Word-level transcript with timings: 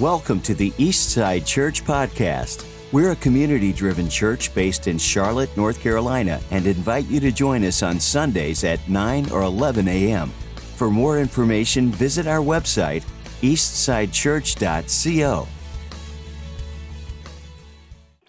Welcome 0.00 0.40
to 0.42 0.54
the 0.54 0.72
Eastside 0.72 1.46
Church 1.46 1.82
Podcast. 1.82 2.66
We're 2.92 3.12
a 3.12 3.16
community 3.16 3.72
driven 3.72 4.10
church 4.10 4.54
based 4.54 4.88
in 4.88 4.98
Charlotte, 4.98 5.56
North 5.56 5.80
Carolina, 5.80 6.38
and 6.50 6.66
invite 6.66 7.06
you 7.06 7.18
to 7.20 7.32
join 7.32 7.64
us 7.64 7.82
on 7.82 7.98
Sundays 7.98 8.62
at 8.62 8.86
9 8.90 9.30
or 9.30 9.40
11 9.40 9.88
a.m. 9.88 10.28
For 10.74 10.90
more 10.90 11.18
information, 11.18 11.90
visit 11.90 12.26
our 12.26 12.40
website, 12.40 13.04
eastsidechurch.co. 13.40 15.48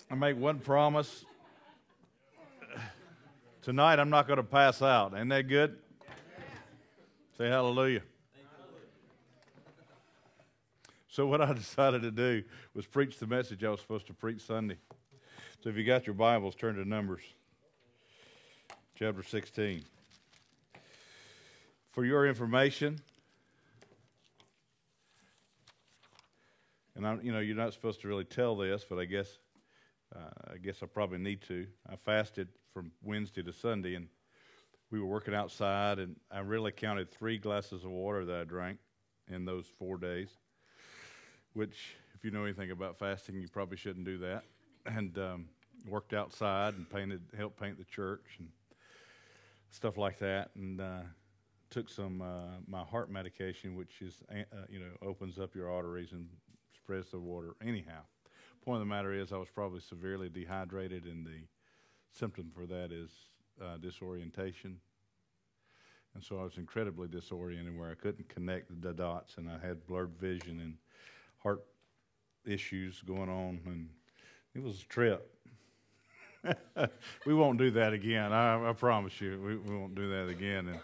I 0.10 0.16
make 0.16 0.38
one 0.38 0.60
promise. 0.60 1.26
Tonight 3.62 4.00
I'm 4.00 4.10
not 4.10 4.26
going 4.26 4.38
to 4.38 4.44
pass 4.44 4.82
out. 4.82 5.14
Ain't 5.18 5.28
that 5.32 5.50
good? 5.50 5.80
Say 7.38 7.50
hallelujah. 7.50 8.04
So, 11.18 11.26
what 11.26 11.42
I 11.42 11.52
decided 11.54 12.04
to 12.04 12.12
do 12.12 12.44
was 12.76 12.86
preach 12.86 13.18
the 13.18 13.26
message 13.26 13.64
I 13.64 13.72
was 13.72 13.82
supposed 13.82 14.06
to 14.06 14.14
preach 14.14 14.40
Sunday. 14.40 14.78
So, 15.64 15.70
if 15.72 15.76
you 15.76 15.84
got 15.84 16.06
your 16.06 16.14
Bibles, 16.14 16.54
turn 16.54 16.76
to 16.76 16.88
Numbers 16.88 17.24
chapter 18.94 19.24
16. 19.24 19.84
For 21.90 22.06
your 22.06 22.28
information, 22.28 23.02
and 26.96 27.08
I, 27.08 27.18
you 27.24 27.32
know, 27.32 27.40
you're 27.40 27.56
not 27.56 27.74
supposed 27.74 28.02
to 28.02 28.08
really 28.08 28.24
tell 28.24 28.56
this, 28.56 28.86
but 28.88 29.00
I 29.00 29.06
guess, 29.06 29.40
uh, 30.16 30.54
I 30.54 30.58
guess 30.58 30.84
I 30.84 30.86
probably 30.86 31.18
need 31.18 31.42
to. 31.48 31.66
I 31.90 31.96
fasted 31.96 32.48
from 32.76 32.92
Wednesday 33.02 33.42
to 33.42 33.54
Sunday, 33.54 33.96
and 33.96 34.08
we 34.92 35.00
were 35.00 35.08
working 35.08 35.34
outside, 35.34 35.98
and 35.98 36.16
I 36.30 36.42
really 36.42 36.72
counted 36.72 37.10
three 37.10 37.40
glasses 37.40 37.84
of 37.84 37.90
water 37.90 38.24
that 38.24 38.42
I 38.42 38.44
drank 38.44 38.78
in 39.28 39.46
those 39.46 39.66
four 39.80 39.98
days 39.98 40.30
which, 41.58 41.96
if 42.14 42.24
you 42.24 42.30
know 42.30 42.44
anything 42.44 42.70
about 42.70 43.00
fasting, 43.00 43.42
you 43.42 43.48
probably 43.48 43.78
shouldn't 43.78 44.06
do 44.06 44.20
that. 44.20 44.44
And 44.86 45.18
um, 45.18 45.46
worked 45.90 46.14
outside 46.14 46.76
and 46.76 46.88
painted, 46.88 47.22
helped 47.36 47.60
paint 47.60 47.80
the 47.80 47.84
church 47.86 48.38
and 48.38 48.48
stuff 49.72 49.98
like 49.98 50.20
that. 50.20 50.52
And 50.56 50.80
uh, 50.80 51.02
took 51.72 51.90
some 51.90 52.22
uh, 52.22 52.60
my 52.68 52.84
heart 52.84 53.10
medication, 53.10 53.76
which 53.76 54.02
is 54.02 54.22
uh, 54.32 54.44
you 54.70 54.80
know 54.80 54.92
opens 55.02 55.40
up 55.40 55.56
your 55.56 55.72
arteries 55.72 56.12
and 56.12 56.30
spreads 56.76 57.10
the 57.10 57.20
water. 57.20 57.56
Anyhow, 57.66 58.02
point 58.64 58.76
of 58.76 58.82
the 58.82 58.86
matter 58.86 59.12
is, 59.12 59.32
I 59.32 59.38
was 59.38 59.50
probably 59.50 59.82
severely 59.82 60.30
dehydrated, 60.30 61.06
and 61.06 61.26
the 61.26 61.42
symptom 62.12 62.52
for 62.54 62.68
that 62.68 62.92
is 62.92 63.10
uh, 63.60 63.78
disorientation. 63.78 64.80
And 66.14 66.24
so 66.24 66.40
I 66.40 66.44
was 66.44 66.58
incredibly 66.58 67.08
disoriented, 67.08 67.78
where 67.78 67.92
I 67.92 67.96
couldn't 67.96 68.30
connect 68.30 68.80
the 68.82 68.94
dots, 68.94 69.38
and 69.38 69.50
I 69.50 69.58
had 69.60 69.86
blurred 69.88 70.14
vision 70.20 70.60
and 70.60 70.76
heart 71.44 71.62
issues 72.46 73.02
going 73.06 73.30
on, 73.30 73.60
and 73.66 73.90
it 74.56 74.64
was 74.64 74.82
a 74.82 74.86
trip. 74.86 75.34
we 77.26 77.34
won't 77.34 77.58
do 77.58 77.72
that 77.72 77.94
again. 77.94 78.32
I, 78.32 78.70
I 78.70 78.74
promise 78.74 79.20
you, 79.20 79.40
we, 79.44 79.56
we, 79.58 79.78
won't 79.78 79.96
do 79.96 80.10
that 80.10 80.30
again. 80.30 80.68
And, 80.70 80.80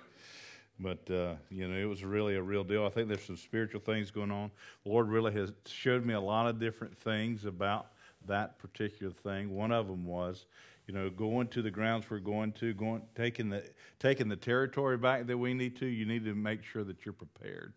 but 0.79 1.13
uh, 1.13 1.35
you 1.49 1.67
know, 1.67 1.75
it 1.75 1.85
was 1.85 2.03
really 2.03 2.35
a 2.35 2.41
real 2.41 2.63
deal. 2.63 2.85
I 2.85 2.89
think 2.89 3.07
there's 3.07 3.23
some 3.23 3.37
spiritual 3.37 3.81
things 3.81 4.11
going 4.11 4.31
on. 4.31 4.51
The 4.83 4.91
Lord 4.91 5.09
really 5.09 5.33
has 5.33 5.51
showed 5.65 6.05
me 6.05 6.13
a 6.13 6.21
lot 6.21 6.47
of 6.47 6.59
different 6.59 6.97
things 6.97 7.45
about 7.45 7.87
that 8.27 8.57
particular 8.59 9.13
thing. 9.13 9.53
One 9.55 9.71
of 9.71 9.87
them 9.87 10.05
was, 10.05 10.45
you 10.87 10.93
know, 10.93 11.09
going 11.09 11.47
to 11.49 11.61
the 11.61 11.71
grounds 11.71 12.05
we're 12.09 12.19
going 12.19 12.51
to, 12.53 12.73
going 12.73 13.03
taking 13.15 13.49
the 13.49 13.63
taking 13.99 14.27
the 14.27 14.35
territory 14.35 14.97
back 14.97 15.27
that 15.27 15.37
we 15.37 15.53
need 15.53 15.77
to. 15.77 15.85
You 15.85 16.05
need 16.05 16.25
to 16.25 16.35
make 16.35 16.63
sure 16.63 16.83
that 16.83 17.05
you're 17.05 17.13
prepared 17.13 17.73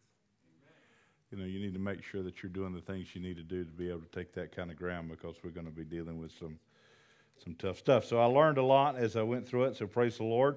you 1.30 1.38
know, 1.38 1.44
you 1.44 1.58
need 1.58 1.74
to 1.74 1.80
make 1.80 2.02
sure 2.02 2.22
that 2.22 2.42
you're 2.42 2.50
doing 2.50 2.72
the 2.72 2.80
things 2.80 3.14
you 3.14 3.20
need 3.20 3.36
to 3.36 3.42
do 3.42 3.64
to 3.64 3.70
be 3.70 3.88
able 3.88 4.00
to 4.00 4.08
take 4.08 4.32
that 4.34 4.54
kind 4.54 4.70
of 4.70 4.76
ground 4.76 5.08
because 5.08 5.36
we're 5.42 5.50
going 5.50 5.66
to 5.66 5.72
be 5.72 5.84
dealing 5.84 6.18
with 6.18 6.32
some 6.38 6.58
some 7.44 7.54
tough 7.54 7.78
stuff. 7.78 8.04
So 8.04 8.18
I 8.18 8.24
learned 8.24 8.58
a 8.58 8.62
lot 8.62 8.96
as 8.96 9.14
I 9.14 9.22
went 9.22 9.46
through 9.46 9.64
it. 9.64 9.76
So 9.76 9.86
praise 9.86 10.16
the 10.16 10.24
Lord. 10.24 10.56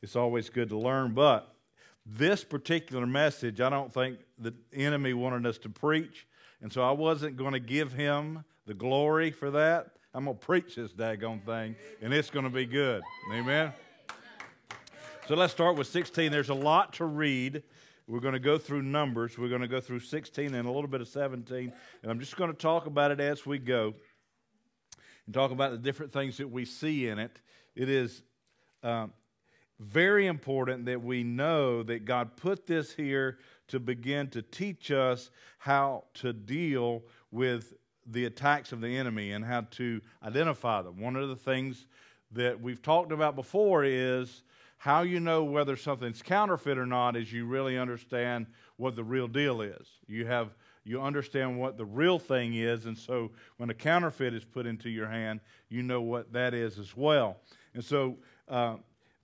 It's 0.00 0.16
always 0.16 0.48
good 0.48 0.68
to 0.68 0.78
learn, 0.78 1.12
but 1.12 1.54
this 2.06 2.44
particular 2.44 3.06
message, 3.06 3.60
I 3.60 3.70
don't 3.70 3.92
think 3.92 4.18
the 4.38 4.52
enemy 4.74 5.14
wanted 5.14 5.46
us 5.46 5.56
to 5.58 5.70
preach, 5.70 6.26
and 6.60 6.70
so 6.70 6.82
I 6.82 6.90
wasn't 6.90 7.36
going 7.36 7.52
to 7.52 7.60
give 7.60 7.92
him 7.92 8.44
the 8.66 8.74
glory 8.74 9.30
for 9.30 9.50
that. 9.52 9.92
I'm 10.12 10.26
going 10.26 10.36
to 10.36 10.44
preach 10.44 10.76
this 10.76 10.92
daggone 10.92 11.42
thing, 11.44 11.74
and 12.02 12.12
it's 12.12 12.30
going 12.30 12.44
to 12.44 12.50
be 12.50 12.66
good. 12.66 13.02
Amen. 13.32 13.72
So 15.26 15.34
let's 15.34 15.54
start 15.54 15.76
with 15.76 15.86
16. 15.86 16.30
There's 16.30 16.50
a 16.50 16.54
lot 16.54 16.92
to 16.94 17.06
read 17.06 17.62
we're 18.06 18.20
going 18.20 18.34
to 18.34 18.40
go 18.40 18.58
through 18.58 18.82
Numbers. 18.82 19.38
We're 19.38 19.48
going 19.48 19.62
to 19.62 19.68
go 19.68 19.80
through 19.80 20.00
16 20.00 20.54
and 20.54 20.68
a 20.68 20.70
little 20.70 20.88
bit 20.88 21.00
of 21.00 21.08
17. 21.08 21.72
And 22.02 22.10
I'm 22.10 22.20
just 22.20 22.36
going 22.36 22.50
to 22.50 22.56
talk 22.56 22.86
about 22.86 23.10
it 23.10 23.20
as 23.20 23.46
we 23.46 23.58
go 23.58 23.94
and 25.26 25.34
talk 25.34 25.50
about 25.50 25.72
the 25.72 25.78
different 25.78 26.12
things 26.12 26.36
that 26.36 26.50
we 26.50 26.64
see 26.64 27.08
in 27.08 27.18
it. 27.18 27.40
It 27.74 27.88
is 27.88 28.22
um, 28.82 29.12
very 29.80 30.26
important 30.26 30.84
that 30.86 31.02
we 31.02 31.24
know 31.24 31.82
that 31.82 32.04
God 32.04 32.36
put 32.36 32.66
this 32.66 32.92
here 32.92 33.38
to 33.68 33.80
begin 33.80 34.28
to 34.30 34.42
teach 34.42 34.90
us 34.90 35.30
how 35.58 36.04
to 36.14 36.32
deal 36.32 37.02
with 37.30 37.72
the 38.06 38.26
attacks 38.26 38.72
of 38.72 38.82
the 38.82 38.96
enemy 38.98 39.32
and 39.32 39.42
how 39.42 39.62
to 39.72 40.02
identify 40.22 40.82
them. 40.82 41.00
One 41.00 41.16
of 41.16 41.30
the 41.30 41.36
things 41.36 41.86
that 42.32 42.60
we've 42.60 42.82
talked 42.82 43.12
about 43.12 43.34
before 43.34 43.84
is 43.84 44.42
how 44.84 45.00
you 45.00 45.18
know 45.18 45.42
whether 45.42 45.76
something's 45.76 46.20
counterfeit 46.20 46.76
or 46.76 46.84
not 46.84 47.16
is 47.16 47.32
you 47.32 47.46
really 47.46 47.78
understand 47.78 48.44
what 48.76 48.94
the 48.94 49.02
real 49.02 49.26
deal 49.26 49.62
is. 49.62 49.88
You 50.06 50.26
have 50.26 50.50
you 50.84 51.00
understand 51.00 51.58
what 51.58 51.78
the 51.78 51.86
real 51.86 52.18
thing 52.18 52.52
is, 52.52 52.84
and 52.84 52.98
so 52.98 53.30
when 53.56 53.70
a 53.70 53.74
counterfeit 53.74 54.34
is 54.34 54.44
put 54.44 54.66
into 54.66 54.90
your 54.90 55.08
hand, 55.08 55.40
you 55.70 55.82
know 55.82 56.02
what 56.02 56.34
that 56.34 56.52
is 56.52 56.78
as 56.78 56.94
well. 56.94 57.38
And 57.72 57.82
so 57.82 58.18
uh, 58.46 58.76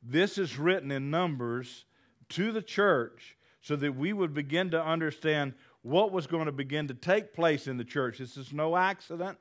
this 0.03 0.39
is 0.39 0.59
written 0.59 0.91
in 0.91 1.11
Numbers 1.11 1.85
to 2.31 2.53
the 2.53 2.63
church 2.63 3.37
so 3.61 3.77
that 3.77 3.95
we 3.95 4.15
would 4.15 4.33
begin 4.33 4.71
to 4.71 4.83
understand 4.83 5.53
what 5.83 6.11
was 6.11 6.27
going 6.27 6.47
to 6.47 6.53
begin 6.53 6.89
to 6.89 6.95
take 6.95 7.35
place 7.35 7.67
in 7.67 7.77
the 7.77 7.85
church. 7.85 8.17
This 8.17 8.39
is 8.39 8.55
no 8.55 8.79
accident. 8.79 9.37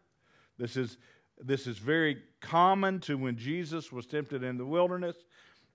This 0.58 0.76
is 0.76 0.98
this 1.42 1.66
is 1.66 1.78
very 1.78 2.18
common 2.42 3.00
to 3.00 3.18
when 3.18 3.38
Jesus 3.38 3.94
was 3.94 4.06
tempted 4.06 4.44
in 4.44 4.58
the 4.58 4.66
wilderness. 4.66 5.16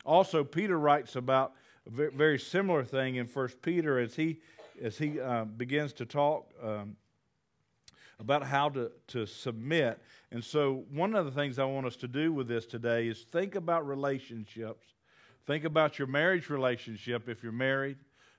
Also, 0.04 0.44
Peter 0.44 0.78
writes 0.78 1.16
about 1.16 1.52
a 1.86 2.10
very 2.10 2.38
similar 2.38 2.84
thing 2.84 3.16
in 3.16 3.26
First 3.26 3.60
Peter 3.62 3.98
as 3.98 4.14
he 4.14 4.40
as 4.82 4.98
he 4.98 5.20
uh, 5.20 5.44
begins 5.44 5.92
to 5.92 6.04
talk 6.04 6.50
um, 6.62 6.96
about 8.18 8.42
how 8.42 8.68
to, 8.70 8.90
to 9.06 9.24
submit. 9.26 10.00
And 10.32 10.42
so, 10.42 10.84
one 10.90 11.14
of 11.14 11.24
the 11.24 11.30
things 11.30 11.58
I 11.58 11.64
want 11.64 11.86
us 11.86 11.96
to 11.96 12.08
do 12.08 12.32
with 12.32 12.48
this 12.48 12.66
today 12.66 13.06
is 13.06 13.22
think 13.22 13.54
about 13.54 13.86
relationships. 13.86 14.86
Think 15.46 15.64
about 15.64 15.98
your 15.98 16.08
marriage 16.08 16.48
relationship 16.48 17.28
if 17.28 17.42
you're 17.42 17.52
married. 17.52 17.98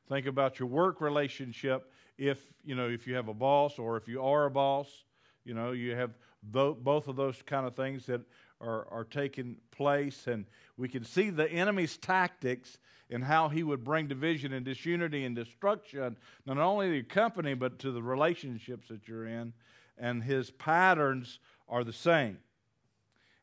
Think 0.10 0.26
about 0.28 0.60
your 0.60 0.68
work 0.68 1.02
relationship 1.02 1.92
if 2.18 2.42
you 2.64 2.76
know 2.76 2.90
if 2.90 3.08
you 3.08 3.16
have 3.16 3.28
a 3.28 3.34
boss 3.34 3.80
or 3.80 3.98
if 3.98 4.08
you 4.08 4.24
are 4.24 4.46
a 4.46 4.52
boss. 4.52 5.06
You 5.44 5.54
know 5.54 5.72
you 5.72 5.96
have 5.96 6.12
both 6.44 7.08
of 7.08 7.16
those 7.16 7.42
kind 7.44 7.66
of 7.66 7.76
things 7.76 8.06
that 8.06 8.22
are, 8.62 8.88
are 8.90 9.04
taking 9.04 9.58
place. 9.72 10.28
And 10.28 10.46
we 10.78 10.88
can 10.88 11.04
see 11.04 11.30
the 11.30 11.50
enemy's 11.50 11.98
tactics 11.98 12.78
and 13.10 13.24
how 13.24 13.50
he 13.50 13.64
would 13.64 13.84
bring 13.84 14.08
division 14.08 14.54
and 14.54 14.66
disunity 14.66 15.26
and 15.26 15.36
destruction, 15.36 16.18
not 16.46 16.58
only 16.58 16.88
to 16.88 16.96
your 16.96 17.04
company, 17.04 17.54
but 17.54 17.80
to 17.80 17.92
the 17.92 18.02
relationships 18.02 18.88
that 18.88 19.08
you're 19.08 19.28
in. 19.28 19.54
And 19.98 20.24
his 20.24 20.52
patterns 20.52 21.40
are 21.70 21.84
the 21.84 21.94
same. 21.94 22.40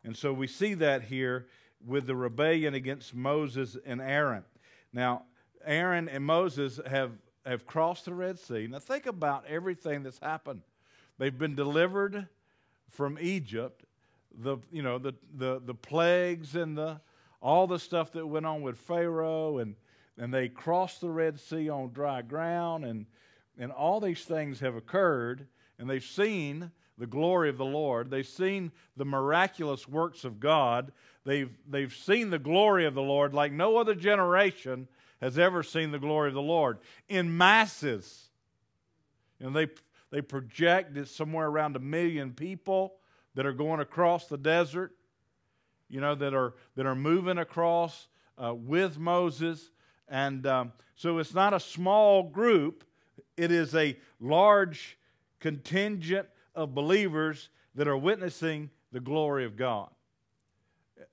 And 0.04 0.16
so 0.16 0.32
we 0.32 0.46
see 0.46 0.74
that 0.74 1.02
here 1.02 1.46
with 1.84 2.06
the 2.06 2.16
rebellion 2.16 2.74
against 2.74 3.14
Moses 3.14 3.76
and 3.84 4.00
Aaron. 4.00 4.44
Now, 4.92 5.22
Aaron 5.64 6.08
and 6.08 6.24
Moses 6.24 6.80
have, 6.86 7.12
have 7.46 7.66
crossed 7.66 8.04
the 8.04 8.14
Red 8.14 8.38
Sea. 8.38 8.66
Now, 8.68 8.78
think 8.80 9.06
about 9.06 9.46
everything 9.46 10.02
that's 10.02 10.18
happened. 10.18 10.62
They've 11.18 11.36
been 11.36 11.54
delivered 11.54 12.26
from 12.90 13.18
Egypt, 13.20 13.84
the 14.38 14.58
you 14.70 14.82
know 14.82 14.98
the 14.98 15.14
the 15.36 15.60
the 15.64 15.74
plagues 15.74 16.54
and 16.54 16.76
the 16.76 17.00
all 17.40 17.66
the 17.66 17.78
stuff 17.78 18.12
that 18.12 18.26
went 18.26 18.46
on 18.46 18.62
with 18.62 18.78
Pharaoh 18.78 19.58
and 19.58 19.74
and 20.18 20.32
they 20.32 20.48
crossed 20.48 21.00
the 21.00 21.10
Red 21.10 21.40
Sea 21.40 21.68
on 21.68 21.92
dry 21.92 22.22
ground 22.22 22.84
and 22.84 23.06
and 23.58 23.72
all 23.72 24.00
these 24.00 24.24
things 24.24 24.60
have 24.60 24.76
occurred 24.76 25.46
and 25.78 25.88
they've 25.88 26.04
seen 26.04 26.70
the 26.98 27.06
glory 27.06 27.48
of 27.48 27.56
the 27.56 27.64
Lord. 27.64 28.10
They've 28.10 28.26
seen 28.26 28.70
the 28.96 29.04
miraculous 29.04 29.88
works 29.88 30.24
of 30.24 30.40
God. 30.40 30.92
They've 31.24 31.50
they've 31.68 31.94
seen 31.94 32.30
the 32.30 32.38
glory 32.38 32.86
of 32.86 32.94
the 32.94 33.02
Lord 33.02 33.34
like 33.34 33.52
no 33.52 33.76
other 33.76 33.94
generation 33.94 34.88
has 35.20 35.38
ever 35.38 35.62
seen 35.62 35.90
the 35.90 35.98
glory 35.98 36.28
of 36.28 36.34
the 36.34 36.42
Lord 36.42 36.78
in 37.08 37.36
masses. 37.36 38.30
And 39.40 39.54
they 39.54 39.68
they 40.10 40.20
project 40.20 40.96
it 40.96 41.08
somewhere 41.08 41.48
around 41.48 41.74
a 41.76 41.80
million 41.80 42.32
people 42.32 42.94
that 43.34 43.46
are 43.46 43.52
going 43.52 43.80
across 43.80 44.26
the 44.26 44.36
desert, 44.36 44.92
you 45.88 46.00
know, 46.00 46.14
that 46.14 46.34
are, 46.34 46.54
that 46.76 46.86
are 46.86 46.94
moving 46.94 47.38
across 47.38 48.08
uh, 48.42 48.54
with 48.54 48.98
Moses. 48.98 49.70
And 50.08 50.46
um, 50.46 50.72
so 50.94 51.18
it's 51.18 51.34
not 51.34 51.54
a 51.54 51.60
small 51.60 52.22
group, 52.22 52.84
it 53.36 53.50
is 53.50 53.74
a 53.74 53.96
large 54.20 54.98
contingent 55.40 56.28
of 56.54 56.74
believers 56.74 57.48
that 57.74 57.88
are 57.88 57.96
witnessing 57.96 58.70
the 58.92 59.00
glory 59.00 59.44
of 59.44 59.56
God. 59.56 59.88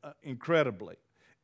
Uh, 0.03 0.11
incredibly. 0.23 0.95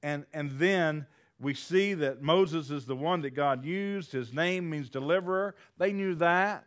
And, 0.04 0.26
and 0.34 0.52
then 0.60 1.08
we 1.40 1.54
see 1.54 1.94
that 1.96 2.22
Moses 2.22 2.70
is 2.70 2.86
the 2.86 2.96
one 2.96 3.22
that 3.22 3.32
God 3.32 3.66
used. 3.66 4.12
His 4.12 4.34
name 4.34 4.70
means 4.70 4.90
deliverer. 4.90 5.56
They 5.78 5.92
knew 5.92 6.16
that. 6.16 6.66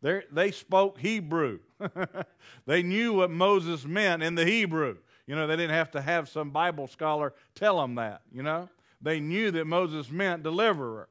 They're, 0.00 0.24
they 0.32 0.50
spoke 0.50 0.98
Hebrew. 0.98 1.60
they 2.66 2.82
knew 2.82 3.12
what 3.14 3.30
Moses 3.30 3.84
meant 3.84 4.22
in 4.22 4.34
the 4.34 4.44
Hebrew. 4.44 4.96
You 5.26 5.34
know, 5.34 5.46
they 5.46 5.56
didn't 5.56 5.74
have 5.74 5.90
to 5.92 6.00
have 6.00 6.28
some 6.28 6.50
Bible 6.50 6.86
scholar 6.86 7.32
tell 7.54 7.80
them 7.80 7.94
that, 7.96 8.22
you 8.32 8.42
know. 8.42 8.68
They 9.00 9.20
knew 9.20 9.50
that 9.50 9.66
Moses 9.66 10.10
meant 10.10 10.42
deliverer. 10.42 11.08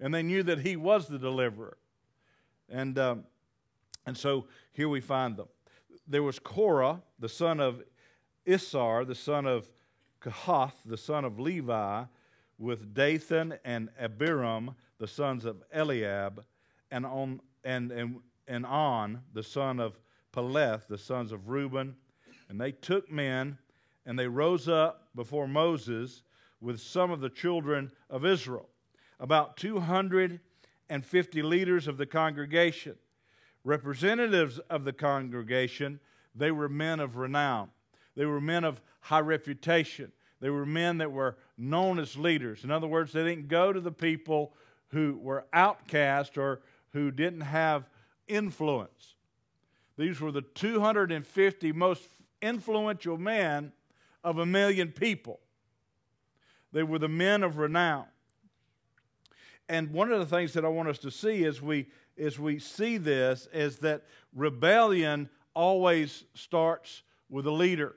And 0.00 0.12
they 0.12 0.22
knew 0.22 0.42
that 0.44 0.60
he 0.60 0.76
was 0.76 1.06
the 1.06 1.18
deliverer. 1.18 1.76
And, 2.68 2.98
um, 2.98 3.24
and 4.06 4.16
so 4.16 4.46
here 4.72 4.88
we 4.88 5.00
find 5.00 5.36
them. 5.36 5.46
There 6.08 6.22
was 6.22 6.38
Korah, 6.38 7.00
the 7.18 7.28
son 7.28 7.60
of 7.60 7.82
Izhar, 8.46 9.06
the 9.06 9.14
son 9.14 9.46
of 9.46 9.70
Kohath, 10.20 10.74
the 10.84 10.96
son 10.96 11.24
of 11.24 11.38
Levi, 11.38 12.04
with 12.58 12.94
Dathan 12.94 13.58
and 13.64 13.90
Abiram, 13.98 14.74
the 14.98 15.06
sons 15.06 15.44
of 15.44 15.62
Eliab, 15.72 16.44
and 16.90 17.06
on 17.06 17.40
and, 17.64 17.92
and, 17.92 18.20
and 18.48 18.66
On, 18.66 19.22
the 19.32 19.42
son 19.42 19.80
of 19.80 19.98
Peleth, 20.32 20.88
the 20.88 20.98
sons 20.98 21.32
of 21.32 21.48
Reuben. 21.48 21.96
And 22.48 22.60
they 22.60 22.72
took 22.72 23.10
men, 23.10 23.58
and 24.06 24.18
they 24.18 24.28
rose 24.28 24.68
up 24.68 25.08
before 25.14 25.48
Moses 25.48 26.22
with 26.60 26.80
some 26.80 27.10
of 27.10 27.20
the 27.20 27.30
children 27.30 27.90
of 28.08 28.24
Israel, 28.24 28.68
about 29.18 29.56
250 29.56 31.42
leaders 31.42 31.88
of 31.88 31.96
the 31.96 32.06
congregation. 32.06 32.96
Representatives 33.64 34.58
of 34.70 34.84
the 34.84 34.92
congregation, 34.92 36.00
they 36.34 36.50
were 36.50 36.68
men 36.68 37.00
of 37.00 37.16
renown. 37.16 37.70
They 38.16 38.26
were 38.26 38.40
men 38.40 38.64
of 38.64 38.80
high 39.00 39.20
reputation. 39.20 40.12
They 40.40 40.50
were 40.50 40.66
men 40.66 40.98
that 40.98 41.12
were 41.12 41.36
known 41.56 41.98
as 41.98 42.16
leaders. 42.16 42.64
In 42.64 42.70
other 42.70 42.86
words, 42.86 43.12
they 43.12 43.22
didn't 43.22 43.48
go 43.48 43.72
to 43.72 43.80
the 43.80 43.92
people 43.92 44.54
who 44.88 45.18
were 45.20 45.46
outcast 45.52 46.36
or 46.36 46.60
who 46.92 47.10
didn't 47.10 47.42
have 47.42 47.88
influence. 48.28 49.14
These 49.96 50.20
were 50.20 50.32
the 50.32 50.42
250 50.42 51.72
most 51.72 52.08
influential 52.40 53.18
men 53.18 53.72
of 54.24 54.38
a 54.38 54.46
million 54.46 54.92
people. 54.92 55.40
They 56.72 56.82
were 56.82 56.98
the 56.98 57.08
men 57.08 57.42
of 57.42 57.58
renown. 57.58 58.06
And 59.68 59.90
one 59.90 60.10
of 60.10 60.18
the 60.18 60.26
things 60.26 60.52
that 60.54 60.64
I 60.64 60.68
want 60.68 60.88
us 60.88 60.98
to 60.98 61.10
see 61.10 61.44
as 61.44 61.62
we 61.62 61.88
as 62.18 62.38
we 62.38 62.58
see 62.58 62.98
this 62.98 63.48
is 63.54 63.78
that 63.78 64.02
rebellion 64.34 65.30
always 65.54 66.24
starts 66.34 67.02
with 67.30 67.46
a 67.46 67.50
leader. 67.50 67.96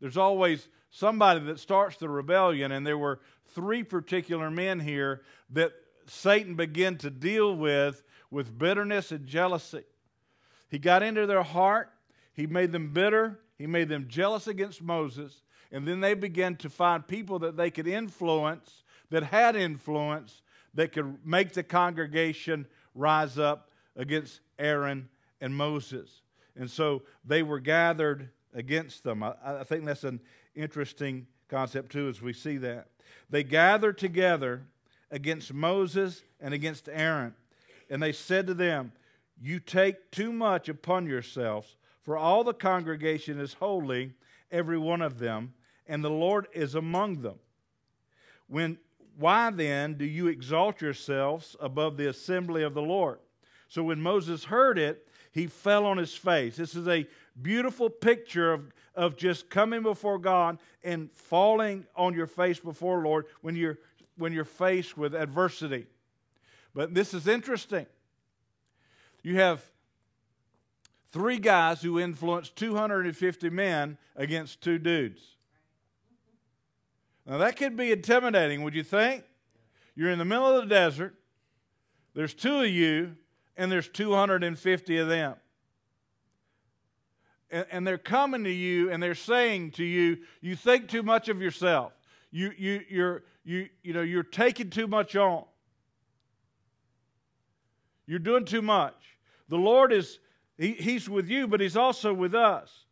There's 0.00 0.16
always 0.16 0.68
somebody 0.90 1.40
that 1.40 1.58
starts 1.58 1.96
the 1.96 2.08
rebellion, 2.08 2.70
and 2.70 2.86
there 2.86 2.98
were 2.98 3.20
three 3.48 3.82
particular 3.82 4.50
men 4.50 4.78
here 4.78 5.22
that 5.50 5.72
Satan 6.06 6.54
began 6.54 6.96
to 6.98 7.10
deal 7.10 7.56
with 7.56 8.02
with 8.34 8.58
bitterness 8.58 9.12
and 9.12 9.26
jealousy. 9.26 9.84
He 10.68 10.78
got 10.78 11.04
into 11.04 11.24
their 11.24 11.44
heart, 11.44 11.92
he 12.32 12.48
made 12.48 12.72
them 12.72 12.92
bitter, 12.92 13.38
he 13.56 13.66
made 13.66 13.88
them 13.88 14.06
jealous 14.08 14.48
against 14.48 14.82
Moses, 14.82 15.42
and 15.70 15.86
then 15.86 16.00
they 16.00 16.14
began 16.14 16.56
to 16.56 16.68
find 16.68 17.06
people 17.06 17.38
that 17.38 17.56
they 17.56 17.70
could 17.70 17.86
influence, 17.86 18.82
that 19.10 19.22
had 19.22 19.54
influence, 19.54 20.42
that 20.74 20.92
could 20.92 21.24
make 21.24 21.52
the 21.52 21.62
congregation 21.62 22.66
rise 22.94 23.38
up 23.38 23.70
against 23.94 24.40
Aaron 24.58 25.08
and 25.40 25.54
Moses. 25.54 26.22
And 26.56 26.68
so 26.68 27.02
they 27.24 27.44
were 27.44 27.60
gathered 27.60 28.30
against 28.52 29.04
them. 29.04 29.22
I, 29.22 29.34
I 29.44 29.62
think 29.62 29.84
that's 29.84 30.02
an 30.02 30.20
interesting 30.56 31.28
concept, 31.48 31.92
too, 31.92 32.08
as 32.08 32.20
we 32.20 32.32
see 32.32 32.56
that. 32.58 32.88
They 33.30 33.44
gathered 33.44 33.98
together 33.98 34.62
against 35.12 35.54
Moses 35.54 36.24
and 36.40 36.52
against 36.52 36.88
Aaron. 36.88 37.34
And 37.94 38.02
they 38.02 38.10
said 38.10 38.48
to 38.48 38.54
them, 38.54 38.90
You 39.40 39.60
take 39.60 40.10
too 40.10 40.32
much 40.32 40.68
upon 40.68 41.06
yourselves, 41.06 41.76
for 42.02 42.16
all 42.16 42.42
the 42.42 42.52
congregation 42.52 43.38
is 43.38 43.54
holy, 43.54 44.14
every 44.50 44.78
one 44.78 45.00
of 45.00 45.20
them, 45.20 45.54
and 45.86 46.02
the 46.02 46.10
Lord 46.10 46.48
is 46.52 46.74
among 46.74 47.22
them. 47.22 47.38
When, 48.48 48.78
why 49.16 49.50
then 49.50 49.94
do 49.94 50.04
you 50.04 50.26
exalt 50.26 50.80
yourselves 50.80 51.54
above 51.60 51.96
the 51.96 52.08
assembly 52.08 52.64
of 52.64 52.74
the 52.74 52.82
Lord? 52.82 53.20
So 53.68 53.84
when 53.84 54.00
Moses 54.00 54.42
heard 54.42 54.76
it, 54.76 55.06
he 55.30 55.46
fell 55.46 55.86
on 55.86 55.96
his 55.96 56.16
face. 56.16 56.56
This 56.56 56.74
is 56.74 56.88
a 56.88 57.06
beautiful 57.42 57.88
picture 57.88 58.52
of, 58.52 58.72
of 58.96 59.16
just 59.16 59.48
coming 59.50 59.84
before 59.84 60.18
God 60.18 60.58
and 60.82 61.12
falling 61.12 61.86
on 61.94 62.12
your 62.12 62.26
face 62.26 62.58
before 62.58 63.04
Lord 63.04 63.26
when 63.40 63.54
you're 63.54 63.78
when 64.16 64.32
you're 64.32 64.44
faced 64.44 64.96
with 64.96 65.14
adversity. 65.14 65.86
But 66.74 66.94
this 66.94 67.14
is 67.14 67.28
interesting. 67.28 67.86
You 69.22 69.36
have 69.36 69.64
three 71.12 71.38
guys 71.38 71.80
who 71.80 72.00
influenced 72.00 72.56
250 72.56 73.48
men 73.50 73.96
against 74.16 74.60
two 74.60 74.78
dudes. 74.78 75.22
Now, 77.26 77.38
that 77.38 77.56
could 77.56 77.76
be 77.76 77.92
intimidating, 77.92 78.62
would 78.62 78.74
you 78.74 78.82
think? 78.82 79.24
You're 79.94 80.10
in 80.10 80.18
the 80.18 80.24
middle 80.24 80.48
of 80.48 80.62
the 80.62 80.68
desert, 80.68 81.14
there's 82.14 82.34
two 82.34 82.60
of 82.60 82.68
you, 82.68 83.16
and 83.56 83.70
there's 83.70 83.88
250 83.88 84.98
of 84.98 85.08
them. 85.08 85.34
And, 87.50 87.66
and 87.70 87.86
they're 87.86 87.98
coming 87.98 88.44
to 88.44 88.50
you 88.50 88.90
and 88.90 89.02
they're 89.02 89.14
saying 89.14 89.72
to 89.72 89.84
you, 89.84 90.18
You 90.40 90.56
think 90.56 90.88
too 90.88 91.02
much 91.02 91.28
of 91.28 91.40
yourself. 91.40 91.92
You, 92.30 92.52
you, 92.56 92.80
you're, 92.88 93.22
you, 93.44 93.68
you 93.82 93.92
know, 93.92 94.02
you're 94.02 94.24
taking 94.24 94.70
too 94.70 94.88
much 94.88 95.14
on. 95.14 95.44
You're 98.06 98.18
doing 98.18 98.44
too 98.44 98.62
much. 98.62 99.18
The 99.48 99.56
Lord 99.56 99.92
is, 99.92 100.18
he, 100.58 100.72
He's 100.72 101.08
with 101.08 101.28
you, 101.28 101.46
but 101.46 101.60
He's 101.60 101.76
also 101.76 102.12
with 102.12 102.34
us. 102.34 102.84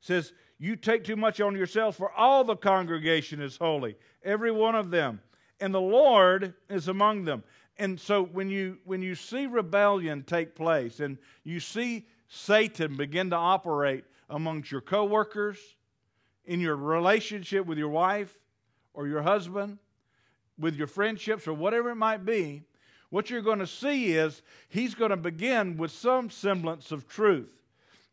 says, 0.00 0.32
You 0.58 0.76
take 0.76 1.04
too 1.04 1.16
much 1.16 1.40
on 1.40 1.56
yourselves, 1.56 1.96
for 1.96 2.12
all 2.12 2.44
the 2.44 2.56
congregation 2.56 3.40
is 3.40 3.56
holy, 3.56 3.96
every 4.24 4.50
one 4.50 4.74
of 4.74 4.90
them. 4.90 5.20
And 5.60 5.72
the 5.72 5.80
Lord 5.80 6.54
is 6.68 6.88
among 6.88 7.24
them. 7.24 7.42
And 7.78 7.98
so 8.00 8.22
when 8.22 8.48
you 8.48 8.78
when 8.84 9.02
you 9.02 9.14
see 9.14 9.46
rebellion 9.46 10.22
take 10.22 10.54
place 10.54 11.00
and 11.00 11.18
you 11.44 11.60
see 11.60 12.06
Satan 12.28 12.96
begin 12.96 13.30
to 13.30 13.36
operate 13.36 14.04
amongst 14.30 14.70
your 14.70 14.80
coworkers, 14.80 15.58
in 16.46 16.60
your 16.60 16.76
relationship 16.76 17.66
with 17.66 17.76
your 17.76 17.88
wife 17.88 18.34
or 18.94 19.06
your 19.06 19.22
husband, 19.22 19.78
with 20.58 20.76
your 20.76 20.86
friendships 20.86 21.46
or 21.46 21.52
whatever 21.52 21.90
it 21.90 21.96
might 21.96 22.24
be, 22.24 22.62
what 23.10 23.30
you're 23.30 23.42
going 23.42 23.60
to 23.60 23.66
see 23.66 24.12
is 24.12 24.42
he's 24.68 24.94
going 24.94 25.10
to 25.10 25.16
begin 25.16 25.76
with 25.76 25.90
some 25.90 26.30
semblance 26.30 26.90
of 26.92 27.08
truth. 27.08 27.50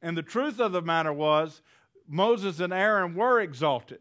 And 0.01 0.17
the 0.17 0.21
truth 0.21 0.59
of 0.59 0.71
the 0.71 0.81
matter 0.81 1.13
was 1.13 1.61
Moses 2.07 2.59
and 2.59 2.73
Aaron 2.73 3.15
were 3.15 3.39
exalted, 3.39 3.99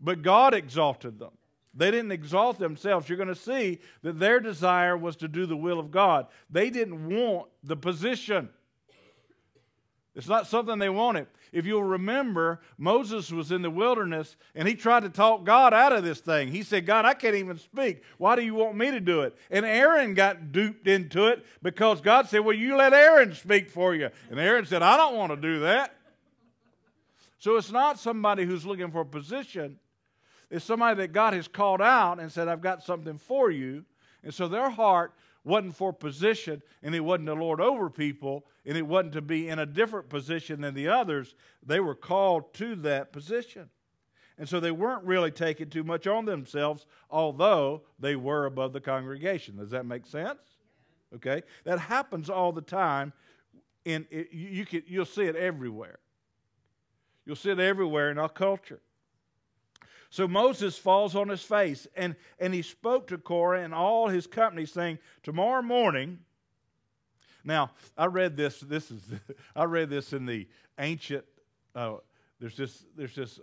but 0.00 0.22
God 0.22 0.54
exalted 0.54 1.18
them. 1.18 1.32
They 1.74 1.90
didn't 1.90 2.12
exalt 2.12 2.58
themselves. 2.58 3.08
You're 3.08 3.16
going 3.16 3.28
to 3.28 3.34
see 3.34 3.78
that 4.02 4.18
their 4.18 4.40
desire 4.40 4.96
was 4.96 5.16
to 5.16 5.28
do 5.28 5.46
the 5.46 5.56
will 5.56 5.78
of 5.78 5.90
God. 5.90 6.26
They 6.50 6.70
didn't 6.70 7.08
want 7.08 7.48
the 7.64 7.76
position. 7.76 8.50
It's 10.14 10.28
not 10.28 10.46
something 10.46 10.78
they 10.78 10.90
wanted. 10.90 11.26
If 11.52 11.64
you'll 11.64 11.84
remember, 11.84 12.60
Moses 12.76 13.30
was 13.30 13.50
in 13.50 13.62
the 13.62 13.70
wilderness 13.70 14.36
and 14.54 14.68
he 14.68 14.74
tried 14.74 15.04
to 15.04 15.08
talk 15.08 15.44
God 15.44 15.72
out 15.72 15.92
of 15.92 16.04
this 16.04 16.20
thing. 16.20 16.48
He 16.48 16.62
said, 16.62 16.84
God, 16.84 17.06
I 17.06 17.14
can't 17.14 17.34
even 17.34 17.56
speak. 17.56 18.02
Why 18.18 18.36
do 18.36 18.42
you 18.42 18.54
want 18.54 18.76
me 18.76 18.90
to 18.90 19.00
do 19.00 19.22
it? 19.22 19.34
And 19.50 19.64
Aaron 19.64 20.12
got 20.12 20.52
duped 20.52 20.86
into 20.86 21.28
it 21.28 21.46
because 21.62 22.02
God 22.02 22.28
said, 22.28 22.40
Well, 22.40 22.56
you 22.56 22.76
let 22.76 22.92
Aaron 22.92 23.34
speak 23.34 23.70
for 23.70 23.94
you. 23.94 24.10
And 24.30 24.38
Aaron 24.38 24.66
said, 24.66 24.82
I 24.82 24.98
don't 24.98 25.16
want 25.16 25.32
to 25.32 25.36
do 25.36 25.60
that. 25.60 25.96
So 27.38 27.56
it's 27.56 27.72
not 27.72 27.98
somebody 27.98 28.44
who's 28.44 28.66
looking 28.66 28.90
for 28.90 29.00
a 29.00 29.06
position, 29.06 29.78
it's 30.50 30.64
somebody 30.64 30.96
that 30.98 31.12
God 31.12 31.32
has 31.32 31.48
called 31.48 31.80
out 31.80 32.20
and 32.20 32.30
said, 32.30 32.48
I've 32.48 32.60
got 32.60 32.82
something 32.82 33.16
for 33.16 33.50
you. 33.50 33.84
And 34.22 34.32
so 34.32 34.46
their 34.46 34.68
heart 34.68 35.12
wasn't 35.44 35.76
for 35.76 35.92
position 35.92 36.62
and 36.82 36.94
it 36.94 37.00
wasn't 37.00 37.26
to 37.26 37.34
lord 37.34 37.60
over 37.60 37.90
people 37.90 38.44
and 38.64 38.76
it 38.76 38.86
wasn't 38.86 39.12
to 39.12 39.20
be 39.20 39.48
in 39.48 39.58
a 39.58 39.66
different 39.66 40.08
position 40.08 40.60
than 40.60 40.74
the 40.74 40.88
others. 40.88 41.34
They 41.64 41.80
were 41.80 41.94
called 41.94 42.54
to 42.54 42.76
that 42.76 43.12
position. 43.12 43.68
And 44.38 44.48
so 44.48 44.60
they 44.60 44.70
weren't 44.70 45.04
really 45.04 45.30
taking 45.30 45.68
too 45.68 45.84
much 45.84 46.06
on 46.06 46.24
themselves, 46.24 46.86
although 47.10 47.82
they 47.98 48.16
were 48.16 48.46
above 48.46 48.72
the 48.72 48.80
congregation. 48.80 49.56
Does 49.56 49.70
that 49.70 49.84
make 49.84 50.06
sense? 50.06 50.40
Okay? 51.14 51.42
That 51.64 51.78
happens 51.78 52.30
all 52.30 52.52
the 52.52 52.62
time. 52.62 53.12
And 53.84 54.06
you, 54.10 54.26
you 54.30 54.66
can, 54.66 54.82
you'll 54.86 55.04
see 55.04 55.24
it 55.24 55.36
everywhere. 55.36 55.98
You'll 57.26 57.36
see 57.36 57.50
it 57.50 57.60
everywhere 57.60 58.10
in 58.10 58.18
our 58.18 58.28
culture. 58.28 58.80
So 60.12 60.28
Moses 60.28 60.76
falls 60.76 61.16
on 61.16 61.30
his 61.30 61.40
face, 61.40 61.88
and, 61.96 62.16
and 62.38 62.52
he 62.52 62.60
spoke 62.60 63.06
to 63.06 63.16
Korah 63.16 63.62
and 63.62 63.72
all 63.72 64.08
his 64.08 64.26
company, 64.26 64.66
saying, 64.66 64.98
Tomorrow 65.22 65.62
morning. 65.62 66.18
Now, 67.44 67.70
I 67.96 68.04
read 68.04 68.36
this. 68.36 68.60
This 68.60 68.90
is 68.90 69.00
I 69.56 69.64
read 69.64 69.88
this 69.88 70.12
in 70.12 70.26
the 70.26 70.46
ancient. 70.78 71.24
Uh, 71.74 71.94
there's 72.38 72.58
this. 72.58 72.84
There's 72.94 73.14
this 73.14 73.40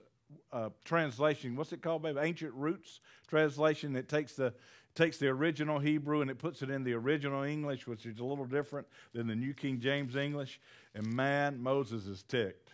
uh, 0.53 0.69
translation. 0.85 1.55
What's 1.55 1.73
it 1.73 1.81
called, 1.81 2.03
baby? 2.03 2.19
Ancient 2.21 2.53
Roots 2.53 2.99
translation. 3.27 3.95
It 3.95 4.07
takes 4.07 4.33
the 4.33 4.53
takes 4.93 5.17
the 5.17 5.27
original 5.27 5.79
Hebrew 5.79 6.21
and 6.21 6.29
it 6.29 6.37
puts 6.37 6.61
it 6.61 6.69
in 6.69 6.83
the 6.83 6.93
original 6.93 7.41
English, 7.41 7.87
which 7.87 8.05
is 8.05 8.19
a 8.19 8.23
little 8.23 8.45
different 8.45 8.85
than 9.11 9.25
the 9.25 9.35
New 9.35 9.55
King 9.55 9.79
James 9.79 10.15
English. 10.15 10.61
And 10.93 11.11
man, 11.15 11.63
Moses 11.63 12.05
is 12.05 12.21
ticked. 12.21 12.69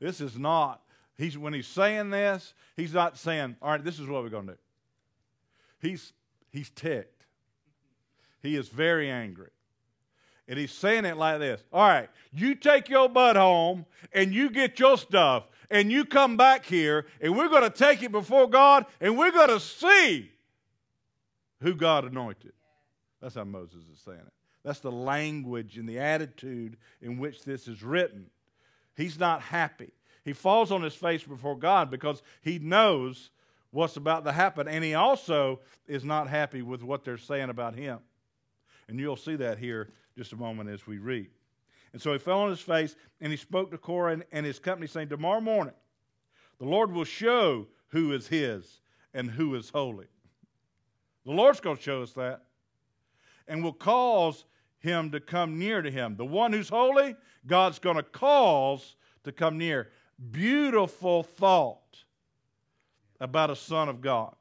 this 0.00 0.20
is 0.20 0.36
not. 0.36 0.82
He's 1.16 1.38
when 1.38 1.52
he's 1.52 1.66
saying 1.66 2.10
this, 2.10 2.54
he's 2.76 2.92
not 2.92 3.16
saying, 3.18 3.56
"All 3.62 3.70
right, 3.70 3.82
this 3.82 3.98
is 3.98 4.06
what 4.06 4.22
we're 4.22 4.28
going 4.28 4.46
to 4.46 4.52
do." 4.52 4.58
He's 5.80 6.12
he's 6.50 6.70
ticked. 6.70 7.24
He 8.42 8.56
is 8.56 8.68
very 8.68 9.10
angry. 9.10 9.50
And 10.48 10.58
he's 10.58 10.72
saying 10.72 11.04
it 11.04 11.16
like 11.16 11.40
this 11.40 11.62
All 11.72 11.86
right, 11.86 12.08
you 12.32 12.54
take 12.54 12.88
your 12.88 13.08
butt 13.08 13.36
home 13.36 13.86
and 14.12 14.32
you 14.32 14.50
get 14.50 14.78
your 14.78 14.96
stuff 14.96 15.48
and 15.70 15.90
you 15.90 16.04
come 16.04 16.36
back 16.36 16.64
here 16.64 17.06
and 17.20 17.36
we're 17.36 17.48
going 17.48 17.64
to 17.64 17.70
take 17.70 18.02
it 18.02 18.12
before 18.12 18.48
God 18.48 18.86
and 19.00 19.18
we're 19.18 19.32
going 19.32 19.48
to 19.48 19.60
see 19.60 20.30
who 21.60 21.74
God 21.74 22.04
anointed. 22.04 22.52
That's 23.20 23.34
how 23.34 23.44
Moses 23.44 23.82
is 23.92 24.00
saying 24.04 24.18
it. 24.18 24.32
That's 24.62 24.80
the 24.80 24.92
language 24.92 25.78
and 25.78 25.88
the 25.88 25.98
attitude 25.98 26.76
in 27.00 27.18
which 27.18 27.44
this 27.44 27.68
is 27.68 27.82
written. 27.82 28.26
He's 28.96 29.18
not 29.18 29.40
happy. 29.40 29.92
He 30.26 30.32
falls 30.32 30.72
on 30.72 30.82
his 30.82 30.96
face 30.96 31.22
before 31.22 31.56
God 31.56 31.88
because 31.88 32.20
he 32.42 32.58
knows 32.58 33.30
what's 33.70 33.96
about 33.96 34.24
to 34.24 34.32
happen. 34.32 34.66
And 34.66 34.82
he 34.82 34.94
also 34.94 35.60
is 35.86 36.04
not 36.04 36.28
happy 36.28 36.62
with 36.62 36.82
what 36.82 37.04
they're 37.04 37.16
saying 37.16 37.48
about 37.48 37.76
him. 37.76 38.00
And 38.88 38.98
you'll 38.98 39.16
see 39.16 39.36
that 39.36 39.58
here 39.58 39.92
just 40.18 40.32
a 40.32 40.36
moment 40.36 40.68
as 40.68 40.84
we 40.84 40.98
read. 40.98 41.28
And 41.92 42.02
so 42.02 42.12
he 42.12 42.18
fell 42.18 42.40
on 42.40 42.50
his 42.50 42.60
face 42.60 42.96
and 43.20 43.30
he 43.30 43.36
spoke 43.36 43.70
to 43.70 43.78
Korah 43.78 44.14
and, 44.14 44.24
and 44.32 44.44
his 44.44 44.58
company, 44.58 44.88
saying, 44.88 45.10
Tomorrow 45.10 45.40
morning, 45.40 45.74
the 46.58 46.66
Lord 46.66 46.90
will 46.90 47.04
show 47.04 47.68
who 47.90 48.12
is 48.12 48.26
his 48.26 48.80
and 49.14 49.30
who 49.30 49.54
is 49.54 49.70
holy. 49.70 50.06
The 51.24 51.30
Lord's 51.30 51.60
going 51.60 51.76
to 51.76 51.82
show 51.82 52.02
us 52.02 52.14
that. 52.14 52.42
And 53.46 53.62
will 53.62 53.72
cause 53.72 54.44
him 54.80 55.12
to 55.12 55.20
come 55.20 55.56
near 55.56 55.82
to 55.82 55.90
him. 55.90 56.16
The 56.16 56.24
one 56.24 56.52
who's 56.52 56.68
holy, 56.68 57.14
God's 57.46 57.78
going 57.78 57.96
to 57.96 58.02
cause 58.02 58.96
to 59.22 59.30
come 59.30 59.56
near. 59.56 59.90
Beautiful 60.30 61.22
thought 61.22 62.04
about 63.20 63.50
a 63.50 63.56
son 63.56 63.88
of 63.88 64.00
God. 64.00 64.34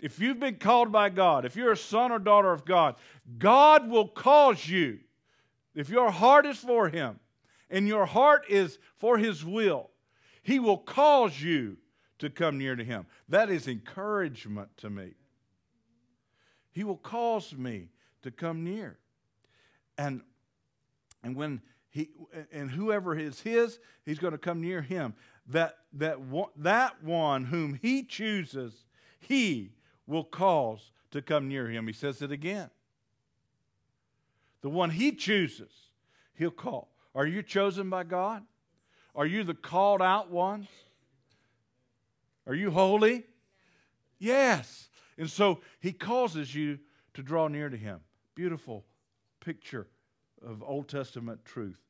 If 0.00 0.18
you've 0.18 0.40
been 0.40 0.56
called 0.56 0.90
by 0.92 1.08
God, 1.08 1.44
if 1.44 1.56
you're 1.56 1.72
a 1.72 1.76
son 1.76 2.12
or 2.12 2.18
daughter 2.18 2.52
of 2.52 2.64
God, 2.64 2.96
God 3.38 3.88
will 3.88 4.08
cause 4.08 4.68
you, 4.68 4.98
if 5.74 5.88
your 5.88 6.10
heart 6.10 6.46
is 6.46 6.58
for 6.58 6.88
Him 6.88 7.20
and 7.70 7.88
your 7.88 8.04
heart 8.06 8.44
is 8.48 8.78
for 8.96 9.16
His 9.16 9.44
will, 9.44 9.90
He 10.42 10.58
will 10.58 10.78
cause 10.78 11.40
you 11.40 11.78
to 12.18 12.30
come 12.30 12.58
near 12.58 12.76
to 12.76 12.84
Him. 12.84 13.06
That 13.28 13.50
is 13.50 13.68
encouragement 13.68 14.76
to 14.78 14.90
me. 14.90 15.14
He 16.72 16.84
will 16.84 16.96
cause 16.96 17.54
me 17.54 17.88
to 18.22 18.30
come 18.30 18.64
near. 18.64 18.98
And, 19.96 20.22
and 21.22 21.36
when 21.36 21.62
he 21.94 22.10
and 22.50 22.72
whoever 22.72 23.16
is 23.16 23.40
his, 23.40 23.78
he's 24.04 24.18
going 24.18 24.32
to 24.32 24.38
come 24.38 24.60
near 24.60 24.82
him. 24.82 25.14
That 25.46 25.76
that 25.92 26.18
that 26.56 27.04
one 27.04 27.44
whom 27.44 27.78
he 27.80 28.02
chooses, 28.02 28.84
he 29.20 29.70
will 30.04 30.24
cause 30.24 30.90
to 31.12 31.22
come 31.22 31.46
near 31.46 31.68
him. 31.68 31.86
He 31.86 31.92
says 31.92 32.20
it 32.20 32.32
again. 32.32 32.68
The 34.62 34.70
one 34.70 34.90
he 34.90 35.12
chooses, 35.12 35.70
he'll 36.34 36.50
call. 36.50 36.88
Are 37.14 37.26
you 37.26 37.44
chosen 37.44 37.90
by 37.90 38.02
God? 38.02 38.42
Are 39.14 39.26
you 39.26 39.44
the 39.44 39.54
called 39.54 40.02
out 40.02 40.32
ones? 40.32 40.66
Are 42.44 42.56
you 42.56 42.72
holy? 42.72 43.22
Yes. 44.18 44.88
And 45.16 45.30
so 45.30 45.60
he 45.78 45.92
causes 45.92 46.52
you 46.52 46.80
to 47.12 47.22
draw 47.22 47.46
near 47.46 47.68
to 47.68 47.76
him. 47.76 48.00
Beautiful 48.34 48.84
picture 49.38 49.86
of 50.44 50.60
Old 50.64 50.88
Testament 50.88 51.44
truth. 51.44 51.83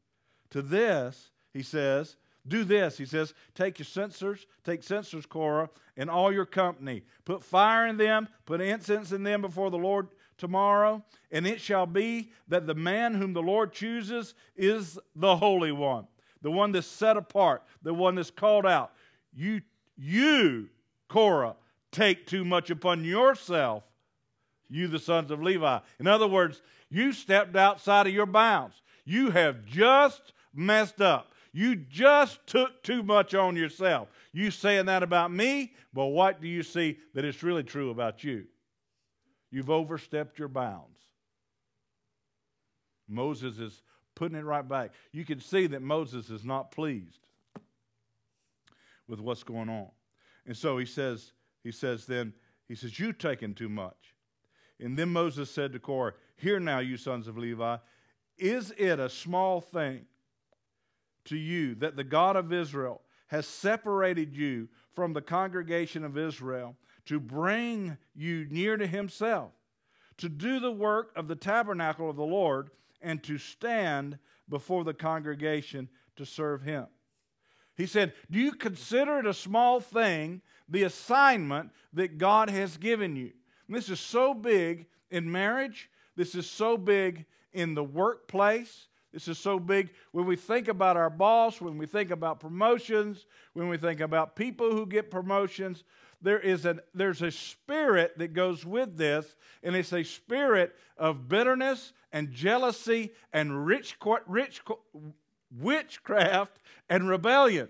To 0.55 0.63
this, 0.63 1.33
he 1.53 1.65
says, 1.65 2.15
do 2.47 2.63
this. 2.63 2.97
He 2.97 3.07
says, 3.07 3.35
take 3.57 3.81
your 3.81 3.87
censers, 3.87 4.47
take 4.63 4.85
censers, 4.85 5.27
Korah, 5.27 5.69
and 5.97 6.09
all 6.09 6.33
your 6.33 6.47
company. 6.47 7.03
Put 7.25 7.43
fire 7.43 7.89
in 7.89 7.97
them, 7.97 8.29
put 8.47 8.61
incense 8.61 9.11
in 9.11 9.25
them 9.25 9.41
before 9.41 9.73
the 9.73 9.79
Lord 9.79 10.07
tomorrow. 10.39 11.03
And 11.33 11.45
it 11.45 11.61
shall 11.61 11.87
be 11.87 12.31
that 12.47 12.69
the 12.69 12.75
man 12.77 13.15
whom 13.15 13.33
the 13.33 13.43
Lord 13.43 13.73
chooses 13.73 14.37
is 14.55 14.97
the 15.17 15.35
Holy 15.39 15.73
One, 15.73 16.07
the 16.41 16.53
one 16.53 16.71
that's 16.71 16.87
set 16.87 17.17
apart, 17.17 17.65
the 17.83 17.93
one 17.93 18.15
that's 18.15 18.31
called 18.31 18.65
out. 18.65 18.93
You, 19.35 19.61
you, 19.97 20.69
Korah, 21.09 21.57
take 21.91 22.29
too 22.29 22.45
much 22.45 22.71
upon 22.71 23.05
yourself, 23.05 23.83
you, 24.71 24.87
the 24.87 25.01
sons 25.01 25.33
of 25.33 25.43
Levi. 25.43 25.81
In 25.99 26.07
other 26.07 26.29
words, 26.29 26.63
you 26.91 27.13
stepped 27.13 27.57
outside 27.57 28.07
of 28.07 28.15
your 28.15 28.25
bounds. 28.25 28.81
You 29.05 29.33
have 29.33 29.67
just 29.67 30.33
messed 30.55 31.01
up. 31.01 31.33
You 31.53 31.77
just 31.77 32.45
took 32.47 32.83
too 32.83 33.03
much 33.03 33.35
on 33.35 33.55
yourself. 33.57 34.09
You 34.33 34.51
saying 34.51 34.87
that 34.87 35.03
about 35.03 35.33
me, 35.33 35.75
but 35.93 36.07
what 36.07 36.41
do 36.41 36.49
you 36.49 36.63
see 36.63 36.99
that 37.15 37.25
it's 37.25 37.43
really 37.43 37.63
true 37.63 37.91
about 37.91 38.25
you? 38.25 38.47
You've 39.51 39.71
overstepped 39.71 40.39
your 40.39 40.49
bounds. 40.49 40.99
Moses 43.09 43.59
is 43.59 43.83
putting 44.17 44.37
it 44.37 44.45
right 44.45 44.67
back. 44.67 44.93
You 45.13 45.25
can 45.25 45.41
see 45.41 45.69
that 45.69 45.83
Moses 45.83 46.31
is 46.31 46.45
not 46.45 46.73
pleased 46.73 47.21
with 49.07 49.21
what's 49.21 49.45
going 49.45 49.69
on. 49.69 49.89
And 50.47 50.57
so 50.57 50.79
he 50.79 50.87
says, 50.87 51.33
he 51.63 51.71
says 51.71 52.07
then, 52.07 52.35
he 52.67 52.75
says, 52.75 52.99
You've 52.99 53.19
taken 53.19 53.55
too 53.55 53.69
much. 53.69 54.15
And 54.81 54.99
then 54.99 55.11
Moses 55.11 55.51
said 55.51 55.73
to 55.73 55.79
Korah, 55.79 56.15
Hear 56.37 56.59
now, 56.59 56.81
you 56.81 56.97
sons 56.97 57.29
of 57.29 57.39
Levi, 57.39 57.77
is 58.39 58.73
it 58.77 58.99
a 58.99 59.09
small 59.09 59.61
thing 59.61 60.07
to 61.26 61.37
you 61.37 61.75
that 61.76 61.97
the 61.97 62.04
God 62.04 62.37
of 62.37 62.52
Israel 62.52 63.00
has 63.28 63.47
separated 63.47 64.37
you 64.37 64.69
from 64.95 65.12
the 65.12 65.23
congregation 65.23 66.04
of 66.04 66.19
Israel 66.19 66.76
to 67.07 67.19
bring 67.21 67.97
you 68.14 68.47
near 68.50 68.76
to 68.76 68.87
himself, 68.87 69.52
to 70.19 70.28
do 70.28 70.61
the 70.61 70.73
work 70.73 71.12
of 71.16 71.28
the 71.28 71.37
tabernacle 71.37 72.09
of 72.09 72.16
the 72.16 72.25
Lord, 72.25 72.71
and 73.02 73.23
to 73.25 73.37
stand 73.38 74.19
before 74.49 74.85
the 74.85 74.95
congregation 74.95 75.88
to 76.16 76.25
serve 76.25 76.62
him. 76.62 76.87
He 77.76 77.87
said, 77.87 78.12
Do 78.31 78.38
you 78.38 78.52
consider 78.52 79.19
it 79.19 79.26
a 79.26 79.35
small 79.35 79.81
thing, 79.81 80.43
the 80.69 80.85
assignment 80.85 81.71
that 81.93 82.19
God 82.19 82.49
has 82.49 82.76
given 82.76 83.16
you? 83.16 83.33
And 83.66 83.76
this 83.76 83.88
is 83.88 84.00
so 84.00 84.33
big 84.33 84.87
in 85.11 85.31
marriage, 85.31 85.90
this 86.16 86.35
is 86.35 86.49
so 86.49 86.76
big 86.76 87.26
in 87.52 87.75
the 87.75 87.85
workplace, 87.85 88.88
this 89.14 89.28
is 89.28 89.38
so 89.38 89.61
big. 89.61 89.90
When 90.11 90.26
we 90.26 90.35
think 90.35 90.66
about 90.66 90.97
our 90.97 91.09
boss, 91.09 91.61
when 91.61 91.78
we 91.78 91.87
think 91.87 92.11
about 92.11 92.40
promotions, 92.40 93.26
when 93.52 93.68
we 93.68 93.76
think 93.76 94.00
about 94.00 94.35
people 94.35 94.73
who 94.73 94.87
get 94.87 95.09
promotions, 95.09 95.85
there 96.21 96.40
is 96.40 96.66
a, 96.66 96.80
there's 96.94 97.23
a 97.23 97.30
spirit 97.30 98.18
that 98.18 98.33
goes 98.33 98.66
with 98.66 98.97
this, 98.97 99.37
and 99.62 99.76
it's 99.76 99.92
a 99.92 100.02
spirit 100.02 100.75
of 100.99 101.28
bitterness 101.28 101.92
and 102.12 102.33
jealousy 102.33 103.12
and 103.33 103.64
rich, 103.64 103.97
rich, 104.26 104.61
witchcraft 105.56 106.59
and 106.88 107.09
rebellion. 107.09 107.68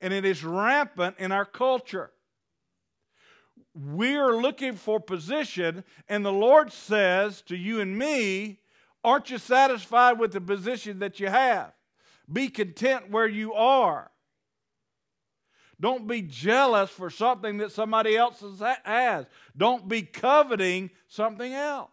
And 0.00 0.14
it 0.14 0.24
is 0.24 0.42
rampant 0.42 1.16
in 1.18 1.32
our 1.32 1.44
culture. 1.44 2.12
We're 3.74 4.40
looking 4.40 4.72
for 4.72 5.00
position, 5.00 5.84
and 6.08 6.24
the 6.24 6.32
Lord 6.32 6.72
says 6.72 7.42
to 7.42 7.56
you 7.56 7.82
and 7.82 7.98
me, 7.98 8.60
Aren't 9.06 9.30
you 9.30 9.38
satisfied 9.38 10.18
with 10.18 10.32
the 10.32 10.40
position 10.40 10.98
that 10.98 11.20
you 11.20 11.28
have? 11.28 11.72
Be 12.30 12.48
content 12.48 13.08
where 13.08 13.28
you 13.28 13.54
are. 13.54 14.10
Don't 15.80 16.08
be 16.08 16.22
jealous 16.22 16.90
for 16.90 17.08
something 17.08 17.58
that 17.58 17.70
somebody 17.70 18.16
else 18.16 18.42
has. 18.82 19.26
Don't 19.56 19.88
be 19.88 20.02
coveting 20.02 20.90
something 21.06 21.52
else. 21.52 21.90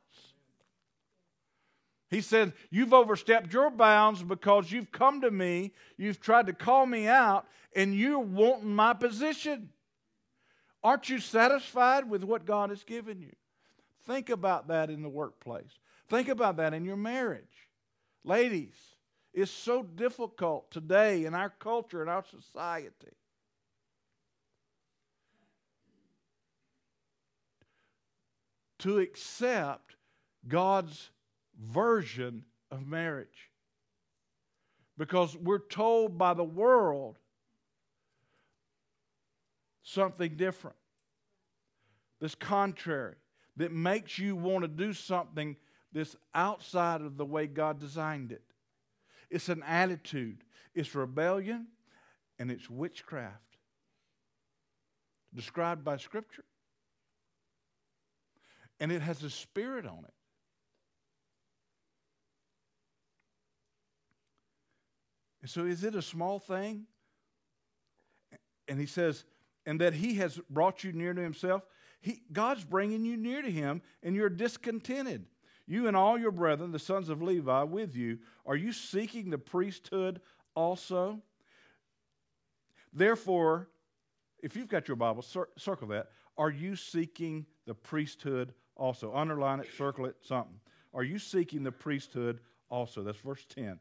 He 2.10 2.22
said, 2.22 2.54
You've 2.72 2.96
overstepped 2.96 3.54
your 3.54 3.70
bounds 3.70 4.24
because 4.24 4.72
you've 4.72 4.92
come 4.92 5.22
to 5.22 5.30
me, 5.30 5.74
you've 5.98 6.20
tried 6.20 6.48
to 6.48 6.54
call 6.54 6.88
me 6.88 7.08
out, 7.08 7.46
and 7.76 7.94
you're 7.94 8.18
wanting 8.18 8.74
my 8.74 8.94
position. 8.94 9.70
Aren't 10.84 11.10
you 11.10 11.20
satisfied 11.20 12.10
with 12.10 12.24
what 12.24 12.46
God 12.46 12.72
has 12.72 12.84
given 12.84 13.22
you? 13.22 13.34
Think 14.08 14.32
about 14.32 14.68
that 14.70 14.90
in 14.90 15.04
the 15.04 15.10
workplace. 15.10 15.78
Think 16.10 16.30
about 16.30 16.58
that 16.58 16.74
in 16.74 16.86
your 16.86 16.98
marriage. 16.98 17.70
Ladies, 18.24 18.76
it's 19.34 19.52
so 19.52 19.84
difficult 19.84 20.70
today 20.72 21.26
in 21.26 21.34
our 21.34 21.50
culture, 21.50 22.02
in 22.02 22.10
our 22.10 22.24
society. 22.24 23.16
To 28.80 29.00
accept 29.00 29.96
God's 30.48 31.10
version 31.60 32.44
of 32.70 32.86
marriage. 32.86 33.50
Because 34.98 35.36
we're 35.36 35.58
told 35.58 36.18
by 36.18 36.34
the 36.34 36.44
world 36.44 37.18
something 39.84 40.36
different, 40.36 40.76
that's 42.20 42.36
contrary, 42.36 43.16
that 43.58 43.72
makes 43.72 44.20
you 44.20 44.36
want 44.36 44.64
to 44.64 44.68
do 44.68 44.94
something 44.94 45.56
that's 45.94 46.16
outside 46.34 47.02
of 47.02 47.18
the 47.18 47.26
way 47.26 47.48
God 47.48 47.80
designed 47.80 48.32
it. 48.32 48.44
It's 49.30 49.50
an 49.50 49.64
attitude, 49.64 50.44
it's 50.74 50.94
rebellion, 50.94 51.68
and 52.40 52.52
it's 52.52 52.70
witchcraft. 52.70 53.58
Described 55.34 55.84
by 55.84 55.98
Scripture. 55.98 56.44
And 58.80 58.92
it 58.92 59.02
has 59.02 59.24
a 59.24 59.30
spirit 59.30 59.86
on 59.86 60.00
it. 60.06 60.14
And 65.42 65.50
so, 65.50 65.66
is 65.66 65.84
it 65.84 65.96
a 65.96 66.02
small 66.02 66.40
thing? 66.40 66.86
And 68.68 68.80
he 68.80 68.86
says, 68.86 69.26
and 69.66 69.82
that 69.82 69.94
he 69.94 70.16
has 70.16 70.40
brought 70.50 70.84
you 70.84 70.92
near 70.92 71.14
to 71.14 71.22
himself. 71.22 71.64
He, 72.02 72.22
God's 72.32 72.64
bringing 72.64 73.06
you 73.06 73.18
near 73.18 73.42
to 73.42 73.52
him, 73.52 73.82
and 74.02 74.16
you're 74.16 74.30
discontented. 74.30 75.26
You 75.66 75.88
and 75.88 75.96
all 75.96 76.18
your 76.18 76.32
brethren, 76.32 76.72
the 76.72 76.80
sons 76.80 77.10
of 77.10 77.22
Levi, 77.22 77.64
with 77.64 77.96
you, 77.96 78.20
are 78.46 78.56
you 78.56 78.74
seeking 78.74 79.30
the 79.30 79.38
priesthood 79.38 80.20
also? 80.56 81.22
Therefore, 82.92 83.70
if 84.42 84.56
you've 84.56 84.68
got 84.68 84.88
your 84.88 84.98
Bible, 84.98 85.22
cir- 85.22 85.50
circle 85.58 85.88
that. 85.90 86.10
Are 86.38 86.50
you 86.50 86.76
seeking 86.76 87.46
the 87.66 87.74
priesthood 87.74 88.54
also? 88.76 89.16
Underline 89.16 89.62
it, 89.62 89.68
circle 89.78 90.06
it, 90.06 90.18
something. 90.22 90.60
Are 90.94 91.04
you 91.04 91.18
seeking 91.18 91.64
the 91.64 91.72
priesthood 91.72 92.40
also? 92.70 93.02
That's 93.02 93.20
verse 93.20 93.46
10. 93.56 93.80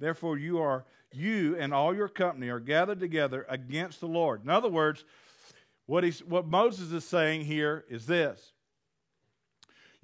Therefore, 0.00 0.38
you 0.38 0.58
are 0.58 0.84
you 1.12 1.56
and 1.56 1.72
all 1.72 1.94
your 1.94 2.08
company 2.08 2.48
are 2.48 2.58
gathered 2.58 2.98
together 2.98 3.46
against 3.48 4.00
the 4.00 4.08
Lord. 4.08 4.42
In 4.42 4.50
other 4.50 4.68
words, 4.68 5.04
what 5.86 6.02
he's 6.02 6.24
what 6.24 6.46
Moses 6.46 6.90
is 6.92 7.04
saying 7.04 7.42
here 7.42 7.84
is 7.88 8.06
this. 8.06 8.53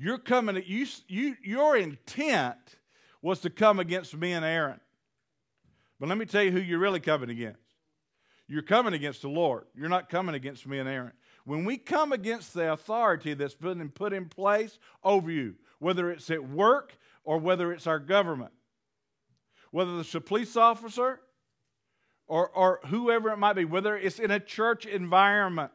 You're 0.02 0.19
coming 0.19 0.62
you, 0.66 0.87
you 1.09 1.37
your 1.42 1.76
intent 1.76 2.57
was 3.21 3.40
to 3.40 3.50
come 3.50 3.78
against 3.78 4.16
me 4.16 4.33
and 4.33 4.45
Aaron. 4.47 4.80
But 5.99 6.09
let 6.09 6.16
me 6.16 6.25
tell 6.25 6.42
you 6.42 6.50
who 6.50 6.59
you're 6.59 6.78
really 6.78 7.00
coming 7.00 7.28
against. 7.28 7.61
You're 8.49 8.62
coming 8.62 8.95
against 8.95 9.21
the 9.21 9.28
Lord. 9.28 9.66
You're 9.76 9.90
not 9.90 10.09
coming 10.09 10.35
against 10.35 10.66
me 10.66 10.78
and 10.78 10.88
Aaron. 10.88 11.12
When 11.45 11.66
we 11.66 11.76
come 11.76 12.12
against 12.12 12.54
the 12.54 12.73
authority 12.73 13.35
that's 13.35 13.54
been 13.54 13.90
put 13.90 14.14
in 14.14 14.30
place 14.30 14.78
over 15.04 15.30
you, 15.30 15.57
whether 15.80 16.11
it's 16.11 16.30
at 16.30 16.49
work 16.49 16.97
or 17.23 17.37
whether 17.37 17.71
it's 17.71 17.87
our 17.87 17.99
government, 17.99 18.52
whether 19.71 20.00
it's 20.00 20.14
a 20.14 20.21
police 20.21 20.57
officer 20.57 21.21
or, 22.26 22.49
or 22.49 22.80
whoever 22.87 23.28
it 23.28 23.37
might 23.37 23.52
be, 23.52 23.66
whether 23.66 23.99
it's 23.99 24.19
in 24.19 24.30
a 24.30 24.40
church 24.40 24.87
environment. 24.87 25.73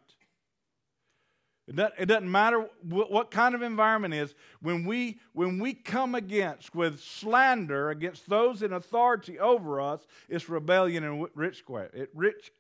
It 1.68 2.06
doesn't, 2.08 2.30
matter 2.30 2.70
what, 2.84 3.12
what 3.12 3.32
kind 3.32 3.56
of 3.56 3.64
environment 3.64 4.14
is. 4.14 4.36
When 4.62 4.86
we, 4.86 5.20
when 5.34 5.58
we 5.60 5.74
come 5.74 6.14
against 6.14 6.76
with 6.76 7.02
slander 7.02 7.90
against 7.90 8.30
those 8.30 8.62
in 8.62 8.72
authority 8.72 9.40
over 9.40 9.82
us, 9.82 10.06
it's 10.30 10.48
rebellion 10.48 11.04
and 11.04 11.28
witchcraft. 11.36 11.96
It, 11.96 12.10
rich, 12.14 12.52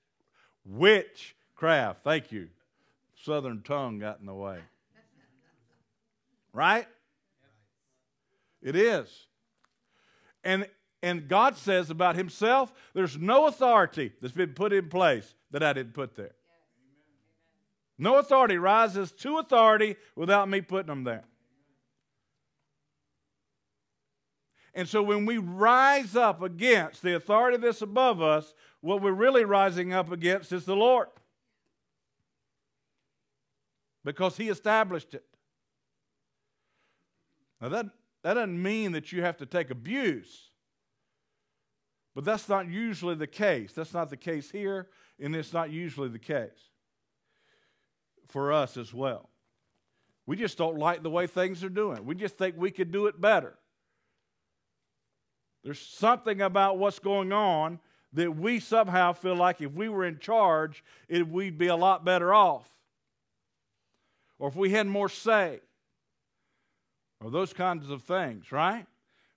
witchcraft. 0.65 2.03
Thank 2.03 2.31
you. 2.31 2.50
Southern 3.24 3.62
tongue 3.62 4.00
got 4.00 4.19
in 4.19 4.25
the 4.25 4.33
way. 4.33 4.57
Right? 6.51 6.88
It 8.63 8.75
is. 8.75 9.27
And 10.44 10.68
and 11.03 11.27
God 11.27 11.55
says 11.55 11.91
about 11.91 12.15
himself, 12.15 12.74
there's 12.96 13.15
no 13.15 13.46
authority 13.46 14.13
that's 14.22 14.33
been 14.33 14.53
put 14.53 14.74
in 14.74 14.89
place 14.89 15.35
that 15.51 15.61
I 15.61 15.72
didn't 15.72 15.94
put 15.94 16.15
there. 16.15 16.33
No 17.98 18.18
authority 18.18 18.58
rises 18.58 19.12
to 19.14 19.38
authority 19.38 19.96
without 20.16 20.50
me 20.50 20.62
putting 20.62 20.88
them 20.88 21.03
there. 21.03 21.24
And 24.74 24.88
so 24.90 25.01
when 25.01 25.25
we 25.25 25.38
rise 25.38 26.18
up 26.18 26.42
against 26.42 27.01
the 27.01 27.16
authority 27.16 27.58
that's 27.58 27.81
above 27.81 28.22
us, 28.22 28.53
what 28.81 29.01
we're 29.01 29.14
really 29.14 29.46
rising 29.46 29.94
up 29.94 30.12
against 30.12 30.51
is 30.51 30.66
the 30.66 30.75
Lord. 30.75 31.08
Because 34.03 34.36
He 34.36 34.50
established 34.50 35.14
it. 35.14 35.24
Now, 37.62 37.70
that, 37.70 37.86
that 38.24 38.34
doesn't 38.34 38.62
mean 38.62 38.92
that 38.92 39.14
you 39.14 39.22
have 39.22 39.38
to 39.38 39.46
take 39.46 39.70
abuse. 39.70 40.50
But 42.14 42.25
that's 42.25 42.50
not 42.50 42.68
usually 42.68 43.16
the 43.16 43.27
case. 43.27 43.72
That's 43.72 43.94
not 43.94 44.10
the 44.10 44.18
case 44.18 44.51
here, 44.51 44.90
and 45.18 45.34
it's 45.34 45.53
not 45.53 45.70
usually 45.70 46.10
the 46.10 46.20
case 46.20 46.70
for 48.27 48.51
us 48.51 48.77
as 48.77 48.94
well. 48.94 49.29
We 50.25 50.35
just 50.35 50.57
don't 50.57 50.77
like 50.77 51.03
the 51.03 51.09
way 51.09 51.27
things 51.27 51.64
are 51.64 51.70
doing. 51.70 52.05
We 52.05 52.16
just 52.16 52.38
think 52.38 52.55
we 52.57 52.72
could 52.72 52.92
do 52.92 53.07
it 53.07 53.20
better. 53.20 53.57
There's 55.64 55.79
something 55.79 56.42
about 56.42 56.77
what's 56.77 57.00
going 57.00 57.31
on 57.31 57.79
that 58.14 58.35
we 58.35 58.59
somehow 58.59 59.14
feel 59.14 59.35
like 59.35 59.61
if 59.61 59.74
we 59.74 59.90
were 59.90 60.05
in 60.05 60.20
charge, 60.20 60.83
it, 61.07 61.27
we'd 61.27 61.57
be 61.57 61.68
a 61.68 61.75
lot 61.75 62.05
better 62.05 62.33
off. 62.33 62.70
Or 64.40 64.48
if 64.48 64.55
we 64.55 64.72
had 64.72 64.88
more 64.88 65.09
say. 65.09 65.59
Or 67.24 67.31
those 67.31 67.53
kinds 67.53 67.90
of 67.90 68.03
things, 68.03 68.51
right? 68.51 68.85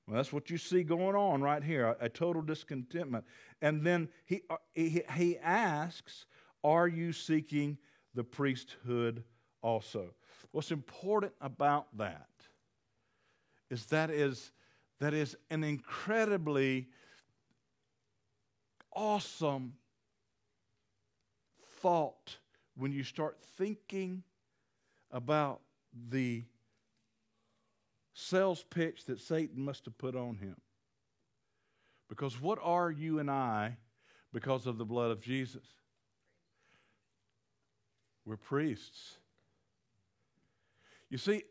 Well, 0.07 0.17
that's 0.17 0.33
what 0.33 0.51
you 0.51 0.59
see 0.59 0.83
going 0.83 1.15
on 1.15 1.43
right 1.43 1.63
here 1.63 1.87
a, 1.87 2.07
a 2.07 2.09
total 2.09 2.43
discontentment. 2.43 3.25
And 3.61 3.85
then 3.85 4.09
he, 4.25 4.43
uh, 4.49 4.57
he, 4.75 5.03
he 5.15 5.39
asks, 5.39 6.27
Are 6.65 6.89
you 6.89 7.13
seeking 7.13 7.79
the 8.19 8.25
priesthood 8.25 9.23
also? 9.63 10.13
What's 10.51 10.73
important 10.73 11.33
about 11.41 11.87
that 11.99 12.27
is 13.71 13.87
that 13.87 14.11
is, 14.11 14.51
that 14.99 15.15
is 15.15 15.37
an 15.51 15.63
incredibly 15.63 16.89
awesome 18.93 19.75
thought 21.81 22.39
when 22.77 22.91
you 22.91 23.05
start 23.05 23.39
thinking 23.57 24.25
about 25.13 25.61
the 26.11 26.43
sales 28.15 28.65
pitch 28.69 29.05
that 29.05 29.21
Satan 29.21 29.63
must 29.65 29.85
have 29.85 29.97
put 29.97 30.17
on 30.17 30.39
him. 30.39 30.57
Because 32.09 32.41
what 32.41 32.59
are 32.61 32.91
you 32.91 33.21
and 33.21 33.31
I 33.31 33.77
because 34.33 34.67
of 34.67 34.77
the 34.77 34.85
blood 34.85 35.13
of 35.13 35.21
Jesus? 35.21 35.67
We're 38.29 38.37
priests. 38.37 39.17
You 41.09 41.17
see, 41.17 41.45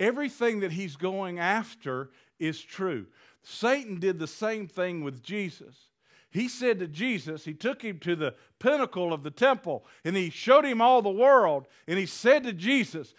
everything 0.00 0.60
that 0.60 0.72
he's 0.72 0.96
going 0.96 1.38
after 1.38 2.08
is 2.38 2.58
true. 2.58 3.04
Satan 3.42 4.00
did 4.00 4.18
the 4.18 4.26
same 4.26 4.66
thing 4.66 5.04
with 5.04 5.22
Jesus. 5.22 5.76
He 6.30 6.48
said 6.48 6.78
to 6.78 6.88
Jesus, 6.88 7.44
he 7.44 7.52
took 7.52 7.82
him 7.82 7.98
to 7.98 8.16
the 8.16 8.34
pinnacle 8.58 9.12
of 9.12 9.24
the 9.24 9.30
temple 9.30 9.84
and 10.06 10.16
he 10.16 10.30
showed 10.30 10.64
him 10.64 10.80
all 10.80 11.02
the 11.02 11.10
world. 11.10 11.66
And 11.86 11.98
he 11.98 12.06
said 12.06 12.44
to 12.44 12.54
Jesus, 12.54 13.12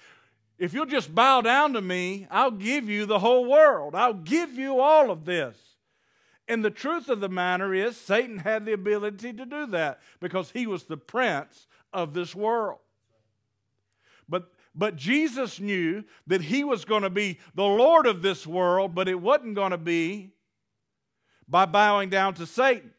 if 0.57 0.73
you'll 0.73 0.87
just 0.87 1.13
bow 1.13 1.41
down 1.41 1.73
to 1.73 1.81
me, 1.81 2.25
I'll 2.31 2.49
give 2.49 2.89
you 2.89 3.05
the 3.05 3.19
whole 3.19 3.45
world. 3.45 3.93
I'll 3.93 4.15
give 4.15 4.53
you 4.55 4.79
all 4.79 5.11
of 5.11 5.25
this. 5.25 5.55
And 6.47 6.65
the 6.65 6.71
truth 6.71 7.09
of 7.09 7.19
the 7.19 7.29
matter 7.29 7.75
is, 7.75 7.95
Satan 7.95 8.39
had 8.39 8.65
the 8.65 8.73
ability 8.73 9.33
to 9.33 9.45
do 9.45 9.67
that 9.67 9.99
because 10.19 10.49
he 10.51 10.65
was 10.65 10.85
the 10.85 10.97
prince 10.97 11.67
of 11.95 12.13
this 12.13 12.35
world. 12.35 12.79
But, 14.29 14.51
but 14.75 14.95
Jesus 14.95 15.59
knew 15.59 16.03
that 16.27 16.41
he 16.41 16.63
was 16.63 16.85
going 16.85 17.03
to 17.03 17.09
be 17.09 17.39
the 17.55 17.63
Lord 17.63 18.05
of 18.05 18.21
this 18.21 18.45
world, 18.45 18.93
but 18.93 19.07
it 19.07 19.19
wasn't 19.19 19.55
going 19.55 19.71
to 19.71 19.77
be 19.77 20.31
by 21.47 21.65
bowing 21.65 22.09
down 22.09 22.33
to 22.35 22.45
Satan 22.45 22.91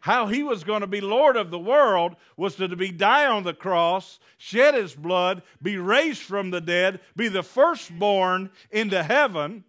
how 0.00 0.26
he 0.26 0.42
was 0.42 0.64
going 0.64 0.80
to 0.80 0.86
be 0.86 1.00
Lord 1.00 1.36
of 1.36 1.50
the 1.50 1.58
world 1.58 2.16
was 2.36 2.56
to 2.56 2.68
be 2.76 2.90
die 2.90 3.26
on 3.26 3.42
the 3.42 3.54
cross, 3.54 4.18
shed 4.36 4.74
his 4.74 4.94
blood, 4.94 5.42
be 5.60 5.76
raised 5.76 6.22
from 6.22 6.50
the 6.50 6.60
dead, 6.60 7.00
be 7.16 7.28
the 7.28 7.42
firstborn 7.42 8.50
into 8.70 9.02
heaven, 9.02 9.64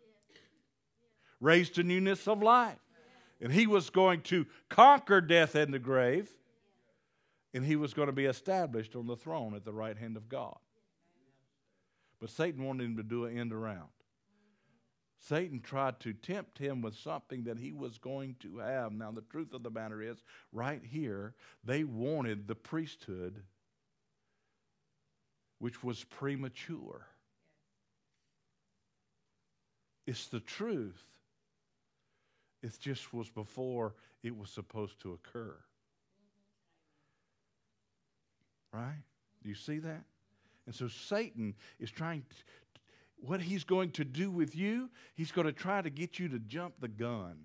raised 1.39 1.76
to 1.76 1.84
newness 1.84 2.28
of 2.28 2.43
life. 2.43 2.78
And 3.41 3.52
he 3.52 3.67
was 3.67 3.89
going 3.89 4.22
to 4.24 4.45
conquer 4.67 5.22
death 5.22 5.56
and 5.56 5.74
the 5.74 5.80
grave, 5.80 6.30
and 7.53 7.65
he 7.65 7.75
was 7.75 7.93
going 7.93 8.07
to 8.07 8.13
be 8.13 8.25
established 8.25 8.95
on 8.95 9.07
the 9.07 9.15
throne 9.15 9.55
at 9.55 9.65
the 9.65 9.73
right 9.73 9.97
hand 9.97 10.17
of 10.17 10.29
God. 10.29 10.57
But 12.19 12.29
Satan 12.29 12.63
wanted 12.63 12.85
him 12.85 12.97
to 12.97 13.03
do 13.03 13.25
an 13.25 13.38
end 13.38 13.53
around. 13.53 13.89
Satan 15.21 15.59
tried 15.59 15.99
to 16.01 16.13
tempt 16.13 16.57
him 16.57 16.81
with 16.81 16.95
something 16.95 17.43
that 17.43 17.59
he 17.59 17.73
was 17.73 17.97
going 17.97 18.35
to 18.39 18.59
have. 18.59 18.93
Now, 18.93 19.12
the 19.12 19.21
truth 19.21 19.53
of 19.53 19.63
the 19.63 19.69
matter 19.69 20.01
is, 20.01 20.23
right 20.53 20.81
here, 20.83 21.33
they 21.63 21.83
wanted 21.83 22.47
the 22.47 22.55
priesthood, 22.55 23.43
which 25.59 25.83
was 25.83 26.03
premature. 26.05 27.05
It's 30.07 30.27
the 30.27 30.39
truth. 30.39 31.03
It 32.63 32.77
just 32.79 33.13
was 33.13 33.29
before 33.29 33.95
it 34.23 34.35
was 34.35 34.49
supposed 34.49 35.01
to 35.01 35.13
occur. 35.13 35.57
Right? 38.73 39.03
Do 39.43 39.49
you 39.49 39.55
see 39.55 39.79
that? 39.79 40.03
And 40.65 40.75
so 40.75 40.88
Satan 40.88 41.55
is 41.79 41.89
trying 41.89 42.21
to, 42.29 42.36
what 43.21 43.41
he's 43.41 43.63
going 43.63 43.91
to 43.91 44.05
do 44.05 44.29
with 44.29 44.55
you, 44.55 44.89
he's 45.15 45.32
going 45.32 45.47
to 45.47 45.53
try 45.53 45.82
to 45.82 45.89
get 45.89 46.19
you 46.19 46.29
to 46.29 46.39
jump 46.39 46.75
the 46.79 46.88
gun. 46.88 47.38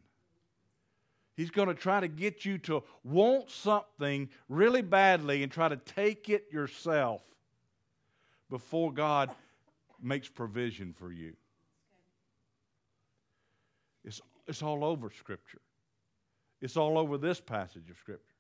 He's 1.37 1.51
going 1.51 1.69
to 1.69 1.75
try 1.75 2.01
to 2.01 2.09
get 2.09 2.45
you 2.45 2.59
to 2.59 2.85
want 3.03 3.51
something 3.51 4.29
really 4.49 4.83
badly 4.83 5.43
and 5.43 5.51
try 5.51 5.69
to 5.69 5.77
take 5.77 6.29
it 6.29 6.45
yourself 6.53 7.23
before 8.51 8.93
God 8.93 9.35
makes 10.01 10.29
provision 10.29 10.93
for 10.93 11.11
you. 11.11 11.35
It's, 14.05 14.21
it's 14.47 14.63
all 14.63 14.85
over 14.85 15.11
Scripture. 15.11 15.61
It's 16.61 16.77
all 16.77 16.99
over 16.99 17.19
this 17.19 17.41
passage 17.41 17.91
of 17.91 17.97
Scripture. 17.97 18.34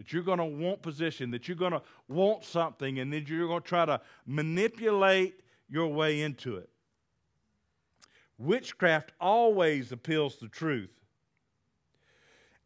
That 0.00 0.14
you're 0.14 0.22
going 0.22 0.38
to 0.38 0.46
want 0.46 0.80
position, 0.80 1.30
that 1.32 1.46
you're 1.46 1.58
going 1.58 1.72
to 1.72 1.82
want 2.08 2.42
something, 2.42 3.00
and 3.00 3.12
then 3.12 3.26
you're 3.28 3.46
going 3.46 3.60
to 3.60 3.68
try 3.68 3.84
to 3.84 4.00
manipulate 4.24 5.42
your 5.68 5.88
way 5.88 6.22
into 6.22 6.56
it. 6.56 6.70
Witchcraft 8.38 9.12
always 9.20 9.92
appeals 9.92 10.36
to 10.36 10.48
truth. 10.48 10.88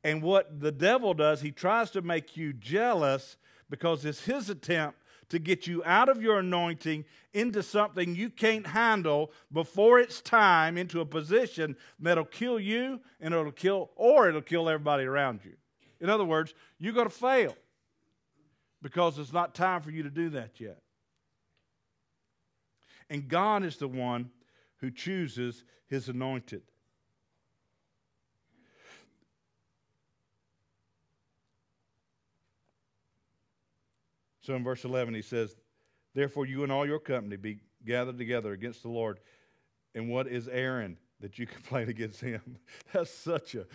And 0.04 0.22
what 0.22 0.60
the 0.60 0.70
devil 0.70 1.12
does, 1.12 1.40
he 1.40 1.50
tries 1.50 1.90
to 1.90 2.02
make 2.02 2.36
you 2.36 2.52
jealous 2.52 3.36
because 3.68 4.04
it's 4.04 4.22
his 4.22 4.48
attempt 4.48 5.00
to 5.30 5.40
get 5.40 5.66
you 5.66 5.82
out 5.84 6.08
of 6.08 6.22
your 6.22 6.38
anointing 6.38 7.04
into 7.32 7.64
something 7.64 8.14
you 8.14 8.30
can't 8.30 8.68
handle 8.68 9.32
before 9.52 9.98
it's 9.98 10.20
time, 10.20 10.78
into 10.78 11.00
a 11.00 11.04
position 11.04 11.74
that'll 11.98 12.26
kill 12.26 12.60
you 12.60 13.00
and 13.20 13.34
it'll 13.34 13.50
kill, 13.50 13.90
or 13.96 14.28
it'll 14.28 14.40
kill 14.40 14.68
everybody 14.68 15.02
around 15.02 15.40
you. 15.44 15.54
In 16.00 16.10
other 16.10 16.24
words, 16.24 16.54
you're 16.78 16.92
going 16.92 17.08
to 17.08 17.14
fail 17.14 17.56
because 18.82 19.18
it's 19.18 19.32
not 19.32 19.54
time 19.54 19.80
for 19.80 19.90
you 19.90 20.02
to 20.02 20.10
do 20.10 20.30
that 20.30 20.60
yet. 20.60 20.80
And 23.10 23.28
God 23.28 23.64
is 23.64 23.76
the 23.76 23.88
one 23.88 24.30
who 24.78 24.90
chooses 24.90 25.64
his 25.86 26.08
anointed. 26.08 26.62
So 34.44 34.54
in 34.54 34.62
verse 34.62 34.84
11, 34.84 35.14
he 35.14 35.22
says, 35.22 35.56
Therefore, 36.14 36.44
you 36.44 36.62
and 36.62 36.70
all 36.70 36.86
your 36.86 36.98
company 36.98 37.36
be 37.36 37.60
gathered 37.86 38.18
together 38.18 38.52
against 38.52 38.82
the 38.82 38.90
Lord. 38.90 39.20
And 39.94 40.10
what 40.10 40.26
is 40.26 40.48
Aaron 40.48 40.98
that 41.20 41.38
you 41.38 41.46
complain 41.46 41.88
against 41.88 42.20
him? 42.20 42.58
That's 42.92 43.10
such 43.10 43.54
a 43.54 43.66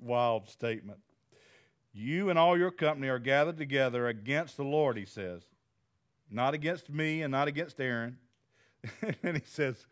wild 0.00 0.48
statement. 0.48 1.00
You 1.92 2.30
and 2.30 2.38
all 2.38 2.56
your 2.56 2.70
company 2.70 3.08
are 3.08 3.18
gathered 3.18 3.58
together 3.58 4.08
against 4.08 4.56
the 4.56 4.64
Lord, 4.64 4.96
he 4.96 5.04
says. 5.04 5.42
Not 6.30 6.54
against 6.54 6.90
me 6.90 7.22
and 7.22 7.32
not 7.32 7.48
against 7.48 7.80
Aaron. 7.80 8.18
and 9.22 9.36
he 9.36 9.44
says, 9.44 9.86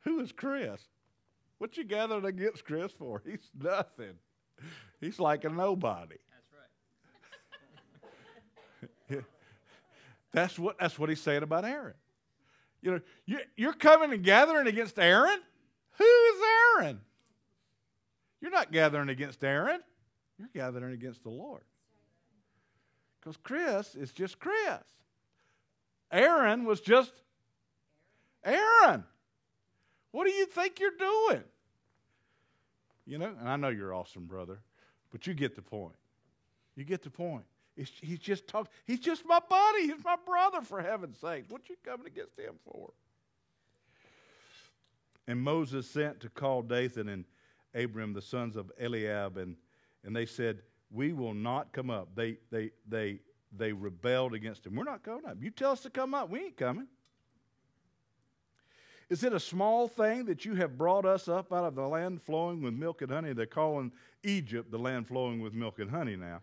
Who 0.00 0.20
is 0.20 0.32
Chris? 0.32 0.80
What 1.58 1.76
you 1.76 1.84
gathered 1.84 2.24
against 2.24 2.64
Chris 2.64 2.92
for? 2.92 3.22
He's 3.26 3.50
nothing. 3.58 4.14
He's 5.00 5.18
like 5.18 5.44
a 5.44 5.48
nobody. 5.48 6.16
That's 10.32 10.58
what, 10.58 10.78
that's 10.78 10.96
what 10.96 11.08
he's 11.08 11.20
saying 11.20 11.42
about 11.42 11.64
Aaron. 11.64 11.94
You 12.82 12.92
know, 12.92 13.00
you, 13.26 13.40
you're 13.56 13.72
coming 13.72 14.12
and 14.12 14.22
gathering 14.22 14.68
against 14.68 14.96
Aaron? 14.96 15.40
Who 15.98 16.04
is 16.04 16.40
Aaron? 16.78 17.00
You're 18.40 18.50
not 18.50 18.72
gathering 18.72 19.08
against 19.08 19.44
Aaron. 19.44 19.80
You're 20.38 20.48
gathering 20.54 20.94
against 20.94 21.22
the 21.22 21.30
Lord. 21.30 21.62
Because 23.20 23.36
Chris 23.36 23.94
is 23.94 24.12
just 24.12 24.38
Chris. 24.38 24.80
Aaron 26.10 26.64
was 26.64 26.80
just 26.80 27.12
Aaron. 28.44 29.04
What 30.12 30.26
do 30.26 30.32
you 30.32 30.46
think 30.46 30.80
you're 30.80 30.90
doing? 30.98 31.44
You 33.06 33.18
know, 33.18 33.34
and 33.38 33.48
I 33.48 33.56
know 33.56 33.68
you're 33.68 33.94
awesome, 33.94 34.24
brother, 34.24 34.60
but 35.10 35.26
you 35.26 35.34
get 35.34 35.54
the 35.54 35.62
point. 35.62 35.94
You 36.76 36.84
get 36.84 37.02
the 37.02 37.10
point. 37.10 37.44
It's, 37.76 37.92
he's 38.00 38.18
just 38.18 38.46
talking. 38.46 38.70
He's 38.86 39.00
just 39.00 39.24
my 39.26 39.40
buddy. 39.48 39.82
He's 39.82 40.04
my 40.04 40.16
brother, 40.26 40.62
for 40.62 40.80
heaven's 40.80 41.18
sake. 41.18 41.44
What 41.48 41.68
you 41.68 41.76
coming 41.84 42.06
against 42.06 42.38
him 42.38 42.54
for? 42.64 42.92
And 45.26 45.40
Moses 45.40 45.88
sent 45.88 46.20
to 46.20 46.28
call 46.28 46.62
Dathan 46.62 47.08
and 47.08 47.24
Abiram, 47.74 48.12
the 48.12 48.22
sons 48.22 48.56
of 48.56 48.70
Eliab, 48.80 49.36
and, 49.36 49.56
and 50.04 50.14
they 50.14 50.26
said, 50.26 50.60
We 50.90 51.12
will 51.12 51.34
not 51.34 51.72
come 51.72 51.90
up. 51.90 52.08
They, 52.14 52.38
they, 52.50 52.70
they, 52.88 53.20
they 53.56 53.72
rebelled 53.72 54.34
against 54.34 54.66
him. 54.66 54.74
We're 54.74 54.84
not 54.84 55.02
coming 55.02 55.26
up. 55.26 55.36
You 55.40 55.50
tell 55.50 55.72
us 55.72 55.80
to 55.82 55.90
come 55.90 56.14
up. 56.14 56.30
We 56.30 56.40
ain't 56.40 56.56
coming. 56.56 56.86
Is 59.08 59.24
it 59.24 59.32
a 59.32 59.40
small 59.40 59.88
thing 59.88 60.26
that 60.26 60.44
you 60.44 60.54
have 60.54 60.78
brought 60.78 61.04
us 61.04 61.26
up 61.26 61.52
out 61.52 61.64
of 61.64 61.74
the 61.74 61.86
land 61.86 62.22
flowing 62.22 62.62
with 62.62 62.74
milk 62.74 63.02
and 63.02 63.10
honey? 63.10 63.32
They're 63.32 63.46
calling 63.46 63.90
Egypt 64.22 64.70
the 64.70 64.78
land 64.78 65.08
flowing 65.08 65.40
with 65.40 65.52
milk 65.52 65.80
and 65.80 65.90
honey 65.90 66.14
now 66.14 66.42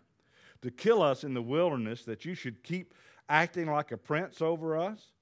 to 0.62 0.70
kill 0.70 1.02
us 1.02 1.24
in 1.24 1.34
the 1.34 1.42
wilderness, 1.42 2.04
that 2.04 2.24
you 2.24 2.34
should 2.34 2.62
keep 2.62 2.94
acting 3.28 3.70
like 3.70 3.92
a 3.92 3.96
prince 3.96 4.42
over 4.42 4.76
us? 4.76 5.12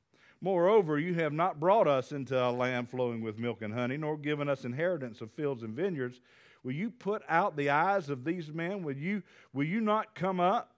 Moreover, 0.41 0.99
you 0.99 1.15
have 1.15 1.33
not 1.33 1.59
brought 1.59 1.89
us 1.89 2.13
into 2.13 2.39
a 2.41 2.51
land 2.51 2.91
flowing 2.91 3.23
with 3.23 3.39
milk 3.39 3.63
and 3.63 3.73
honey, 3.73 3.97
nor 3.97 4.17
given 4.17 4.49
us 4.49 4.65
inheritance 4.65 5.21
of 5.21 5.33
fields 5.33 5.63
and 5.63 5.75
vineyards. 5.75 6.21
Will 6.63 6.73
you 6.73 6.91
put 6.91 7.23
out 7.29 7.57
the 7.57 7.71
eyes 7.71 8.11
of 8.11 8.25
these 8.25 8.53
men? 8.53 8.83
Will 8.83 8.97
you, 8.97 9.23
will 9.53 9.65
you 9.65 9.81
not 9.81 10.15
come 10.15 10.41
up? 10.41 10.75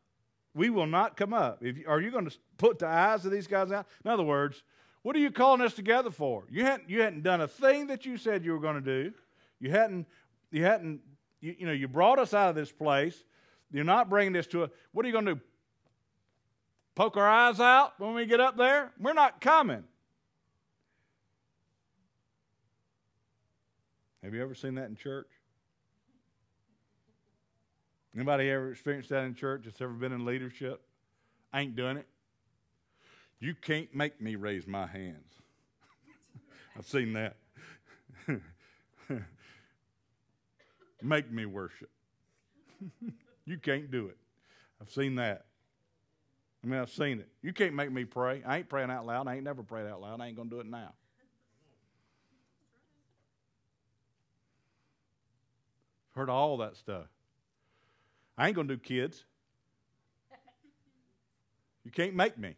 We 0.54 0.70
will 0.70 0.86
not 0.86 1.16
come 1.16 1.32
up. 1.32 1.62
If, 1.62 1.76
are 1.88 2.00
you 2.00 2.10
going 2.10 2.28
to 2.28 2.36
put 2.56 2.78
the 2.78 2.86
eyes 2.86 3.24
of 3.24 3.32
these 3.32 3.46
guys 3.46 3.72
out? 3.72 3.86
In 4.04 4.10
other 4.10 4.22
words, 4.22 4.62
what 5.02 5.16
are 5.16 5.20
you 5.20 5.30
calling 5.30 5.60
us 5.60 5.74
together 5.74 6.10
for? 6.10 6.44
You 6.50 6.64
hadn't, 6.64 6.90
you 6.90 7.00
hadn't 7.00 7.22
done 7.22 7.40
a 7.40 7.48
thing 7.48 7.86
that 7.88 8.04
you 8.04 8.16
said 8.16 8.44
you 8.44 8.52
were 8.52 8.60
going 8.60 8.74
to 8.74 8.80
do. 8.80 9.12
You 9.60 9.70
hadn't, 9.70 10.06
you 10.50 10.64
hadn't, 10.64 11.00
you, 11.40 11.56
you 11.58 11.66
know, 11.66 11.72
you 11.72 11.88
brought 11.88 12.18
us 12.18 12.34
out 12.34 12.50
of 12.50 12.54
this 12.54 12.72
place. 12.72 13.24
You're 13.72 13.84
not 13.84 14.08
bringing 14.08 14.32
this 14.32 14.46
to 14.48 14.64
a, 14.64 14.70
what 14.92 15.04
are 15.04 15.08
you 15.08 15.12
going 15.12 15.26
to 15.26 15.34
do? 15.36 15.40
Poke 16.98 17.16
our 17.16 17.28
eyes 17.28 17.60
out 17.60 17.92
when 17.98 18.12
we 18.14 18.26
get 18.26 18.40
up 18.40 18.56
there? 18.56 18.90
We're 18.98 19.12
not 19.12 19.40
coming. 19.40 19.84
Have 24.24 24.34
you 24.34 24.42
ever 24.42 24.56
seen 24.56 24.74
that 24.74 24.88
in 24.88 24.96
church? 24.96 25.28
Anybody 28.16 28.50
ever 28.50 28.72
experienced 28.72 29.10
that 29.10 29.22
in 29.22 29.36
church 29.36 29.62
that's 29.66 29.80
ever 29.80 29.92
been 29.92 30.10
in 30.10 30.24
leadership? 30.24 30.82
I 31.52 31.60
ain't 31.60 31.76
doing 31.76 31.98
it. 31.98 32.08
You 33.38 33.54
can't 33.54 33.94
make 33.94 34.20
me 34.20 34.34
raise 34.34 34.66
my 34.66 34.88
hands. 34.88 35.34
I've 36.76 36.88
seen 36.88 37.12
that. 37.12 37.36
make 41.00 41.30
me 41.30 41.46
worship. 41.46 41.90
You 43.46 43.56
can't 43.56 43.90
do 43.90 44.08
it. 44.08 44.18
I've 44.78 44.90
seen 44.90 45.14
that. 45.14 45.46
I 46.68 46.70
mean, 46.70 46.80
I've 46.80 46.90
seen 46.90 47.18
it. 47.18 47.28
You 47.40 47.54
can't 47.54 47.72
make 47.72 47.90
me 47.90 48.04
pray. 48.04 48.42
I 48.46 48.58
ain't 48.58 48.68
praying 48.68 48.90
out 48.90 49.06
loud. 49.06 49.26
I 49.26 49.36
ain't 49.36 49.44
never 49.44 49.62
prayed 49.62 49.86
out 49.86 50.02
loud. 50.02 50.20
I 50.20 50.26
ain't 50.26 50.36
going 50.36 50.50
to 50.50 50.56
do 50.56 50.60
it 50.60 50.66
now. 50.66 50.92
Heard 56.14 56.28
all 56.28 56.58
that 56.58 56.76
stuff. 56.76 57.06
I 58.36 58.48
ain't 58.48 58.54
going 58.54 58.68
to 58.68 58.76
do 58.76 58.80
kids. 58.80 59.24
You 61.84 61.90
can't 61.90 62.14
make 62.14 62.36
me. 62.36 62.56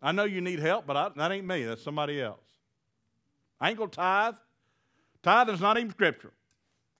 I 0.00 0.12
know 0.12 0.22
you 0.22 0.40
need 0.40 0.60
help, 0.60 0.86
but 0.86 0.96
I, 0.96 1.08
that 1.16 1.32
ain't 1.32 1.48
me. 1.48 1.64
That's 1.64 1.82
somebody 1.82 2.22
else. 2.22 2.38
I 3.60 3.70
ain't 3.70 3.78
going 3.78 3.90
to 3.90 3.96
tithe. 3.96 4.34
Tithe 5.24 5.48
is 5.48 5.60
not 5.60 5.78
even 5.78 5.90
scriptural. 5.90 6.34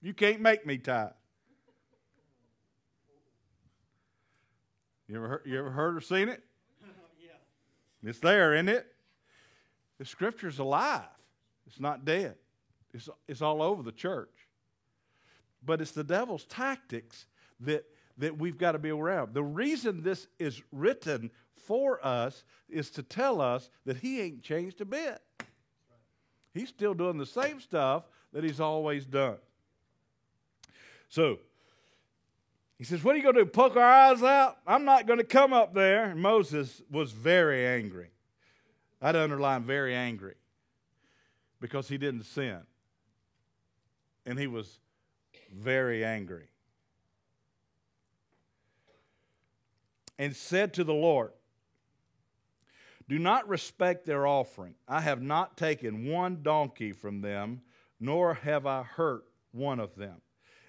You 0.01 0.13
can't 0.13 0.41
make 0.41 0.65
me 0.65 0.77
tithe. 0.77 1.11
You 5.09 5.15
ever 5.15 5.27
heard, 5.27 5.41
you 5.45 5.57
ever 5.57 5.71
heard 5.71 5.97
or 5.97 6.01
seen 6.01 6.29
it? 6.29 6.43
yeah. 7.19 7.31
It's 8.07 8.19
there, 8.19 8.53
isn't 8.53 8.69
it? 8.69 8.85
The 9.97 10.05
scripture's 10.05 10.59
alive. 10.59 11.01
It's 11.65 11.79
not 11.79 12.05
dead. 12.05 12.35
It's, 12.93 13.09
it's 13.27 13.41
all 13.41 13.63
over 13.63 13.81
the 13.81 13.91
church. 13.91 14.29
But 15.65 15.81
it's 15.81 15.91
the 15.91 16.03
devil's 16.03 16.45
tactics 16.45 17.25
that, 17.61 17.85
that 18.19 18.37
we've 18.37 18.57
got 18.57 18.73
to 18.73 18.79
be 18.79 18.89
aware 18.89 19.19
of. 19.19 19.33
The 19.33 19.43
reason 19.43 20.03
this 20.03 20.27
is 20.37 20.61
written 20.71 21.31
for 21.65 22.05
us 22.05 22.43
is 22.69 22.91
to 22.91 23.03
tell 23.03 23.41
us 23.41 23.69
that 23.85 23.97
he 23.97 24.21
ain't 24.21 24.43
changed 24.43 24.79
a 24.79 24.85
bit. 24.85 25.21
He's 26.53 26.69
still 26.69 26.93
doing 26.93 27.17
the 27.17 27.25
same 27.25 27.59
stuff 27.59 28.03
that 28.31 28.43
he's 28.43 28.59
always 28.59 29.05
done. 29.05 29.37
So, 31.09 31.39
he 32.79 32.85
says, 32.85 33.03
What 33.03 33.13
are 33.13 33.17
you 33.17 33.23
going 33.23 33.35
to 33.35 33.43
do? 33.43 33.49
Poke 33.49 33.75
our 33.75 33.83
eyes 33.83 34.23
out? 34.23 34.57
I'm 34.65 34.85
not 34.85 35.05
going 35.05 35.19
to 35.19 35.25
come 35.25 35.51
up 35.51 35.73
there. 35.73 36.05
And 36.05 36.21
Moses 36.21 36.81
was 36.89 37.11
very 37.11 37.67
angry. 37.67 38.09
I'd 39.01 39.17
underline 39.17 39.63
very 39.63 39.93
angry 39.93 40.35
because 41.59 41.89
he 41.89 41.97
didn't 41.97 42.23
sin. 42.23 42.61
And 44.25 44.39
he 44.39 44.47
was 44.47 44.79
very 45.53 46.05
angry. 46.05 46.47
And 50.17 50.35
said 50.35 50.73
to 50.75 50.85
the 50.85 50.93
Lord, 50.93 51.31
Do 53.09 53.19
not 53.19 53.47
respect 53.49 54.05
their 54.05 54.25
offering. 54.25 54.75
I 54.87 55.01
have 55.01 55.21
not 55.21 55.57
taken 55.57 56.07
one 56.07 56.39
donkey 56.43 56.93
from 56.93 57.21
them, 57.21 57.61
nor 57.99 58.35
have 58.35 58.65
I 58.65 58.83
hurt 58.83 59.25
one 59.51 59.81
of 59.81 59.95
them. 59.95 60.21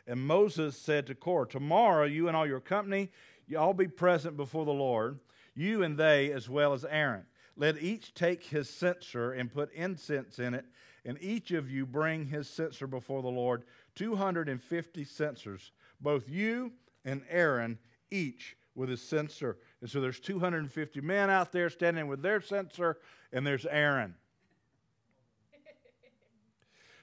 And 0.06 0.20
Moses 0.20 0.76
said 0.76 1.06
to 1.06 1.14
Korah, 1.14 1.48
Tomorrow 1.48 2.04
you 2.04 2.28
and 2.28 2.36
all 2.36 2.46
your 2.46 2.60
company, 2.60 3.10
you 3.46 3.58
all 3.58 3.74
be 3.74 3.88
present 3.88 4.36
before 4.36 4.64
the 4.64 4.72
Lord, 4.72 5.18
you 5.54 5.82
and 5.82 5.98
they 5.98 6.32
as 6.32 6.48
well 6.48 6.72
as 6.72 6.84
Aaron. 6.84 7.26
Let 7.56 7.82
each 7.82 8.14
take 8.14 8.44
his 8.44 8.70
censer 8.70 9.32
and 9.32 9.52
put 9.52 9.72
incense 9.74 10.38
in 10.38 10.54
it, 10.54 10.64
and 11.04 11.18
each 11.20 11.50
of 11.50 11.70
you 11.70 11.84
bring 11.84 12.26
his 12.26 12.48
censer 12.48 12.86
before 12.86 13.22
the 13.22 13.28
Lord 13.28 13.64
250 13.96 15.04
censers, 15.04 15.72
both 16.00 16.28
you 16.28 16.72
and 17.04 17.22
Aaron, 17.28 17.78
each 18.10 18.56
with 18.74 18.88
his 18.88 19.02
censer. 19.02 19.58
And 19.80 19.90
so 19.90 20.00
there's 20.00 20.20
250 20.20 21.00
men 21.00 21.28
out 21.28 21.52
there 21.52 21.70
standing 21.70 22.06
with 22.06 22.22
their 22.22 22.40
censer, 22.40 22.98
and 23.32 23.46
there's 23.46 23.66
Aaron. 23.66 24.14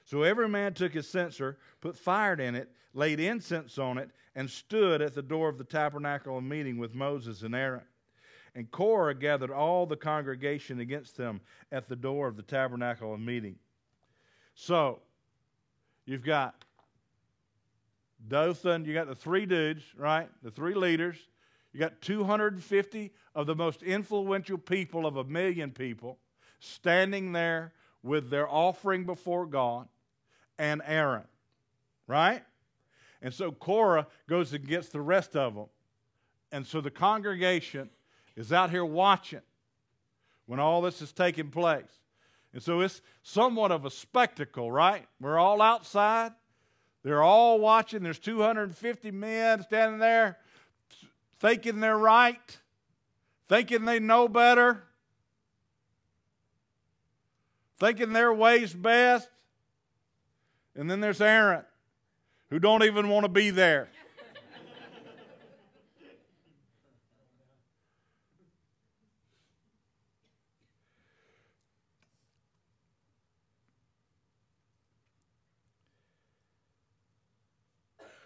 So 0.08 0.22
every 0.22 0.48
man 0.48 0.72
took 0.72 0.94
his 0.94 1.06
censer, 1.06 1.58
put 1.82 1.94
fire 1.94 2.32
in 2.32 2.54
it, 2.54 2.70
laid 2.94 3.20
incense 3.20 3.76
on 3.76 3.98
it, 3.98 4.08
and 4.34 4.48
stood 4.48 5.02
at 5.02 5.14
the 5.14 5.20
door 5.20 5.50
of 5.50 5.58
the 5.58 5.64
tabernacle 5.64 6.38
of 6.38 6.44
meeting 6.44 6.78
with 6.78 6.94
Moses 6.94 7.42
and 7.42 7.54
Aaron. 7.54 7.84
And 8.54 8.70
Korah 8.70 9.14
gathered 9.14 9.50
all 9.50 9.84
the 9.84 9.98
congregation 9.98 10.80
against 10.80 11.18
them 11.18 11.42
at 11.70 11.88
the 11.88 11.96
door 11.96 12.26
of 12.26 12.36
the 12.36 12.42
tabernacle 12.42 13.12
of 13.12 13.20
meeting. 13.20 13.56
So, 14.54 15.00
you've 16.06 16.24
got 16.24 16.64
Dothan, 18.28 18.86
you 18.86 18.94
got 18.94 19.08
the 19.08 19.14
three 19.14 19.44
dudes, 19.44 19.82
right? 19.94 20.30
The 20.42 20.50
three 20.50 20.74
leaders. 20.74 21.18
You 21.74 21.80
got 21.80 22.00
250 22.00 23.12
of 23.34 23.46
the 23.46 23.54
most 23.54 23.82
influential 23.82 24.56
people 24.56 25.04
of 25.04 25.16
a 25.16 25.24
million 25.24 25.70
people 25.70 26.18
standing 26.60 27.32
there 27.32 27.74
with 28.02 28.30
their 28.30 28.48
offering 28.48 29.04
before 29.04 29.44
God 29.44 29.86
and 30.58 30.82
Aaron, 30.84 31.24
right? 32.06 32.42
And 33.22 33.32
so 33.32 33.52
Korah 33.52 34.06
goes 34.28 34.52
and 34.52 34.66
gets 34.66 34.88
the 34.88 35.00
rest 35.00 35.36
of 35.36 35.54
them. 35.54 35.66
And 36.52 36.66
so 36.66 36.80
the 36.80 36.90
congregation 36.90 37.90
is 38.36 38.52
out 38.52 38.70
here 38.70 38.84
watching 38.84 39.42
when 40.46 40.60
all 40.60 40.80
this 40.80 41.02
is 41.02 41.12
taking 41.12 41.50
place. 41.50 42.00
And 42.52 42.62
so 42.62 42.80
it's 42.80 43.02
somewhat 43.22 43.72
of 43.72 43.84
a 43.84 43.90
spectacle, 43.90 44.72
right? 44.72 45.06
We're 45.20 45.38
all 45.38 45.60
outside. 45.60 46.32
They're 47.02 47.22
all 47.22 47.58
watching. 47.58 48.02
There's 48.02 48.18
250 48.18 49.10
men 49.10 49.62
standing 49.62 49.98
there 49.98 50.38
thinking 51.38 51.80
they're 51.80 51.98
right, 51.98 52.58
thinking 53.48 53.84
they 53.84 54.00
know 54.00 54.28
better, 54.28 54.84
thinking 57.78 58.12
their 58.12 58.32
way's 58.32 58.74
best. 58.74 59.28
And 60.78 60.88
then 60.88 61.00
there's 61.00 61.20
Aaron, 61.20 61.64
who 62.50 62.60
don't 62.60 62.84
even 62.84 63.08
want 63.08 63.24
to 63.24 63.28
be 63.28 63.50
there. 63.50 63.88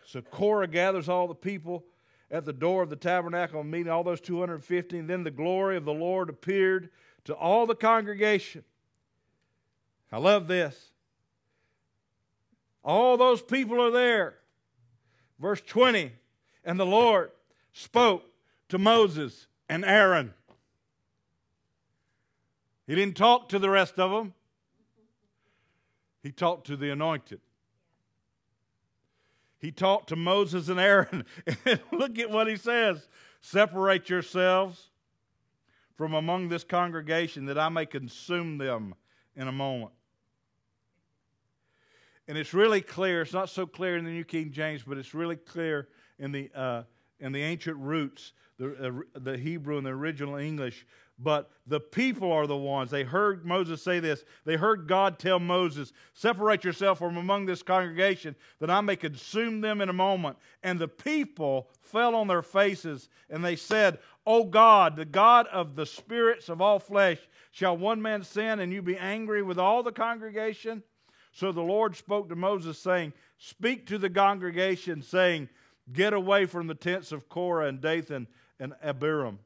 So 0.04 0.20
Korah 0.20 0.66
gathers 0.66 1.08
all 1.08 1.26
the 1.26 1.34
people 1.34 1.86
at 2.30 2.44
the 2.44 2.52
door 2.52 2.82
of 2.82 2.90
the 2.90 2.96
tabernacle 2.96 3.64
meeting, 3.64 3.90
all 3.90 4.04
those 4.04 4.20
250. 4.20 4.98
And 4.98 5.08
then 5.08 5.24
the 5.24 5.30
glory 5.30 5.78
of 5.78 5.86
the 5.86 5.94
Lord 5.94 6.28
appeared 6.28 6.90
to 7.24 7.34
all 7.34 7.66
the 7.66 7.74
congregation. 7.74 8.62
I 10.12 10.18
love 10.18 10.48
this. 10.48 10.91
All 12.84 13.16
those 13.16 13.42
people 13.42 13.80
are 13.80 13.90
there. 13.90 14.34
Verse 15.38 15.60
20 15.60 16.12
And 16.64 16.78
the 16.78 16.86
Lord 16.86 17.30
spoke 17.72 18.24
to 18.68 18.78
Moses 18.78 19.46
and 19.68 19.84
Aaron. 19.84 20.34
He 22.86 22.94
didn't 22.94 23.16
talk 23.16 23.48
to 23.50 23.58
the 23.58 23.70
rest 23.70 23.98
of 23.98 24.10
them, 24.10 24.34
he 26.22 26.30
talked 26.30 26.66
to 26.68 26.76
the 26.76 26.90
anointed. 26.90 27.40
He 29.58 29.70
talked 29.70 30.08
to 30.08 30.16
Moses 30.16 30.68
and 30.68 30.80
Aaron. 30.80 31.24
look 31.92 32.18
at 32.18 32.30
what 32.30 32.48
he 32.48 32.56
says 32.56 33.08
Separate 33.40 34.08
yourselves 34.08 34.90
from 35.96 36.14
among 36.14 36.48
this 36.48 36.64
congregation 36.64 37.46
that 37.46 37.58
I 37.58 37.68
may 37.68 37.86
consume 37.86 38.58
them 38.58 38.94
in 39.36 39.46
a 39.46 39.52
moment. 39.52 39.92
And 42.28 42.38
it's 42.38 42.54
really 42.54 42.80
clear. 42.80 43.22
It's 43.22 43.32
not 43.32 43.50
so 43.50 43.66
clear 43.66 43.96
in 43.96 44.04
the 44.04 44.10
New 44.10 44.24
King 44.24 44.52
James, 44.52 44.82
but 44.82 44.96
it's 44.98 45.14
really 45.14 45.36
clear 45.36 45.88
in 46.18 46.32
the, 46.32 46.50
uh, 46.54 46.82
in 47.18 47.32
the 47.32 47.42
ancient 47.42 47.76
roots, 47.76 48.32
the, 48.58 49.04
uh, 49.14 49.18
the 49.18 49.36
Hebrew 49.36 49.76
and 49.76 49.86
the 49.86 49.90
original 49.90 50.36
English. 50.36 50.86
But 51.18 51.50
the 51.66 51.80
people 51.80 52.32
are 52.32 52.46
the 52.46 52.56
ones. 52.56 52.90
They 52.90 53.04
heard 53.04 53.44
Moses 53.44 53.82
say 53.82 54.00
this. 54.00 54.24
They 54.44 54.56
heard 54.56 54.88
God 54.88 55.18
tell 55.18 55.38
Moses, 55.38 55.92
Separate 56.14 56.64
yourself 56.64 56.98
from 56.98 57.16
among 57.16 57.46
this 57.46 57.62
congregation, 57.62 58.34
that 58.60 58.70
I 58.70 58.80
may 58.80 58.96
consume 58.96 59.60
them 59.60 59.80
in 59.80 59.88
a 59.88 59.92
moment. 59.92 60.36
And 60.62 60.78
the 60.78 60.88
people 60.88 61.68
fell 61.80 62.14
on 62.14 62.28
their 62.28 62.42
faces, 62.42 63.08
and 63.30 63.44
they 63.44 63.56
said, 63.56 63.98
O 64.26 64.44
God, 64.44 64.96
the 64.96 65.04
God 65.04 65.46
of 65.48 65.76
the 65.76 65.86
spirits 65.86 66.48
of 66.48 66.60
all 66.60 66.78
flesh, 66.78 67.18
shall 67.50 67.76
one 67.76 68.00
man 68.00 68.22
sin, 68.22 68.60
and 68.60 68.72
you 68.72 68.82
be 68.82 68.96
angry 68.96 69.42
with 69.42 69.58
all 69.58 69.82
the 69.82 69.92
congregation? 69.92 70.82
So 71.32 71.50
the 71.50 71.62
Lord 71.62 71.96
spoke 71.96 72.28
to 72.28 72.36
Moses, 72.36 72.78
saying, 72.78 73.14
Speak 73.38 73.86
to 73.86 73.98
the 73.98 74.10
congregation, 74.10 75.02
saying, 75.02 75.48
Get 75.92 76.12
away 76.12 76.46
from 76.46 76.66
the 76.66 76.74
tents 76.74 77.10
of 77.10 77.28
Korah 77.28 77.66
and 77.66 77.80
Dathan 77.80 78.28
and 78.60 78.74
Abiram. 78.82 79.38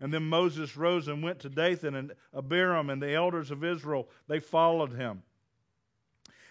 And 0.00 0.12
then 0.12 0.24
Moses 0.24 0.76
rose 0.76 1.06
and 1.06 1.22
went 1.22 1.40
to 1.40 1.48
Dathan 1.48 1.94
and 1.94 2.12
Abiram, 2.34 2.88
and 2.88 3.02
the 3.02 3.14
elders 3.14 3.50
of 3.50 3.62
Israel, 3.62 4.08
they 4.26 4.40
followed 4.40 4.94
him. 4.94 5.22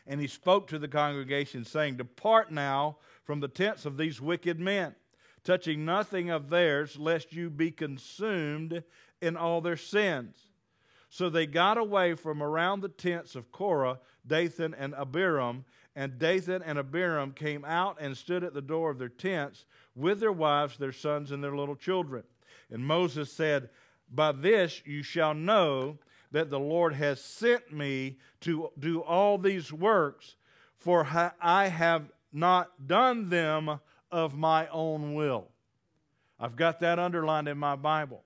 And 0.05 0.21
he 0.21 0.27
spoke 0.27 0.67
to 0.67 0.79
the 0.79 0.87
congregation, 0.87 1.65
saying, 1.65 1.97
Depart 1.97 2.51
now 2.51 2.97
from 3.23 3.39
the 3.39 3.47
tents 3.47 3.85
of 3.85 3.97
these 3.97 4.21
wicked 4.21 4.59
men, 4.59 4.95
touching 5.43 5.85
nothing 5.85 6.29
of 6.29 6.49
theirs, 6.49 6.97
lest 6.97 7.33
you 7.33 7.49
be 7.49 7.71
consumed 7.71 8.83
in 9.21 9.35
all 9.35 9.59
their 9.59 9.77
sins. 9.77 10.46
So 11.09 11.29
they 11.29 11.45
got 11.45 11.77
away 11.77 12.15
from 12.15 12.43
around 12.43 12.81
the 12.81 12.89
tents 12.89 13.35
of 13.35 13.51
Korah, 13.51 13.99
Dathan, 14.25 14.73
and 14.73 14.93
Abiram. 14.93 15.65
And 15.95 16.19
Dathan 16.19 16.61
and 16.61 16.77
Abiram 16.77 17.31
came 17.31 17.65
out 17.65 17.97
and 17.99 18.15
stood 18.15 18.43
at 18.43 18.53
the 18.53 18.61
door 18.61 18.91
of 18.91 18.99
their 18.99 19.09
tents 19.09 19.65
with 19.95 20.19
their 20.19 20.31
wives, 20.31 20.77
their 20.77 20.91
sons, 20.91 21.31
and 21.31 21.43
their 21.43 21.55
little 21.55 21.75
children. 21.75 22.23
And 22.69 22.85
Moses 22.85 23.31
said, 23.31 23.69
By 24.13 24.33
this 24.33 24.81
you 24.85 25.01
shall 25.01 25.33
know 25.33 25.97
that 26.31 26.49
the 26.49 26.59
Lord 26.59 26.93
has 26.93 27.21
sent 27.21 27.71
me 27.71 28.17
to 28.41 28.69
do 28.77 29.01
all 29.01 29.37
these 29.37 29.71
works, 29.71 30.35
for 30.77 31.07
I 31.41 31.67
have 31.67 32.11
not 32.33 32.87
done 32.87 33.29
them 33.29 33.79
of 34.11 34.37
my 34.37 34.67
own 34.67 35.15
will. 35.15 35.47
I've 36.39 36.55
got 36.55 36.81
that 36.81 36.99
underlined 36.99 37.47
in 37.47 37.57
my 37.57 37.75
Bible. 37.75 38.23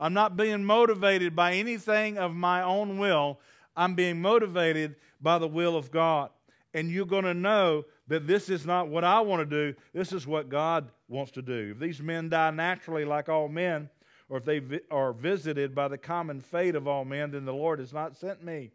I'm 0.00 0.14
not 0.14 0.34
being 0.36 0.64
motivated 0.64 1.36
by 1.36 1.52
anything 1.52 2.16
of 2.16 2.34
my 2.34 2.62
own 2.62 2.98
will. 2.98 3.38
I'm 3.76 3.94
being 3.94 4.20
motivated 4.20 4.96
by 5.20 5.38
the 5.38 5.46
will 5.46 5.76
of 5.76 5.90
God. 5.90 6.30
And 6.72 6.90
you're 6.90 7.04
going 7.04 7.24
to 7.24 7.34
know 7.34 7.84
that 8.08 8.26
this 8.26 8.48
is 8.48 8.64
not 8.64 8.88
what 8.88 9.04
I 9.04 9.20
want 9.20 9.48
to 9.48 9.72
do. 9.72 9.78
This 9.92 10.12
is 10.12 10.26
what 10.26 10.48
God 10.48 10.90
wants 11.06 11.32
to 11.32 11.42
do. 11.42 11.72
If 11.72 11.78
these 11.78 12.00
men 12.00 12.30
die 12.30 12.50
naturally 12.50 13.04
like 13.04 13.28
all 13.28 13.48
men, 13.48 13.90
or 14.30 14.38
if 14.38 14.44
they 14.44 14.60
vi- 14.60 14.80
are 14.90 15.12
visited 15.12 15.74
by 15.74 15.88
the 15.88 15.98
common 15.98 16.40
fate 16.40 16.76
of 16.76 16.88
all 16.88 17.04
men, 17.04 17.32
then 17.32 17.44
the 17.44 17.52
Lord 17.52 17.78
has 17.78 17.92
not 17.92 18.16
sent 18.16 18.42
me. 18.42 18.70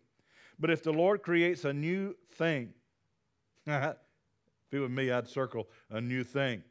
But 0.59 0.69
if 0.69 0.83
the 0.83 0.93
Lord 0.93 1.23
creates 1.23 1.65
a 1.65 1.73
new 1.73 2.15
thing, 2.33 2.73
if 3.65 3.95
it 4.71 4.79
were 4.79 4.89
me, 4.89 5.09
I'd 5.09 5.27
circle 5.27 5.67
a 5.89 5.99
new 5.99 6.23
thing 6.23 6.63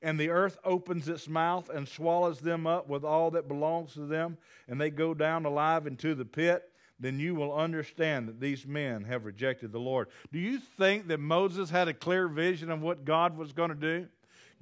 and 0.00 0.18
the 0.18 0.30
earth 0.30 0.58
opens 0.64 1.08
its 1.08 1.28
mouth 1.28 1.68
and 1.68 1.88
swallows 1.88 2.40
them 2.40 2.66
up 2.66 2.88
with 2.88 3.04
all 3.04 3.30
that 3.32 3.48
belongs 3.48 3.94
to 3.94 4.06
them, 4.06 4.38
and 4.68 4.80
they 4.80 4.90
go 4.90 5.14
down 5.14 5.44
alive 5.44 5.86
into 5.86 6.14
the 6.14 6.24
pit, 6.24 6.70
then 7.00 7.18
you 7.20 7.34
will 7.34 7.54
understand 7.54 8.28
that 8.28 8.40
these 8.40 8.66
men 8.66 9.04
have 9.04 9.24
rejected 9.24 9.72
the 9.72 9.78
Lord. 9.78 10.08
Do 10.32 10.38
you 10.38 10.58
think 10.58 11.08
that 11.08 11.20
Moses 11.20 11.70
had 11.70 11.88
a 11.88 11.94
clear 11.94 12.28
vision 12.28 12.70
of 12.70 12.82
what 12.82 13.04
God 13.04 13.36
was 13.36 13.52
going 13.52 13.70
to 13.70 13.76
do? 13.76 14.08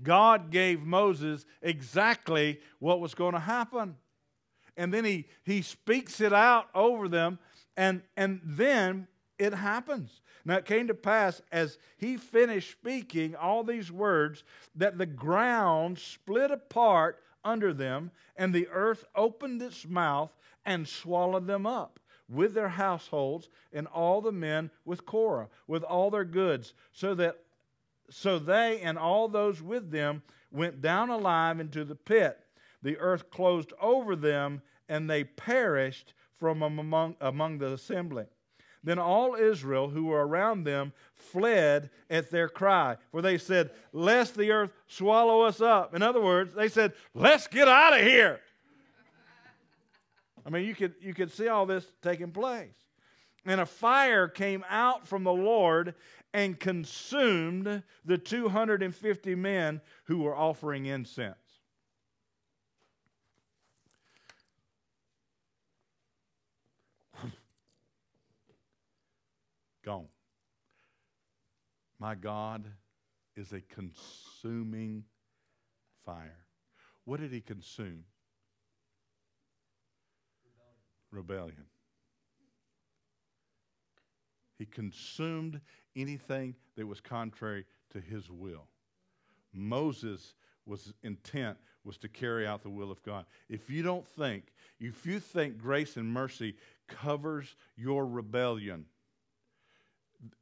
God 0.02 0.50
gave 0.50 0.82
Moses 0.82 1.46
exactly 1.62 2.60
what 2.78 3.00
was 3.00 3.14
going 3.14 3.32
to 3.32 3.40
happen. 3.40 3.96
and 4.76 4.92
then 4.92 5.04
he, 5.04 5.26
he 5.44 5.62
speaks 5.62 6.20
it 6.20 6.32
out 6.32 6.68
over 6.74 7.08
them, 7.08 7.38
and, 7.76 8.02
and 8.16 8.40
then 8.44 9.06
it 9.38 9.54
happens. 9.54 10.20
Now 10.46 10.58
it 10.58 10.64
came 10.64 10.86
to 10.86 10.94
pass 10.94 11.42
as 11.50 11.76
he 11.98 12.16
finished 12.16 12.70
speaking 12.70 13.34
all 13.34 13.64
these 13.64 13.90
words 13.90 14.44
that 14.76 14.96
the 14.96 15.04
ground 15.04 15.98
split 15.98 16.52
apart 16.52 17.20
under 17.44 17.74
them, 17.74 18.12
and 18.36 18.54
the 18.54 18.68
earth 18.68 19.04
opened 19.16 19.60
its 19.60 19.84
mouth 19.86 20.30
and 20.64 20.86
swallowed 20.86 21.48
them 21.48 21.66
up 21.66 21.98
with 22.28 22.54
their 22.54 22.68
households 22.68 23.48
and 23.72 23.88
all 23.88 24.20
the 24.20 24.30
men 24.30 24.70
with 24.84 25.04
Korah, 25.04 25.48
with 25.66 25.82
all 25.82 26.10
their 26.10 26.24
goods, 26.24 26.74
so 26.92 27.12
that 27.16 27.38
so 28.08 28.38
they 28.38 28.80
and 28.82 28.96
all 28.96 29.26
those 29.26 29.60
with 29.60 29.90
them 29.90 30.22
went 30.52 30.80
down 30.80 31.10
alive 31.10 31.58
into 31.58 31.84
the 31.84 31.96
pit. 31.96 32.38
The 32.82 32.96
earth 32.98 33.30
closed 33.30 33.72
over 33.80 34.14
them, 34.14 34.62
and 34.88 35.10
they 35.10 35.24
perished 35.24 36.14
from 36.38 36.62
among, 36.62 37.16
among 37.20 37.58
the 37.58 37.72
assembly. 37.72 38.26
Then 38.86 39.00
all 39.00 39.34
Israel 39.34 39.90
who 39.90 40.04
were 40.06 40.24
around 40.24 40.62
them 40.62 40.92
fled 41.12 41.90
at 42.08 42.30
their 42.30 42.48
cry, 42.48 42.96
for 43.10 43.20
they 43.20 43.36
said, 43.36 43.70
Lest 43.92 44.36
the 44.36 44.52
earth 44.52 44.70
swallow 44.86 45.42
us 45.42 45.60
up. 45.60 45.92
In 45.92 46.02
other 46.02 46.20
words, 46.20 46.54
they 46.54 46.68
said, 46.68 46.92
Let's 47.12 47.48
get 47.48 47.66
out 47.66 47.98
of 47.98 48.06
here. 48.06 48.38
I 50.46 50.50
mean, 50.50 50.64
you 50.64 50.76
could, 50.76 50.94
you 51.00 51.14
could 51.14 51.32
see 51.32 51.48
all 51.48 51.66
this 51.66 51.84
taking 52.00 52.30
place. 52.30 52.76
And 53.44 53.60
a 53.60 53.66
fire 53.66 54.28
came 54.28 54.64
out 54.70 55.08
from 55.08 55.24
the 55.24 55.32
Lord 55.32 55.96
and 56.32 56.58
consumed 56.58 57.82
the 58.04 58.18
250 58.18 59.34
men 59.34 59.80
who 60.04 60.18
were 60.18 60.36
offering 60.36 60.86
incense. 60.86 61.34
Gone. 69.86 70.08
My 71.98 72.14
God 72.14 72.66
is 73.36 73.52
a 73.52 73.60
consuming 73.60 75.04
fire. 76.04 76.44
What 77.04 77.20
did 77.20 77.32
he 77.32 77.40
consume? 77.40 78.04
rebellion. 81.16 81.64
He 84.58 84.66
consumed 84.66 85.60
anything 85.94 86.54
that 86.76 86.86
was 86.86 87.00
contrary 87.00 87.64
to 87.92 88.00
his 88.00 88.30
will. 88.30 88.68
Moses 89.52 90.34
was 90.64 90.92
intent 91.02 91.56
was 91.84 91.96
to 91.98 92.08
carry 92.08 92.46
out 92.46 92.62
the 92.62 92.70
will 92.70 92.90
of 92.90 93.02
God. 93.02 93.26
If 93.48 93.70
you 93.70 93.82
don't 93.82 94.06
think, 94.06 94.44
if 94.80 95.06
you 95.06 95.20
think 95.20 95.58
grace 95.58 95.96
and 95.96 96.08
mercy 96.08 96.56
covers 96.88 97.54
your 97.76 98.06
rebellion, 98.06 98.86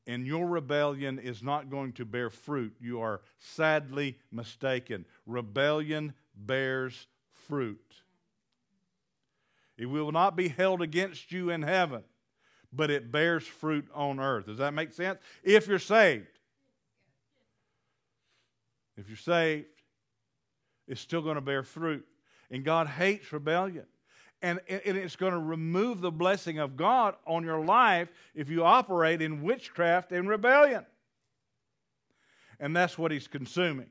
and 0.06 0.26
your 0.26 0.46
rebellion 0.46 1.18
is 1.18 1.42
not 1.42 1.70
going 1.70 1.92
to 1.94 2.04
bear 2.04 2.30
fruit, 2.30 2.74
you 2.80 3.00
are 3.00 3.22
sadly 3.38 4.18
mistaken. 4.30 5.04
Rebellion 5.26 6.14
bears 6.34 7.06
fruit. 7.48 7.80
It 9.76 9.86
will 9.86 10.12
not 10.12 10.36
be 10.36 10.48
held 10.48 10.82
against 10.82 11.32
you 11.32 11.50
in 11.50 11.62
heaven, 11.62 12.04
but 12.72 12.90
it 12.90 13.10
bears 13.10 13.44
fruit 13.44 13.88
on 13.94 14.20
earth. 14.20 14.46
Does 14.46 14.58
that 14.58 14.74
make 14.74 14.92
sense? 14.92 15.18
If 15.42 15.66
you're 15.66 15.78
saved. 15.78 16.26
If 18.96 19.08
you're 19.08 19.16
saved, 19.16 19.66
it's 20.86 21.00
still 21.00 21.22
going 21.22 21.34
to 21.34 21.40
bear 21.40 21.62
fruit. 21.62 22.06
And 22.50 22.64
God 22.64 22.86
hates 22.86 23.32
rebellion. 23.32 23.86
And, 24.44 24.60
it's 24.68 25.16
going 25.16 25.32
to 25.32 25.38
remove 25.38 26.02
the 26.02 26.10
blessing 26.10 26.58
of 26.58 26.76
God 26.76 27.14
on 27.26 27.44
your 27.44 27.64
life 27.64 28.10
if 28.34 28.50
you 28.50 28.62
operate 28.62 29.22
in 29.22 29.40
witchcraft 29.40 30.12
and 30.12 30.28
rebellion. 30.28 30.84
And 32.60 32.76
that's 32.76 32.98
what 32.98 33.10
he's 33.10 33.26
consuming. 33.26 33.88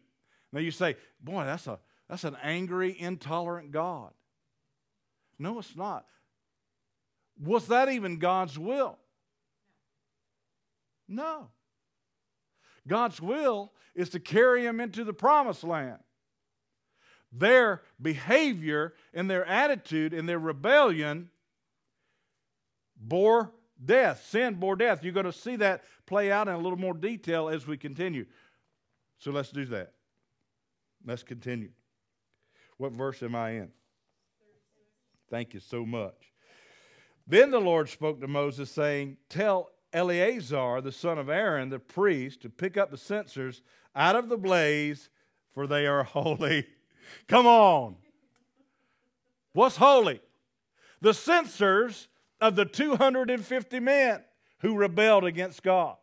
Now 0.52 0.60
you 0.60 0.70
say, 0.70 0.96
boy, 1.20 1.46
that's, 1.46 1.66
a, 1.66 1.80
that's 2.08 2.24
an 2.24 2.38
angry, 2.44 2.96
intolerant 3.00 3.72
God. 3.72 4.12
No, 5.40 5.58
it's 5.58 5.76
not. 5.76 6.06
Was 7.44 7.66
that 7.70 7.90
even 7.90 8.20
God's 8.20 8.60
will? 8.60 9.00
No. 11.08 11.48
God's 12.88 13.20
will 13.20 13.74
is 13.96 14.10
to 14.10 14.20
carry 14.20 14.64
him 14.64 14.80
into 14.80 15.04
the 15.04 15.14
promised 15.14 15.64
land. 15.64 15.98
Their 17.36 17.82
behavior 18.02 18.94
and 19.14 19.30
their 19.30 19.46
attitude 19.46 20.14
and 20.14 20.30
their 20.30 20.40
rebellion 20.40 21.30
bore 22.96 23.52
death. 23.84 24.26
Sin 24.30 24.56
bore 24.56 24.76
death. 24.76 25.04
You're 25.04 25.14
going 25.14 25.26
to 25.26 25.34
see 25.34 25.56
that 25.58 25.84
play 26.06 26.32
out 26.32 26.48
in 26.48 26.54
a 26.54 26.60
little 26.60 26.78
more 26.78 26.94
detail 26.94 27.50
as 27.50 27.66
we 27.66 27.76
continue. 27.76 28.26
So 29.18 29.32
let's 29.32 29.52
do 29.52 29.66
that. 29.66 29.94
Let's 31.06 31.24
continue. 31.24 31.72
What 32.78 32.92
verse 32.92 33.24
am 33.24 33.36
I 33.36 33.52
in? 33.52 33.72
Thank 35.30 35.54
you 35.54 35.60
so 35.60 35.86
much. 35.86 36.34
Then 37.26 37.52
the 37.52 37.60
Lord 37.60 37.90
spoke 37.90 38.22
to 38.22 38.28
Moses, 38.28 38.70
saying, 38.70 39.18
Tell 39.30 39.72
Eleazar, 39.94 40.82
the 40.82 40.92
son 40.92 41.18
of 41.18 41.30
Aaron, 41.30 41.70
the 41.70 41.80
priest, 41.80 42.42
to 42.42 42.50
pick 42.50 42.78
up 42.78 42.92
the 42.92 42.98
censers 42.98 43.62
out 43.96 44.16
of 44.16 44.30
the 44.30 44.38
blaze, 44.38 45.10
for 45.54 45.66
they 45.66 45.88
are 45.88 46.04
holy. 46.04 46.68
Come 47.28 47.46
on. 47.46 47.96
What's 49.54 49.78
holy? 49.78 50.22
The 51.02 51.14
censers 51.14 52.08
of 52.42 52.56
the 52.56 52.66
250 52.66 53.80
men 53.80 54.22
who 54.60 54.76
rebelled 54.76 55.26
against 55.26 55.64
God. 55.64 55.98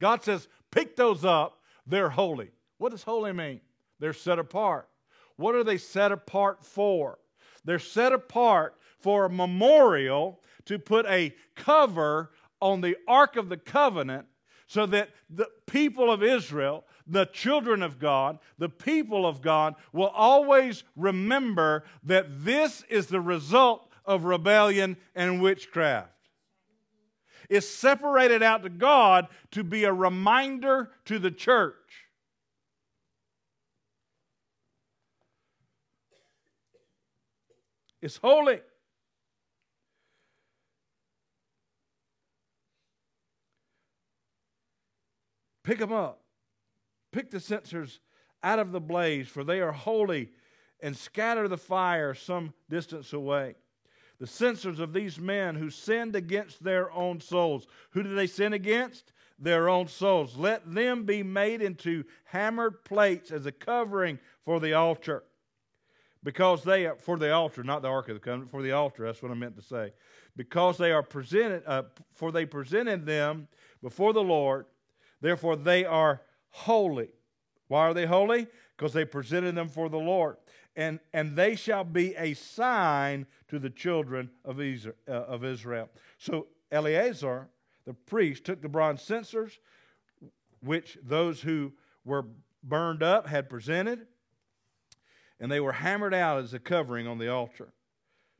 God 0.00 0.22
says, 0.22 0.48
Pick 0.70 0.96
those 0.96 1.24
up. 1.24 1.60
They're 1.86 2.10
holy. 2.10 2.50
What 2.78 2.92
does 2.92 3.02
holy 3.02 3.32
mean? 3.32 3.60
They're 3.98 4.12
set 4.12 4.38
apart. 4.38 4.88
What 5.36 5.54
are 5.54 5.64
they 5.64 5.78
set 5.78 6.12
apart 6.12 6.64
for? 6.64 7.18
They're 7.64 7.78
set 7.78 8.12
apart 8.12 8.76
for 8.98 9.24
a 9.24 9.30
memorial 9.30 10.40
to 10.66 10.78
put 10.78 11.06
a 11.06 11.34
cover 11.54 12.30
on 12.60 12.80
the 12.80 12.96
Ark 13.06 13.36
of 13.36 13.48
the 13.48 13.56
Covenant 13.56 14.26
so 14.66 14.84
that 14.86 15.10
the 15.30 15.48
people 15.66 16.10
of 16.12 16.22
Israel, 16.22 16.84
the 17.08 17.26
children 17.26 17.82
of 17.82 17.98
God, 17.98 18.38
the 18.58 18.68
people 18.68 19.26
of 19.26 19.40
God 19.42 19.74
will 19.92 20.08
always 20.08 20.84
remember 20.96 21.84
that 22.04 22.44
this 22.44 22.84
is 22.88 23.06
the 23.06 23.20
result 23.20 23.90
of 24.04 24.24
rebellion 24.24 24.96
and 25.14 25.42
witchcraft. 25.42 26.12
It's 27.48 27.68
separated 27.68 28.42
out 28.42 28.62
to 28.62 28.68
God 28.68 29.28
to 29.52 29.64
be 29.64 29.84
a 29.84 29.92
reminder 29.92 30.90
to 31.06 31.18
the 31.18 31.30
church 31.30 32.08
It's 38.00 38.16
holy. 38.16 38.60
Pick 45.64 45.78
them 45.78 45.92
up. 45.92 46.22
Pick 47.18 47.32
the 47.32 47.40
censers 47.40 47.98
out 48.44 48.60
of 48.60 48.70
the 48.70 48.80
blaze, 48.80 49.26
for 49.26 49.42
they 49.42 49.58
are 49.58 49.72
holy, 49.72 50.30
and 50.80 50.96
scatter 50.96 51.48
the 51.48 51.56
fire 51.56 52.14
some 52.14 52.54
distance 52.70 53.12
away. 53.12 53.56
The 54.20 54.26
censers 54.28 54.78
of 54.78 54.92
these 54.92 55.18
men 55.18 55.56
who 55.56 55.68
sinned 55.68 56.14
against 56.14 56.62
their 56.62 56.92
own 56.92 57.20
souls. 57.20 57.66
Who 57.90 58.04
did 58.04 58.16
they 58.16 58.28
sin 58.28 58.52
against? 58.52 59.12
Their 59.36 59.68
own 59.68 59.88
souls. 59.88 60.36
Let 60.36 60.72
them 60.72 61.06
be 61.06 61.24
made 61.24 61.60
into 61.60 62.04
hammered 62.22 62.84
plates 62.84 63.32
as 63.32 63.46
a 63.46 63.52
covering 63.52 64.20
for 64.44 64.60
the 64.60 64.74
altar 64.74 65.24
because 66.22 66.62
they 66.62 66.88
for 67.00 67.18
the 67.18 67.32
altar, 67.32 67.64
not 67.64 67.82
the 67.82 67.88
Ark 67.88 68.08
of 68.10 68.14
the 68.14 68.20
Covenant, 68.20 68.52
for 68.52 68.62
the 68.62 68.70
altar. 68.70 69.04
That's 69.04 69.24
what 69.24 69.32
I 69.32 69.34
meant 69.34 69.56
to 69.56 69.62
say. 69.62 69.92
Because 70.36 70.78
they 70.78 70.92
are 70.92 71.02
presented, 71.02 71.64
uh, 71.66 71.82
for 72.12 72.30
they 72.30 72.46
presented 72.46 73.06
them 73.06 73.48
before 73.82 74.12
the 74.12 74.22
Lord, 74.22 74.66
therefore 75.20 75.56
they 75.56 75.84
are 75.84 76.22
holy. 76.50 77.08
Why 77.68 77.80
are 77.80 77.94
they 77.94 78.06
holy? 78.06 78.46
Because 78.76 78.92
they 78.92 79.04
presented 79.04 79.54
them 79.54 79.68
for 79.68 79.88
the 79.88 79.98
Lord. 79.98 80.36
And, 80.76 81.00
and 81.12 81.36
they 81.36 81.56
shall 81.56 81.84
be 81.84 82.14
a 82.16 82.34
sign 82.34 83.26
to 83.48 83.58
the 83.58 83.70
children 83.70 84.30
of 84.44 84.60
Israel, 84.60 84.94
uh, 85.08 85.12
of 85.12 85.44
Israel. 85.44 85.88
So 86.18 86.46
Eleazar, 86.70 87.48
the 87.84 87.94
priest, 87.94 88.44
took 88.44 88.62
the 88.62 88.68
bronze 88.68 89.02
censers, 89.02 89.58
which 90.60 90.98
those 91.02 91.40
who 91.40 91.72
were 92.04 92.26
burned 92.62 93.02
up 93.02 93.26
had 93.26 93.48
presented 93.48 94.06
and 95.40 95.50
they 95.50 95.60
were 95.60 95.72
hammered 95.72 96.14
out 96.14 96.38
as 96.38 96.54
a 96.54 96.58
covering 96.58 97.06
on 97.06 97.18
the 97.18 97.28
altar 97.28 97.72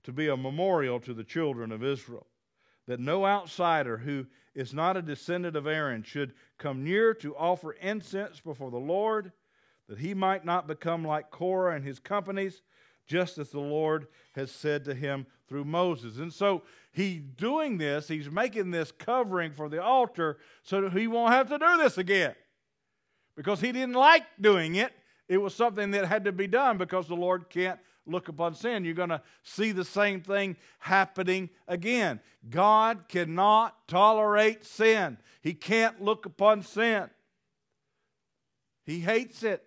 to 0.04 0.12
be 0.12 0.28
a 0.28 0.36
memorial 0.36 0.98
to 1.00 1.14
the 1.14 1.24
children 1.24 1.70
of 1.70 1.84
Israel, 1.84 2.26
that 2.86 3.00
no 3.00 3.26
outsider 3.26 3.98
who 3.98 4.26
is 4.58 4.74
not 4.74 4.96
a 4.96 5.02
descendant 5.02 5.54
of 5.54 5.68
Aaron 5.68 6.02
should 6.02 6.32
come 6.58 6.82
near 6.82 7.14
to 7.14 7.36
offer 7.36 7.74
incense 7.74 8.40
before 8.40 8.72
the 8.72 8.76
Lord, 8.76 9.30
that 9.88 10.00
he 10.00 10.14
might 10.14 10.44
not 10.44 10.66
become 10.66 11.04
like 11.04 11.30
Korah 11.30 11.76
and 11.76 11.84
his 11.84 12.00
companies, 12.00 12.62
just 13.06 13.38
as 13.38 13.50
the 13.50 13.60
Lord 13.60 14.08
has 14.34 14.50
said 14.50 14.84
to 14.86 14.94
him 14.94 15.26
through 15.48 15.64
Moses. 15.64 16.18
And 16.18 16.32
so 16.32 16.62
he's 16.90 17.22
doing 17.36 17.78
this, 17.78 18.08
he's 18.08 18.28
making 18.28 18.72
this 18.72 18.90
covering 18.90 19.52
for 19.52 19.68
the 19.68 19.80
altar 19.80 20.38
so 20.64 20.80
that 20.80 20.92
he 20.92 21.06
won't 21.06 21.32
have 21.32 21.48
to 21.50 21.58
do 21.58 21.76
this 21.76 21.96
again. 21.96 22.34
Because 23.36 23.60
he 23.60 23.70
didn't 23.70 23.94
like 23.94 24.24
doing 24.40 24.74
it. 24.74 24.92
It 25.28 25.38
was 25.38 25.54
something 25.54 25.92
that 25.92 26.06
had 26.06 26.24
to 26.24 26.32
be 26.32 26.48
done 26.48 26.78
because 26.78 27.06
the 27.06 27.14
Lord 27.14 27.48
can't 27.48 27.78
look 28.08 28.28
upon 28.28 28.54
sin. 28.54 28.84
You're 28.84 28.94
going 28.94 29.08
to 29.10 29.22
see 29.42 29.72
the 29.72 29.84
same 29.84 30.20
thing 30.20 30.56
happening 30.78 31.50
again. 31.66 32.20
God 32.48 33.04
cannot 33.08 33.88
tolerate 33.88 34.64
sin, 34.64 35.18
He 35.42 35.54
can't 35.54 36.02
look 36.02 36.26
upon 36.26 36.62
sin. 36.62 37.10
He 38.84 39.00
hates 39.00 39.42
it. 39.42 39.62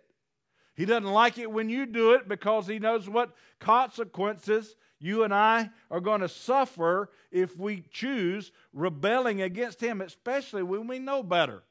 He 0.73 0.85
doesn't 0.85 1.11
like 1.11 1.37
it 1.37 1.51
when 1.51 1.69
you 1.69 1.85
do 1.85 2.13
it 2.13 2.27
because 2.27 2.65
he 2.65 2.79
knows 2.79 3.07
what 3.07 3.35
consequences 3.59 4.75
you 4.99 5.23
and 5.23 5.31
I 5.31 5.69
are 5.91 5.99
going 5.99 6.21
to 6.21 6.27
suffer 6.27 7.11
if 7.31 7.55
we 7.55 7.83
choose 7.91 8.51
rebelling 8.73 9.39
against 9.39 9.79
him, 9.79 10.01
especially 10.01 10.63
when 10.63 10.87
we 10.87 10.97
know 10.97 11.21
better. 11.21 11.61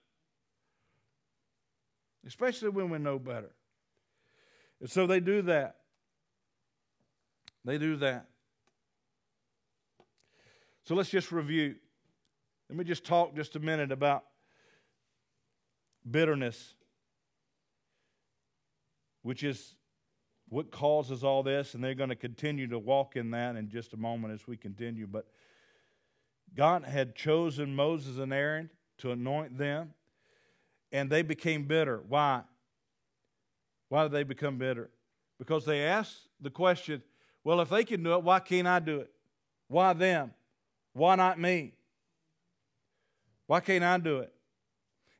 Especially 2.24 2.68
when 2.68 2.88
we 2.88 2.98
know 2.98 3.18
better. 3.18 3.50
And 4.80 4.88
so 4.88 5.08
they 5.08 5.18
do 5.18 5.42
that. 5.42 5.79
They 7.64 7.78
do 7.78 7.96
that. 7.96 8.26
So 10.84 10.94
let's 10.94 11.10
just 11.10 11.30
review. 11.30 11.76
Let 12.68 12.78
me 12.78 12.84
just 12.84 13.04
talk 13.04 13.34
just 13.34 13.56
a 13.56 13.60
minute 13.60 13.92
about 13.92 14.24
bitterness 16.08 16.74
which 19.22 19.42
is 19.42 19.74
what 20.48 20.70
causes 20.70 21.22
all 21.22 21.42
this, 21.42 21.74
and 21.74 21.84
they're 21.84 21.94
going 21.94 22.08
to 22.08 22.16
continue 22.16 22.66
to 22.68 22.78
walk 22.78 23.16
in 23.16 23.30
that 23.30 23.56
in 23.56 23.68
just 23.68 23.92
a 23.92 23.96
moment 23.96 24.34
as 24.34 24.46
we 24.46 24.56
continue. 24.56 25.06
But 25.06 25.26
God 26.54 26.84
had 26.84 27.14
chosen 27.14 27.76
Moses 27.76 28.18
and 28.18 28.32
Aaron 28.32 28.70
to 28.98 29.12
anoint 29.12 29.58
them, 29.58 29.94
and 30.90 31.08
they 31.08 31.22
became 31.22 31.64
bitter. 31.64 32.02
Why? 32.08 32.42
Why 33.88 34.04
did 34.04 34.12
they 34.12 34.24
become 34.24 34.58
bitter? 34.58 34.90
Because 35.38 35.64
they 35.64 35.84
asked 35.84 36.28
the 36.40 36.50
question, 36.50 37.02
well, 37.50 37.62
if 37.62 37.68
they 37.68 37.82
can 37.82 38.04
do 38.04 38.12
it, 38.12 38.22
why 38.22 38.38
can't 38.38 38.68
I 38.68 38.78
do 38.78 39.00
it? 39.00 39.10
Why 39.66 39.92
them? 39.92 40.32
Why 40.92 41.16
not 41.16 41.36
me? 41.36 41.72
Why 43.48 43.58
can't 43.58 43.82
I 43.82 43.98
do 43.98 44.18
it? 44.18 44.32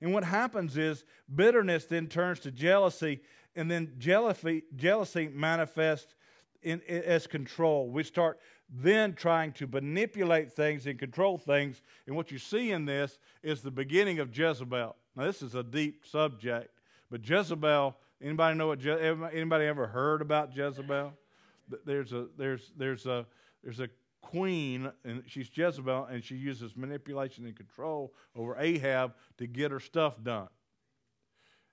And 0.01 0.15
what 0.15 0.23
happens 0.23 0.77
is 0.77 1.03
bitterness 1.35 1.87
then 1.87 2.07
turns 2.07 2.39
to 2.41 2.53
jealousy, 2.53 3.19
and 3.57 3.69
then 3.69 3.95
jealousy, 3.99 4.63
jealousy 4.77 5.27
manifests 5.27 6.15
in, 6.63 6.81
as 6.87 7.27
control. 7.27 7.91
We 7.91 8.05
start 8.05 8.39
then 8.69 9.15
trying 9.15 9.51
to 9.55 9.67
manipulate 9.67 10.53
things 10.53 10.87
and 10.87 11.01
control 11.01 11.37
things. 11.37 11.83
And 12.07 12.15
what 12.15 12.31
you 12.31 12.39
see 12.39 12.71
in 12.71 12.85
this 12.85 13.19
is 13.43 13.61
the 13.61 13.73
beginning 13.73 14.21
of 14.21 14.39
Jezebel. 14.39 14.95
Now, 15.17 15.25
this 15.25 15.43
is 15.43 15.57
a 15.57 15.65
deep 15.65 16.07
subject, 16.07 16.79
but 17.11 17.29
Jezebel. 17.29 17.97
Anybody 18.23 18.57
know 18.57 18.69
what? 18.69 18.79
Je- 18.79 19.17
anybody 19.33 19.65
ever 19.65 19.89
heard 19.89 20.23
about 20.23 20.57
Jezebel? 20.57 21.13
There's 21.85 22.13
a 22.13 22.27
there's 22.37 22.73
there's 22.77 23.07
a 23.07 23.27
there's 23.63 23.81
a 23.81 23.89
queen, 24.23 24.91
and 25.05 25.23
she's 25.27 25.51
Jezebel, 25.53 26.07
and 26.07 26.23
she 26.23 26.37
uses 26.37 26.77
manipulation 26.77 27.47
and 27.47 27.57
control 27.57 28.13
over 28.37 28.57
Ahab 28.59 29.15
to 29.39 29.47
get 29.47 29.71
her 29.71 29.81
stuff 29.81 30.23
done. 30.23 30.49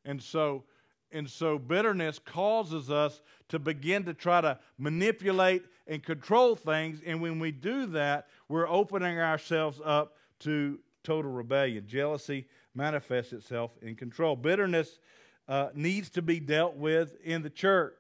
And 0.06 0.22
so 0.22 0.64
and 1.12 1.30
so 1.30 1.58
bitterness 1.58 2.20
causes 2.20 2.92
us 2.92 3.22
to 3.50 3.60
begin 3.60 4.04
to 4.06 4.14
try 4.14 4.42
to 4.42 4.60
manipulate 4.78 5.64
and 5.88 6.04
control 6.04 6.56
things. 6.56 7.02
And 7.06 7.22
when 7.22 7.40
we 7.40 7.52
do 7.52 7.86
that, 7.88 8.28
we're 8.50 8.68
opening 8.68 9.20
ourselves 9.20 9.80
up 9.84 10.18
to 10.40 10.80
total 11.04 11.32
rebellion. 11.32 11.88
Jealousy 11.88 12.48
manifests 12.76 13.32
itself 13.32 13.72
in 13.82 13.96
control. 13.96 14.36
Bitterness 14.36 15.00
uh, 15.48 15.70
needs 15.74 16.10
to 16.12 16.22
be 16.22 16.42
dealt 16.42 16.76
with 16.76 17.16
in 17.24 17.42
the 17.42 17.50
church. 17.50 17.96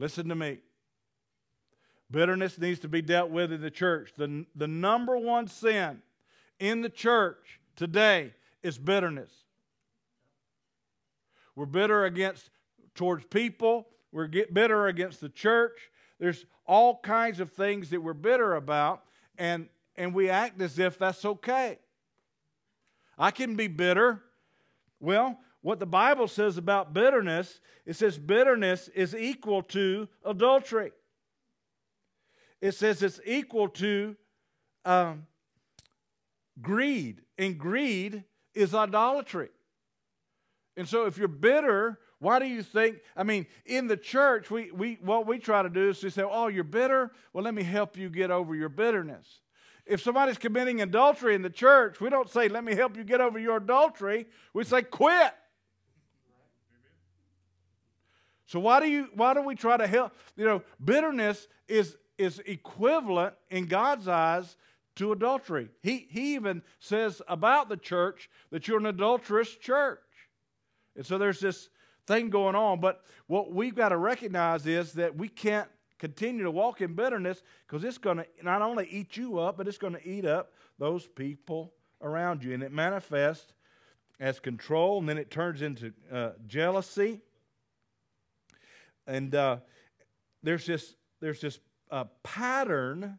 Listen 0.00 0.30
to 0.30 0.34
me. 0.34 0.58
Bitterness 2.10 2.58
needs 2.58 2.80
to 2.80 2.88
be 2.88 3.02
dealt 3.02 3.30
with 3.30 3.52
in 3.52 3.60
the 3.60 3.70
church. 3.70 4.12
The, 4.16 4.46
the 4.56 4.66
number 4.66 5.16
one 5.18 5.46
sin 5.46 6.00
in 6.58 6.80
the 6.80 6.88
church 6.88 7.60
today 7.76 8.32
is 8.62 8.78
bitterness. 8.78 9.30
We're 11.54 11.66
bitter 11.66 12.06
against 12.06 12.48
towards 12.94 13.26
people. 13.26 13.88
We're 14.10 14.28
bitter 14.50 14.86
against 14.86 15.20
the 15.20 15.28
church. 15.28 15.78
There's 16.18 16.46
all 16.66 16.98
kinds 17.00 17.38
of 17.38 17.52
things 17.52 17.90
that 17.90 18.02
we're 18.02 18.14
bitter 18.14 18.54
about, 18.54 19.02
and 19.36 19.68
and 19.96 20.14
we 20.14 20.30
act 20.30 20.60
as 20.62 20.78
if 20.78 20.98
that's 20.98 21.24
okay. 21.26 21.78
I 23.18 23.30
can 23.30 23.54
be 23.54 23.66
bitter. 23.66 24.22
Well, 24.98 25.38
what 25.62 25.78
the 25.78 25.86
Bible 25.86 26.26
says 26.26 26.56
about 26.56 26.94
bitterness, 26.94 27.60
it 27.84 27.96
says 27.96 28.18
bitterness 28.18 28.88
is 28.88 29.14
equal 29.14 29.62
to 29.64 30.08
adultery. 30.24 30.92
It 32.60 32.72
says 32.72 33.02
it's 33.02 33.20
equal 33.24 33.68
to 33.68 34.16
um, 34.84 35.26
greed, 36.60 37.22
and 37.38 37.58
greed 37.58 38.24
is 38.54 38.74
idolatry. 38.74 39.50
And 40.76 40.88
so 40.88 41.06
if 41.06 41.18
you're 41.18 41.28
bitter, 41.28 41.98
why 42.20 42.38
do 42.38 42.46
you 42.46 42.62
think? 42.62 42.98
I 43.16 43.22
mean, 43.22 43.46
in 43.66 43.86
the 43.86 43.96
church, 43.96 44.50
we, 44.50 44.70
we 44.70 44.98
what 45.02 45.26
we 45.26 45.38
try 45.38 45.62
to 45.62 45.68
do 45.68 45.90
is 45.90 46.00
to 46.00 46.10
say, 46.10 46.22
Oh, 46.22 46.48
you're 46.48 46.64
bitter? 46.64 47.10
Well, 47.32 47.44
let 47.44 47.54
me 47.54 47.62
help 47.62 47.96
you 47.96 48.08
get 48.08 48.30
over 48.30 48.54
your 48.54 48.68
bitterness. 48.68 49.40
If 49.86 50.02
somebody's 50.02 50.38
committing 50.38 50.82
adultery 50.82 51.34
in 51.34 51.42
the 51.42 51.50
church, 51.50 52.00
we 52.00 52.10
don't 52.10 52.30
say, 52.30 52.48
Let 52.48 52.64
me 52.64 52.74
help 52.74 52.96
you 52.96 53.04
get 53.04 53.20
over 53.20 53.38
your 53.38 53.56
adultery. 53.56 54.26
We 54.54 54.64
say, 54.64 54.82
Quit. 54.82 55.32
So 58.50 58.58
why 58.58 58.80
do 58.80 58.88
you 58.88 59.08
why 59.14 59.32
do 59.32 59.42
we 59.42 59.54
try 59.54 59.76
to 59.76 59.86
help? 59.86 60.12
You 60.36 60.44
know, 60.44 60.62
bitterness 60.84 61.46
is 61.68 61.96
is 62.18 62.40
equivalent 62.44 63.34
in 63.48 63.66
God's 63.66 64.08
eyes 64.08 64.56
to 64.96 65.12
adultery. 65.12 65.68
He 65.84 66.08
he 66.10 66.34
even 66.34 66.62
says 66.80 67.22
about 67.28 67.68
the 67.68 67.76
church 67.76 68.28
that 68.50 68.66
you're 68.66 68.80
an 68.80 68.86
adulterous 68.86 69.54
church. 69.54 70.00
And 70.96 71.06
so 71.06 71.16
there's 71.16 71.38
this 71.38 71.68
thing 72.08 72.28
going 72.28 72.56
on. 72.56 72.80
But 72.80 73.04
what 73.28 73.52
we've 73.52 73.76
got 73.76 73.90
to 73.90 73.96
recognize 73.96 74.66
is 74.66 74.94
that 74.94 75.14
we 75.16 75.28
can't 75.28 75.68
continue 76.00 76.42
to 76.42 76.50
walk 76.50 76.80
in 76.80 76.94
bitterness 76.94 77.44
because 77.68 77.84
it's 77.84 77.98
going 77.98 78.16
to 78.16 78.26
not 78.42 78.62
only 78.62 78.88
eat 78.90 79.16
you 79.16 79.38
up, 79.38 79.58
but 79.58 79.68
it's 79.68 79.78
going 79.78 79.94
to 79.94 80.08
eat 80.08 80.24
up 80.24 80.54
those 80.76 81.06
people 81.06 81.72
around 82.02 82.42
you. 82.42 82.52
And 82.52 82.64
it 82.64 82.72
manifests 82.72 83.52
as 84.18 84.40
control, 84.40 84.98
and 84.98 85.08
then 85.08 85.18
it 85.18 85.30
turns 85.30 85.62
into 85.62 85.92
uh, 86.12 86.30
jealousy. 86.48 87.20
And 89.06 89.34
uh, 89.34 89.58
there's 90.42 90.66
this 90.66 90.94
there's 91.20 91.40
this 91.40 91.58
uh, 91.90 92.04
pattern 92.22 93.18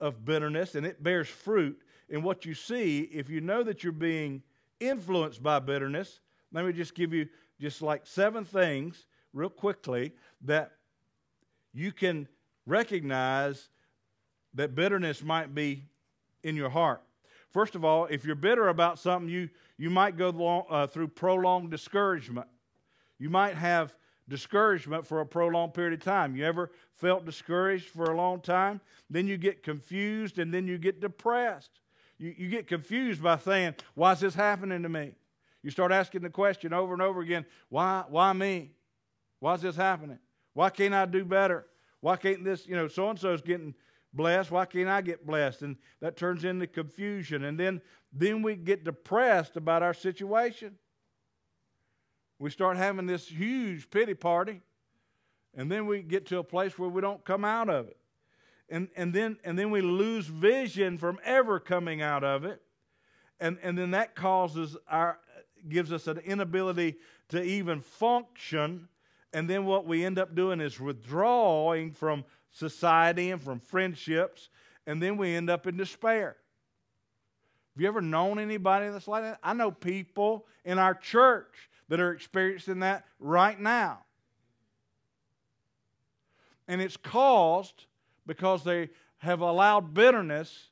of 0.00 0.24
bitterness, 0.24 0.74
and 0.74 0.86
it 0.86 1.02
bears 1.02 1.28
fruit. 1.28 1.78
And 2.10 2.22
what 2.22 2.44
you 2.44 2.54
see, 2.54 3.00
if 3.00 3.28
you 3.28 3.40
know 3.40 3.62
that 3.62 3.82
you're 3.82 3.92
being 3.92 4.42
influenced 4.80 5.42
by 5.42 5.58
bitterness, 5.58 6.20
let 6.52 6.64
me 6.64 6.72
just 6.72 6.94
give 6.94 7.12
you 7.12 7.28
just 7.60 7.82
like 7.82 8.06
seven 8.06 8.44
things 8.44 9.06
real 9.32 9.48
quickly 9.48 10.12
that 10.42 10.72
you 11.72 11.92
can 11.92 12.28
recognize 12.66 13.68
that 14.54 14.74
bitterness 14.74 15.22
might 15.22 15.54
be 15.54 15.84
in 16.42 16.56
your 16.56 16.70
heart. 16.70 17.02
First 17.50 17.74
of 17.74 17.84
all, 17.84 18.06
if 18.06 18.24
you're 18.24 18.34
bitter 18.34 18.68
about 18.68 18.98
something, 18.98 19.28
you, 19.28 19.48
you 19.78 19.90
might 19.90 20.16
go 20.16 20.30
long, 20.30 20.64
uh, 20.68 20.86
through 20.86 21.08
prolonged 21.08 21.70
discouragement. 21.70 22.48
You 23.18 23.30
might 23.30 23.54
have 23.54 23.94
discouragement 24.28 25.06
for 25.06 25.20
a 25.20 25.26
prolonged 25.26 25.74
period 25.74 25.94
of 25.94 26.04
time. 26.04 26.34
You 26.36 26.44
ever 26.44 26.70
felt 26.94 27.26
discouraged 27.26 27.88
for 27.88 28.10
a 28.10 28.16
long 28.16 28.40
time? 28.40 28.80
Then 29.10 29.26
you 29.26 29.36
get 29.36 29.62
confused 29.62 30.38
and 30.38 30.52
then 30.52 30.66
you 30.66 30.78
get 30.78 31.00
depressed. 31.00 31.80
You, 32.18 32.34
you 32.36 32.48
get 32.48 32.66
confused 32.66 33.22
by 33.22 33.38
saying, 33.38 33.74
Why 33.94 34.12
is 34.12 34.20
this 34.20 34.34
happening 34.34 34.82
to 34.82 34.88
me? 34.88 35.12
You 35.62 35.70
start 35.70 35.92
asking 35.92 36.22
the 36.22 36.30
question 36.30 36.72
over 36.72 36.92
and 36.92 37.02
over 37.02 37.20
again 37.20 37.46
why, 37.68 38.04
why 38.08 38.32
me? 38.32 38.72
Why 39.40 39.54
is 39.54 39.62
this 39.62 39.76
happening? 39.76 40.18
Why 40.52 40.70
can't 40.70 40.94
I 40.94 41.06
do 41.06 41.24
better? 41.24 41.66
Why 42.00 42.16
can't 42.16 42.44
this, 42.44 42.66
you 42.66 42.76
know, 42.76 42.86
so 42.86 43.08
and 43.10 43.18
so 43.18 43.32
is 43.32 43.40
getting 43.40 43.74
blessed. 44.14 44.50
Why 44.50 44.64
can't 44.64 44.88
I 44.88 45.00
get 45.00 45.26
blessed? 45.26 45.62
And 45.62 45.76
that 46.00 46.16
turns 46.16 46.44
into 46.44 46.66
confusion. 46.66 47.44
And 47.44 47.58
then, 47.58 47.80
then 48.12 48.42
we 48.42 48.54
get 48.54 48.84
depressed 48.84 49.56
about 49.56 49.82
our 49.82 49.94
situation. 49.94 50.76
We 52.38 52.50
start 52.50 52.76
having 52.76 53.06
this 53.06 53.28
huge 53.28 53.90
pity 53.90 54.14
party. 54.14 54.60
And 55.56 55.70
then 55.70 55.86
we 55.86 56.02
get 56.02 56.26
to 56.26 56.38
a 56.38 56.44
place 56.44 56.78
where 56.78 56.88
we 56.88 57.00
don't 57.00 57.24
come 57.24 57.44
out 57.44 57.68
of 57.68 57.86
it. 57.86 57.96
And, 58.68 58.88
and, 58.96 59.12
then, 59.12 59.38
and 59.44 59.58
then 59.58 59.70
we 59.70 59.80
lose 59.80 60.26
vision 60.26 60.98
from 60.98 61.18
ever 61.24 61.60
coming 61.60 62.02
out 62.02 62.24
of 62.24 62.44
it. 62.44 62.60
And, 63.38 63.58
and 63.62 63.78
then 63.78 63.92
that 63.92 64.14
causes 64.14 64.76
our, 64.88 65.18
gives 65.68 65.92
us 65.92 66.06
an 66.06 66.18
inability 66.18 66.96
to 67.28 67.42
even 67.42 67.80
function 67.80 68.88
And 69.34 69.50
then 69.50 69.64
what 69.64 69.84
we 69.84 70.04
end 70.04 70.18
up 70.18 70.34
doing 70.34 70.60
is 70.60 70.78
withdrawing 70.78 71.90
from 71.90 72.24
society 72.52 73.32
and 73.32 73.42
from 73.42 73.58
friendships, 73.58 74.48
and 74.86 75.02
then 75.02 75.16
we 75.16 75.34
end 75.34 75.50
up 75.50 75.66
in 75.66 75.76
despair. 75.76 76.36
Have 77.74 77.82
you 77.82 77.88
ever 77.88 78.00
known 78.00 78.38
anybody 78.38 78.88
that's 78.90 79.08
like 79.08 79.24
that? 79.24 79.40
I 79.42 79.52
know 79.52 79.72
people 79.72 80.46
in 80.64 80.78
our 80.78 80.94
church 80.94 81.68
that 81.94 82.00
are 82.00 82.10
experiencing 82.10 82.80
that 82.80 83.04
right 83.20 83.60
now. 83.60 84.00
And 86.66 86.82
it's 86.82 86.96
caused 86.96 87.86
because 88.26 88.64
they 88.64 88.90
have 89.18 89.42
allowed 89.42 89.94
bitterness 89.94 90.70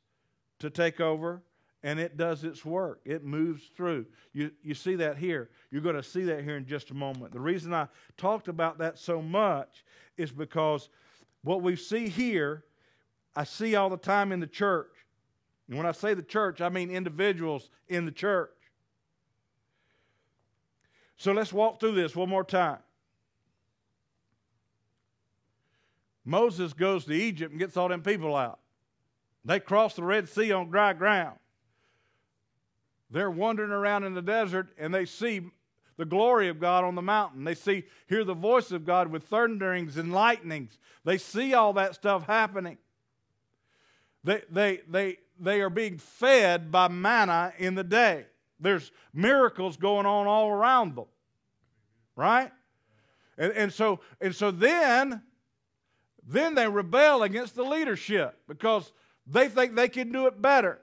to 0.58 0.68
take 0.68 1.00
over 1.00 1.40
and 1.84 2.00
it 2.00 2.16
does 2.16 2.42
its 2.42 2.64
work. 2.64 3.02
It 3.04 3.22
moves 3.22 3.62
through. 3.76 4.06
You, 4.32 4.50
you 4.64 4.74
see 4.74 4.96
that 4.96 5.16
here. 5.16 5.50
You're 5.70 5.80
going 5.80 5.94
to 5.94 6.02
see 6.02 6.24
that 6.24 6.42
here 6.42 6.56
in 6.56 6.66
just 6.66 6.90
a 6.90 6.94
moment. 6.94 7.32
The 7.32 7.38
reason 7.38 7.72
I 7.72 7.86
talked 8.16 8.48
about 8.48 8.78
that 8.78 8.98
so 8.98 9.22
much 9.22 9.84
is 10.16 10.32
because 10.32 10.88
what 11.44 11.62
we 11.62 11.76
see 11.76 12.08
here, 12.08 12.64
I 13.36 13.44
see 13.44 13.76
all 13.76 13.90
the 13.90 13.96
time 13.96 14.32
in 14.32 14.40
the 14.40 14.48
church. 14.48 14.90
And 15.68 15.76
when 15.76 15.86
I 15.86 15.92
say 15.92 16.14
the 16.14 16.22
church, 16.22 16.60
I 16.60 16.68
mean 16.68 16.90
individuals 16.90 17.70
in 17.88 18.06
the 18.06 18.10
church. 18.10 18.50
So 21.22 21.30
let's 21.30 21.52
walk 21.52 21.78
through 21.78 21.92
this 21.92 22.16
one 22.16 22.28
more 22.28 22.42
time. 22.42 22.80
Moses 26.24 26.72
goes 26.72 27.04
to 27.04 27.12
Egypt 27.12 27.52
and 27.52 27.60
gets 27.60 27.76
all 27.76 27.86
them 27.86 28.02
people 28.02 28.34
out. 28.34 28.58
They 29.44 29.60
cross 29.60 29.94
the 29.94 30.02
Red 30.02 30.28
Sea 30.28 30.50
on 30.50 30.68
dry 30.68 30.94
ground. 30.94 31.38
They're 33.08 33.30
wandering 33.30 33.70
around 33.70 34.02
in 34.02 34.14
the 34.14 34.20
desert 34.20 34.70
and 34.76 34.92
they 34.92 35.04
see 35.04 35.42
the 35.96 36.04
glory 36.04 36.48
of 36.48 36.58
God 36.58 36.82
on 36.82 36.96
the 36.96 37.02
mountain. 37.02 37.44
They 37.44 37.54
see, 37.54 37.84
hear 38.08 38.24
the 38.24 38.34
voice 38.34 38.72
of 38.72 38.84
God 38.84 39.06
with 39.06 39.22
thunderings 39.22 39.98
and 39.98 40.12
lightnings. 40.12 40.76
They 41.04 41.18
see 41.18 41.54
all 41.54 41.72
that 41.74 41.94
stuff 41.94 42.26
happening. 42.26 42.78
They, 44.24 44.42
they, 44.50 44.80
they, 44.88 45.18
they 45.38 45.60
are 45.60 45.70
being 45.70 45.98
fed 45.98 46.72
by 46.72 46.88
manna 46.88 47.52
in 47.58 47.76
the 47.76 47.84
day. 47.84 48.26
There's 48.58 48.90
miracles 49.14 49.76
going 49.76 50.06
on 50.06 50.26
all 50.26 50.48
around 50.48 50.96
them. 50.96 51.06
Right? 52.16 52.52
And, 53.38 53.52
and 53.52 53.72
so 53.72 54.00
and 54.20 54.34
so 54.34 54.50
then 54.50 55.22
then 56.26 56.54
they 56.54 56.68
rebel 56.68 57.22
against 57.22 57.54
the 57.54 57.64
leadership 57.64 58.38
because 58.46 58.92
they 59.26 59.48
think 59.48 59.74
they 59.74 59.88
can 59.88 60.12
do 60.12 60.26
it 60.26 60.40
better. 60.40 60.80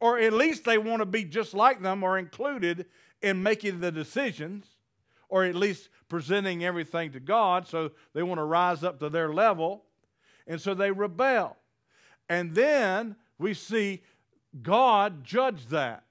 Or 0.00 0.18
at 0.18 0.32
least 0.32 0.64
they 0.64 0.78
want 0.78 1.00
to 1.00 1.06
be 1.06 1.24
just 1.24 1.54
like 1.54 1.80
them 1.80 2.02
or 2.02 2.18
included 2.18 2.86
in 3.22 3.42
making 3.42 3.80
the 3.80 3.92
decisions, 3.92 4.66
or 5.28 5.44
at 5.44 5.54
least 5.54 5.88
presenting 6.08 6.64
everything 6.64 7.12
to 7.12 7.20
God. 7.20 7.68
So 7.68 7.92
they 8.12 8.22
want 8.22 8.38
to 8.38 8.44
rise 8.44 8.82
up 8.82 8.98
to 8.98 9.08
their 9.08 9.32
level. 9.32 9.84
And 10.46 10.60
so 10.60 10.74
they 10.74 10.90
rebel. 10.90 11.56
And 12.28 12.54
then 12.54 13.16
we 13.38 13.54
see 13.54 14.02
God 14.60 15.24
judge 15.24 15.66
that. 15.66 16.04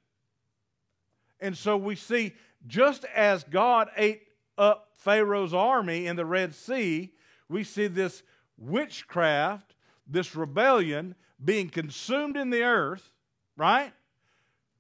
And 1.39 1.57
so 1.57 1.75
we 1.75 1.95
see 1.95 2.33
just 2.67 3.05
as 3.05 3.43
God 3.43 3.89
ate 3.97 4.23
up 4.57 4.89
Pharaoh's 4.95 5.53
army 5.53 6.07
in 6.07 6.15
the 6.15 6.25
Red 6.25 6.53
Sea, 6.53 7.11
we 7.49 7.63
see 7.63 7.87
this 7.87 8.23
witchcraft, 8.57 9.75
this 10.07 10.35
rebellion 10.35 11.15
being 11.43 11.69
consumed 11.69 12.37
in 12.37 12.49
the 12.49 12.63
earth, 12.63 13.11
right? 13.57 13.93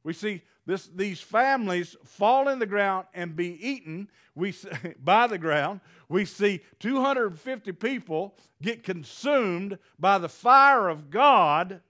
We 0.03 0.13
see 0.13 0.41
this, 0.65 0.87
these 0.87 1.19
families 1.19 1.95
fall 2.03 2.47
in 2.47 2.59
the 2.59 2.65
ground 2.65 3.07
and 3.13 3.35
be 3.35 3.57
eaten 3.67 4.09
we, 4.35 4.53
by 5.03 5.27
the 5.27 5.37
ground. 5.37 5.81
We 6.07 6.25
see 6.25 6.61
250 6.79 7.71
people 7.73 8.35
get 8.61 8.83
consumed 8.83 9.79
by 9.99 10.17
the 10.17 10.29
fire 10.29 10.87
of 10.87 11.09
God 11.09 11.81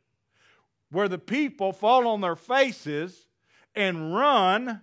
where 0.92 1.08
the 1.08 1.18
people 1.18 1.74
fall 1.74 2.08
on 2.08 2.22
their 2.22 2.36
faces 2.36 3.28
and 3.76 4.14
run, 4.14 4.82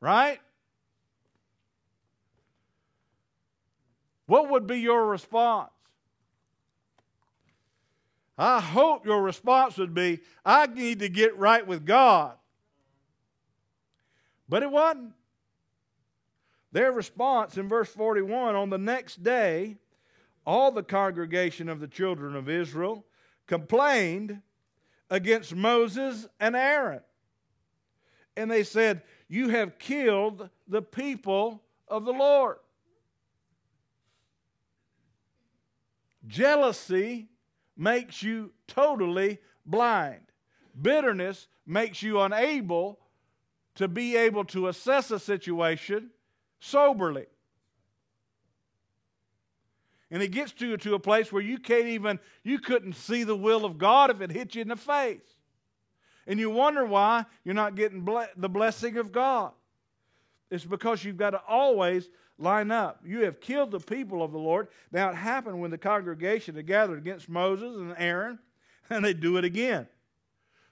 right? 0.00 0.40
What 4.26 4.50
would 4.50 4.66
be 4.66 4.78
your 4.78 5.06
response? 5.06 5.70
I 8.38 8.60
hope 8.60 9.06
your 9.06 9.22
response 9.22 9.78
would 9.78 9.94
be, 9.94 10.20
I 10.44 10.66
need 10.66 10.98
to 10.98 11.08
get 11.08 11.38
right 11.38 11.66
with 11.66 11.86
God. 11.86 12.36
But 14.48 14.62
it 14.62 14.70
wasn't. 14.70 15.12
Their 16.72 16.92
response 16.92 17.56
in 17.56 17.68
verse 17.68 17.88
41 17.88 18.54
on 18.54 18.68
the 18.68 18.78
next 18.78 19.22
day, 19.22 19.76
all 20.44 20.70
the 20.70 20.82
congregation 20.82 21.68
of 21.68 21.80
the 21.80 21.88
children 21.88 22.36
of 22.36 22.48
Israel 22.48 23.06
complained 23.46 24.42
against 25.08 25.54
Moses 25.54 26.28
and 26.38 26.54
Aaron. 26.54 27.00
And 28.36 28.50
they 28.50 28.62
said, 28.62 29.02
You 29.28 29.48
have 29.48 29.78
killed 29.78 30.48
the 30.68 30.82
people 30.82 31.62
of 31.88 32.04
the 32.04 32.12
Lord. 32.12 32.56
Jealousy 36.26 37.28
makes 37.76 38.22
you 38.22 38.52
totally 38.66 39.38
blind. 39.64 40.20
Bitterness 40.80 41.48
makes 41.66 42.02
you 42.02 42.20
unable 42.20 42.98
to 43.76 43.88
be 43.88 44.16
able 44.16 44.44
to 44.44 44.68
assess 44.68 45.10
a 45.10 45.18
situation 45.18 46.10
soberly. 46.60 47.26
And 50.10 50.22
it 50.22 50.28
gets 50.28 50.54
you 50.60 50.76
to 50.76 50.94
a 50.94 50.98
place 50.98 51.32
where 51.32 51.42
you 51.42 51.58
can't 51.58 51.86
even, 51.86 52.20
you 52.42 52.58
couldn't 52.58 52.94
see 52.94 53.24
the 53.24 53.36
will 53.36 53.64
of 53.64 53.76
God 53.76 54.10
if 54.10 54.20
it 54.20 54.30
hit 54.30 54.54
you 54.54 54.62
in 54.62 54.68
the 54.68 54.76
face. 54.76 55.35
And 56.26 56.40
you 56.40 56.50
wonder 56.50 56.84
why 56.84 57.24
you're 57.44 57.54
not 57.54 57.74
getting 57.74 58.00
ble- 58.00 58.26
the 58.36 58.48
blessing 58.48 58.96
of 58.96 59.12
God. 59.12 59.52
It's 60.50 60.64
because 60.64 61.04
you've 61.04 61.16
got 61.16 61.30
to 61.30 61.42
always 61.48 62.08
line 62.38 62.70
up. 62.70 63.00
You 63.04 63.24
have 63.24 63.40
killed 63.40 63.70
the 63.70 63.80
people 63.80 64.22
of 64.22 64.32
the 64.32 64.38
Lord. 64.38 64.68
Now 64.92 65.10
it 65.10 65.16
happened 65.16 65.60
when 65.60 65.70
the 65.70 65.78
congregation 65.78 66.56
had 66.56 66.66
gathered 66.66 66.98
against 66.98 67.28
Moses 67.28 67.76
and 67.76 67.94
Aaron, 67.96 68.38
and 68.90 69.04
they 69.04 69.14
do 69.14 69.36
it 69.36 69.44
again. 69.44 69.86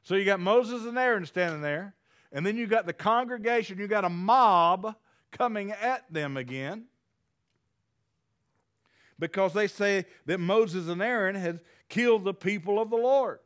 So 0.02 0.14
you 0.16 0.24
got 0.24 0.40
Moses 0.40 0.84
and 0.84 0.98
Aaron 0.98 1.24
standing 1.24 1.62
there, 1.62 1.94
and 2.32 2.44
then 2.44 2.56
you 2.56 2.66
got 2.66 2.86
the 2.86 2.92
congregation, 2.92 3.78
you 3.78 3.86
got 3.86 4.04
a 4.04 4.10
mob 4.10 4.94
coming 5.32 5.72
at 5.72 6.04
them 6.12 6.36
again 6.36 6.84
because 9.18 9.52
they 9.52 9.66
say 9.66 10.04
that 10.26 10.38
Moses 10.38 10.88
and 10.88 11.00
Aaron 11.00 11.34
had 11.34 11.60
killed 11.88 12.24
the 12.24 12.34
people 12.34 12.80
of 12.80 12.90
the 12.90 12.96
Lord. 12.96 13.38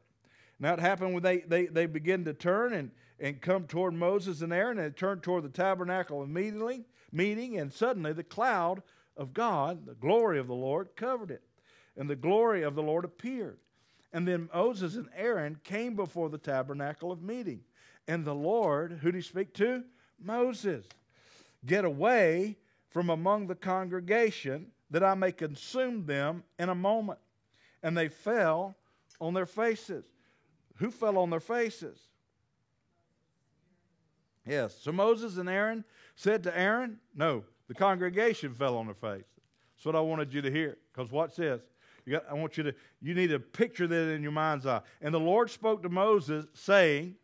Now 0.60 0.74
it 0.74 0.80
happened 0.80 1.14
when 1.14 1.22
they, 1.22 1.38
they, 1.38 1.66
they 1.66 1.86
begin 1.86 2.24
to 2.24 2.34
turn 2.34 2.72
and, 2.72 2.90
and 3.20 3.40
come 3.40 3.66
toward 3.66 3.94
Moses 3.94 4.42
and 4.42 4.52
Aaron 4.52 4.78
and 4.78 4.96
turn 4.96 5.20
toward 5.20 5.44
the 5.44 5.48
tabernacle 5.48 6.22
immediately, 6.22 6.84
meeting, 7.12 7.58
and 7.58 7.72
suddenly 7.72 8.12
the 8.12 8.24
cloud 8.24 8.82
of 9.16 9.32
God, 9.32 9.86
the 9.86 9.94
glory 9.94 10.38
of 10.38 10.46
the 10.46 10.54
Lord, 10.54 10.88
covered 10.96 11.30
it. 11.30 11.42
And 11.96 12.08
the 12.08 12.16
glory 12.16 12.62
of 12.62 12.74
the 12.74 12.82
Lord 12.82 13.04
appeared. 13.04 13.58
And 14.12 14.26
then 14.26 14.48
Moses 14.54 14.96
and 14.96 15.08
Aaron 15.14 15.60
came 15.64 15.94
before 15.94 16.30
the 16.30 16.38
tabernacle 16.38 17.12
of 17.12 17.22
meeting. 17.22 17.60
And 18.06 18.24
the 18.24 18.34
Lord, 18.34 18.98
who 19.02 19.12
did 19.12 19.18
he 19.18 19.22
speak 19.22 19.52
to? 19.54 19.84
Moses. 20.20 20.86
Get 21.66 21.84
away 21.84 22.56
from 22.90 23.10
among 23.10 23.46
the 23.46 23.54
congregation 23.54 24.68
that 24.90 25.04
I 25.04 25.14
may 25.14 25.32
consume 25.32 26.06
them 26.06 26.42
in 26.58 26.68
a 26.68 26.74
moment. 26.74 27.18
And 27.82 27.96
they 27.96 28.08
fell 28.08 28.76
on 29.20 29.34
their 29.34 29.46
faces. 29.46 30.06
Who 30.78 30.90
fell 30.90 31.18
on 31.18 31.30
their 31.30 31.40
faces? 31.40 31.98
Yes. 34.46 34.76
So 34.80 34.92
Moses 34.92 35.36
and 35.36 35.48
Aaron 35.48 35.84
said 36.14 36.42
to 36.44 36.58
Aaron, 36.58 36.98
No, 37.14 37.44
the 37.68 37.74
congregation 37.74 38.54
fell 38.54 38.76
on 38.76 38.86
their 38.86 38.94
face. 38.94 39.26
That's 39.76 39.84
what 39.84 39.96
I 39.96 40.00
wanted 40.00 40.32
you 40.32 40.40
to 40.42 40.50
hear. 40.50 40.78
Because 40.92 41.12
watch 41.12 41.36
this. 41.36 41.60
Got, 42.08 42.24
I 42.30 42.34
want 42.34 42.56
you 42.56 42.64
to, 42.64 42.74
you 43.02 43.14
need 43.14 43.28
to 43.28 43.38
picture 43.38 43.86
that 43.86 44.10
in 44.12 44.22
your 44.22 44.32
mind's 44.32 44.66
eye. 44.66 44.80
And 45.02 45.12
the 45.12 45.20
Lord 45.20 45.50
spoke 45.50 45.82
to 45.82 45.88
Moses, 45.88 46.46
saying, 46.54 47.16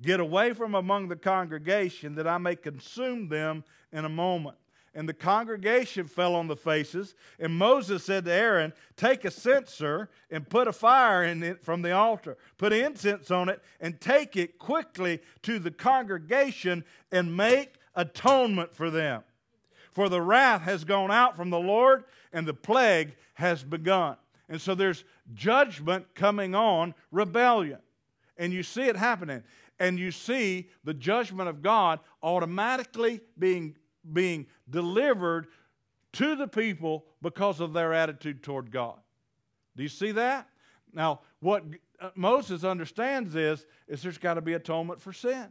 Get 0.00 0.20
away 0.20 0.52
from 0.52 0.76
among 0.76 1.08
the 1.08 1.16
congregation 1.16 2.14
that 2.14 2.28
I 2.28 2.38
may 2.38 2.54
consume 2.54 3.28
them 3.28 3.64
in 3.92 4.04
a 4.04 4.08
moment 4.08 4.56
and 4.94 5.08
the 5.08 5.14
congregation 5.14 6.06
fell 6.06 6.34
on 6.34 6.48
the 6.48 6.56
faces. 6.56 7.14
And 7.38 7.56
Moses 7.56 8.04
said 8.04 8.24
to 8.24 8.32
Aaron, 8.32 8.72
Take 8.96 9.24
a 9.24 9.30
censer 9.30 10.08
and 10.30 10.48
put 10.48 10.68
a 10.68 10.72
fire 10.72 11.24
in 11.24 11.42
it 11.42 11.62
from 11.62 11.82
the 11.82 11.92
altar. 11.92 12.36
Put 12.56 12.72
incense 12.72 13.30
on 13.30 13.48
it 13.48 13.62
and 13.80 14.00
take 14.00 14.36
it 14.36 14.58
quickly 14.58 15.20
to 15.42 15.58
the 15.58 15.70
congregation 15.70 16.84
and 17.12 17.36
make 17.36 17.74
atonement 17.94 18.74
for 18.74 18.90
them. 18.90 19.22
For 19.92 20.08
the 20.08 20.22
wrath 20.22 20.62
has 20.62 20.84
gone 20.84 21.10
out 21.10 21.36
from 21.36 21.50
the 21.50 21.60
Lord 21.60 22.04
and 22.32 22.46
the 22.46 22.54
plague 22.54 23.14
has 23.34 23.62
begun. 23.62 24.16
And 24.48 24.60
so 24.60 24.74
there's 24.74 25.04
judgment 25.34 26.14
coming 26.14 26.54
on 26.54 26.94
rebellion. 27.10 27.78
And 28.36 28.52
you 28.52 28.62
see 28.62 28.82
it 28.82 28.96
happening. 28.96 29.42
And 29.78 29.98
you 29.98 30.10
see 30.10 30.70
the 30.84 30.94
judgment 30.94 31.48
of 31.48 31.62
God 31.62 32.00
automatically 32.22 33.20
being 33.38 33.76
being 34.12 34.46
delivered 34.70 35.46
to 36.14 36.36
the 36.36 36.48
people 36.48 37.04
because 37.22 37.60
of 37.60 37.72
their 37.72 37.92
attitude 37.92 38.42
toward 38.42 38.70
God. 38.70 38.98
Do 39.76 39.82
you 39.82 39.88
see 39.88 40.12
that? 40.12 40.48
Now, 40.92 41.20
what 41.40 41.64
uh, 42.00 42.10
Moses 42.14 42.64
understands 42.64 43.34
is, 43.34 43.66
is 43.86 44.02
there's 44.02 44.18
got 44.18 44.34
to 44.34 44.40
be 44.40 44.54
atonement 44.54 45.00
for 45.00 45.12
sin. 45.12 45.46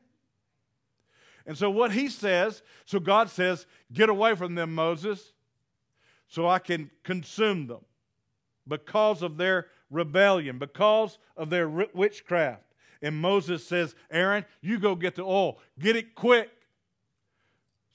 And 1.46 1.58
so 1.58 1.70
what 1.70 1.92
he 1.92 2.10
says, 2.10 2.62
so 2.86 3.00
God 3.00 3.30
says, 3.30 3.66
get 3.94 4.10
away 4.10 4.36
from 4.36 4.56
them, 4.56 4.76
Moses, 4.76 5.34
so 6.28 6.48
I 6.48 6.60
can 6.60 6.92
consume 7.04 7.68
them 7.68 7.86
because 8.68 9.22
of 9.22 9.38
their 9.38 9.68
rebellion, 9.90 10.58
because 10.58 11.18
of 11.38 11.50
their 11.50 11.70
witchcraft. 11.70 12.64
And 13.02 13.16
Moses 13.16 13.66
says, 13.66 13.96
Aaron, 14.12 14.44
you 14.62 14.80
go 14.80 14.96
get 14.96 15.16
the 15.16 15.24
oil. 15.24 15.60
Get 15.80 15.96
it 15.96 16.16
quick 16.16 16.50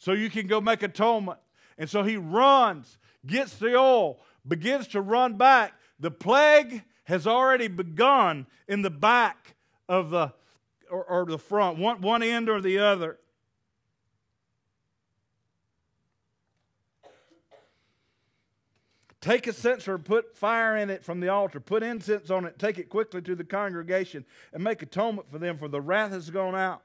so 0.02 0.14
you 0.14 0.28
can 0.28 0.48
go 0.48 0.60
make 0.60 0.82
atonement. 0.82 1.38
And 1.78 1.88
so 1.88 2.02
he 2.02 2.16
runs, 2.16 2.98
gets 3.24 3.54
the 3.54 3.76
oil, 3.76 4.18
begins 4.46 4.88
to 4.88 5.00
run 5.00 5.34
back. 5.34 5.74
The 6.00 6.10
plague 6.10 6.82
has 7.04 7.24
already 7.24 7.68
begun 7.68 8.48
in 8.66 8.82
the 8.82 8.90
back 8.90 9.54
of 9.88 10.10
the 10.10 10.32
or, 10.90 11.04
or 11.04 11.24
the 11.24 11.38
front, 11.38 11.78
one, 11.78 12.00
one 12.00 12.24
end 12.24 12.48
or 12.48 12.60
the 12.60 12.80
other. 12.80 13.20
Take 19.20 19.46
a 19.46 19.52
censer, 19.52 19.98
put 19.98 20.36
fire 20.36 20.76
in 20.76 20.90
it 20.90 21.04
from 21.04 21.20
the 21.20 21.28
altar, 21.28 21.60
put 21.60 21.84
incense 21.84 22.28
on 22.28 22.44
it, 22.44 22.58
take 22.58 22.76
it 22.78 22.88
quickly 22.88 23.22
to 23.22 23.36
the 23.36 23.44
congregation, 23.44 24.24
and 24.52 24.64
make 24.64 24.82
atonement 24.82 25.30
for 25.30 25.38
them, 25.38 25.58
for 25.58 25.68
the 25.68 25.80
wrath 25.80 26.10
has 26.10 26.28
gone 26.28 26.56
out 26.56 26.82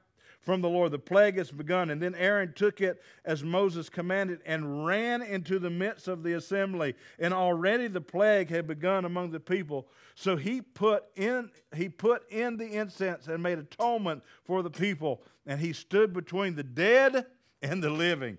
from 0.48 0.62
the 0.62 0.68
Lord. 0.70 0.92
The 0.92 0.98
plague 0.98 1.36
has 1.36 1.50
begun. 1.50 1.90
And 1.90 2.00
then 2.00 2.14
Aaron 2.14 2.54
took 2.54 2.80
it 2.80 3.02
as 3.26 3.44
Moses 3.44 3.90
commanded 3.90 4.40
and 4.46 4.86
ran 4.86 5.20
into 5.20 5.58
the 5.58 5.68
midst 5.68 6.08
of 6.08 6.22
the 6.22 6.32
assembly. 6.32 6.94
And 7.18 7.34
already 7.34 7.86
the 7.86 8.00
plague 8.00 8.48
had 8.48 8.66
begun 8.66 9.04
among 9.04 9.30
the 9.30 9.40
people. 9.40 9.88
So 10.14 10.36
he 10.36 10.62
put 10.62 11.04
in 11.16 11.50
he 11.76 11.90
put 11.90 12.22
in 12.32 12.56
the 12.56 12.64
incense 12.64 13.28
and 13.28 13.42
made 13.42 13.58
atonement 13.58 14.22
for 14.42 14.62
the 14.62 14.70
people. 14.70 15.20
And 15.44 15.60
he 15.60 15.74
stood 15.74 16.14
between 16.14 16.54
the 16.54 16.62
dead 16.62 17.26
and 17.60 17.82
the 17.82 17.90
living. 17.90 18.38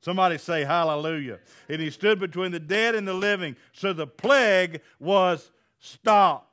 Somebody 0.00 0.38
say 0.38 0.64
hallelujah. 0.64 1.40
And 1.68 1.78
he 1.78 1.90
stood 1.90 2.18
between 2.18 2.52
the 2.52 2.58
dead 2.58 2.94
and 2.94 3.06
the 3.06 3.12
living. 3.12 3.54
So 3.74 3.92
the 3.92 4.06
plague 4.06 4.80
was 4.98 5.50
stopped. 5.78 6.47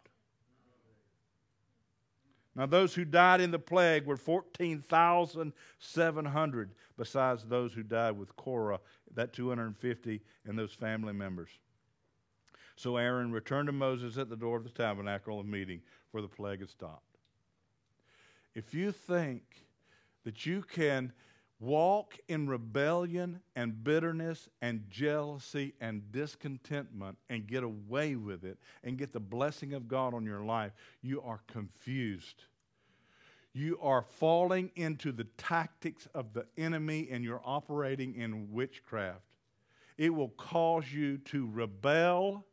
Now, 2.55 2.65
those 2.65 2.95
who 2.95 3.03
died 3.03 3.41
in 3.41 3.51
the 3.51 3.59
plague 3.59 4.05
were 4.05 4.15
14,700, 4.15 6.71
besides 6.97 7.43
those 7.43 7.73
who 7.73 7.83
died 7.83 8.17
with 8.17 8.33
Korah, 8.37 8.79
that 9.13 9.33
250, 9.33 10.21
and 10.45 10.57
those 10.57 10.73
family 10.73 11.11
members. 11.11 11.49
So 12.77 12.97
Aaron 12.97 13.31
returned 13.31 13.67
to 13.67 13.73
Moses 13.73 14.17
at 14.17 14.29
the 14.29 14.37
door 14.37 14.57
of 14.57 14.63
the 14.63 14.69
tabernacle 14.69 15.39
of 15.39 15.45
meeting, 15.45 15.81
for 16.11 16.21
the 16.21 16.29
plague 16.29 16.61
had 16.61 16.69
stopped. 16.69 17.17
If 18.53 18.73
you 18.73 18.93
think 18.93 19.43
that 20.23 20.45
you 20.45 20.61
can 20.61 21.11
walk 21.59 22.17
in 22.27 22.47
rebellion 22.47 23.39
and 23.55 23.83
bitterness 23.83 24.49
and 24.61 24.83
jealousy 24.89 25.73
and 25.79 26.11
discontentment 26.11 27.17
and 27.29 27.47
get 27.47 27.63
away 27.63 28.15
with 28.15 28.43
it 28.43 28.57
and 28.83 28.97
get 28.97 29.13
the 29.13 29.19
blessing 29.19 29.73
of 29.73 29.87
God 29.87 30.13
on 30.13 30.25
your 30.25 30.43
life, 30.43 30.73
you 31.01 31.21
are 31.21 31.41
confused. 31.47 32.43
You 33.53 33.79
are 33.81 34.01
falling 34.01 34.71
into 34.75 35.13
the 35.13 35.23
tactics 35.37 36.09
of 36.13 36.33
the 36.33 36.45
enemy 36.57 37.07
and 37.09 37.23
you're 37.23 37.41
operating 37.45 38.15
in 38.15 38.51
witchcraft. 38.51 39.21
It 39.97 40.13
will 40.13 40.29
cause 40.29 40.91
you 40.91 41.19
to 41.19 41.49
rebel. 41.49 42.45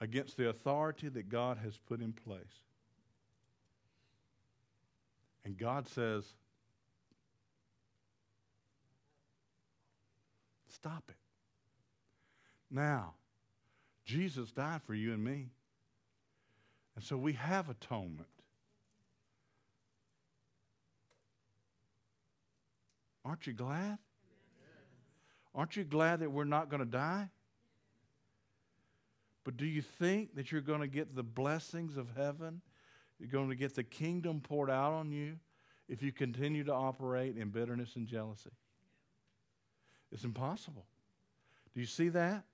Against 0.00 0.36
the 0.36 0.48
authority 0.48 1.08
that 1.08 1.28
God 1.28 1.58
has 1.58 1.76
put 1.76 2.00
in 2.00 2.12
place. 2.12 2.62
And 5.44 5.56
God 5.56 5.88
says, 5.88 6.24
Stop 10.68 11.02
it. 11.08 11.16
Now, 12.70 13.14
Jesus 14.04 14.52
died 14.52 14.80
for 14.86 14.94
you 14.94 15.12
and 15.12 15.24
me. 15.24 15.48
And 16.94 17.04
so 17.04 17.16
we 17.16 17.32
have 17.32 17.68
atonement. 17.68 18.28
Aren't 23.24 23.46
you 23.46 23.52
glad? 23.52 23.98
Aren't 25.54 25.76
you 25.76 25.84
glad 25.84 26.20
that 26.20 26.30
we're 26.30 26.44
not 26.44 26.70
going 26.70 26.80
to 26.80 26.86
die? 26.86 27.28
But 29.48 29.56
do 29.56 29.64
you 29.64 29.80
think 29.80 30.34
that 30.34 30.52
you're 30.52 30.60
going 30.60 30.82
to 30.82 30.86
get 30.86 31.16
the 31.16 31.22
blessings 31.22 31.96
of 31.96 32.10
heaven? 32.14 32.60
You're 33.18 33.30
going 33.30 33.48
to 33.48 33.56
get 33.56 33.74
the 33.74 33.82
kingdom 33.82 34.42
poured 34.42 34.68
out 34.68 34.92
on 34.92 35.10
you 35.10 35.38
if 35.88 36.02
you 36.02 36.12
continue 36.12 36.64
to 36.64 36.74
operate 36.74 37.34
in 37.34 37.48
bitterness 37.48 37.96
and 37.96 38.06
jealousy? 38.06 38.50
It's 40.12 40.24
impossible. 40.24 40.84
Do 41.72 41.80
you 41.80 41.86
see 41.86 42.10
that? 42.10 42.44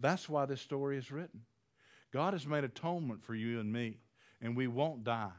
That's 0.00 0.28
why 0.28 0.46
this 0.46 0.60
story 0.60 0.98
is 0.98 1.12
written. 1.12 1.42
God 2.12 2.32
has 2.32 2.44
made 2.44 2.64
atonement 2.64 3.22
for 3.22 3.36
you 3.36 3.60
and 3.60 3.72
me, 3.72 3.98
and 4.40 4.56
we 4.56 4.66
won't 4.66 5.04
die. 5.04 5.30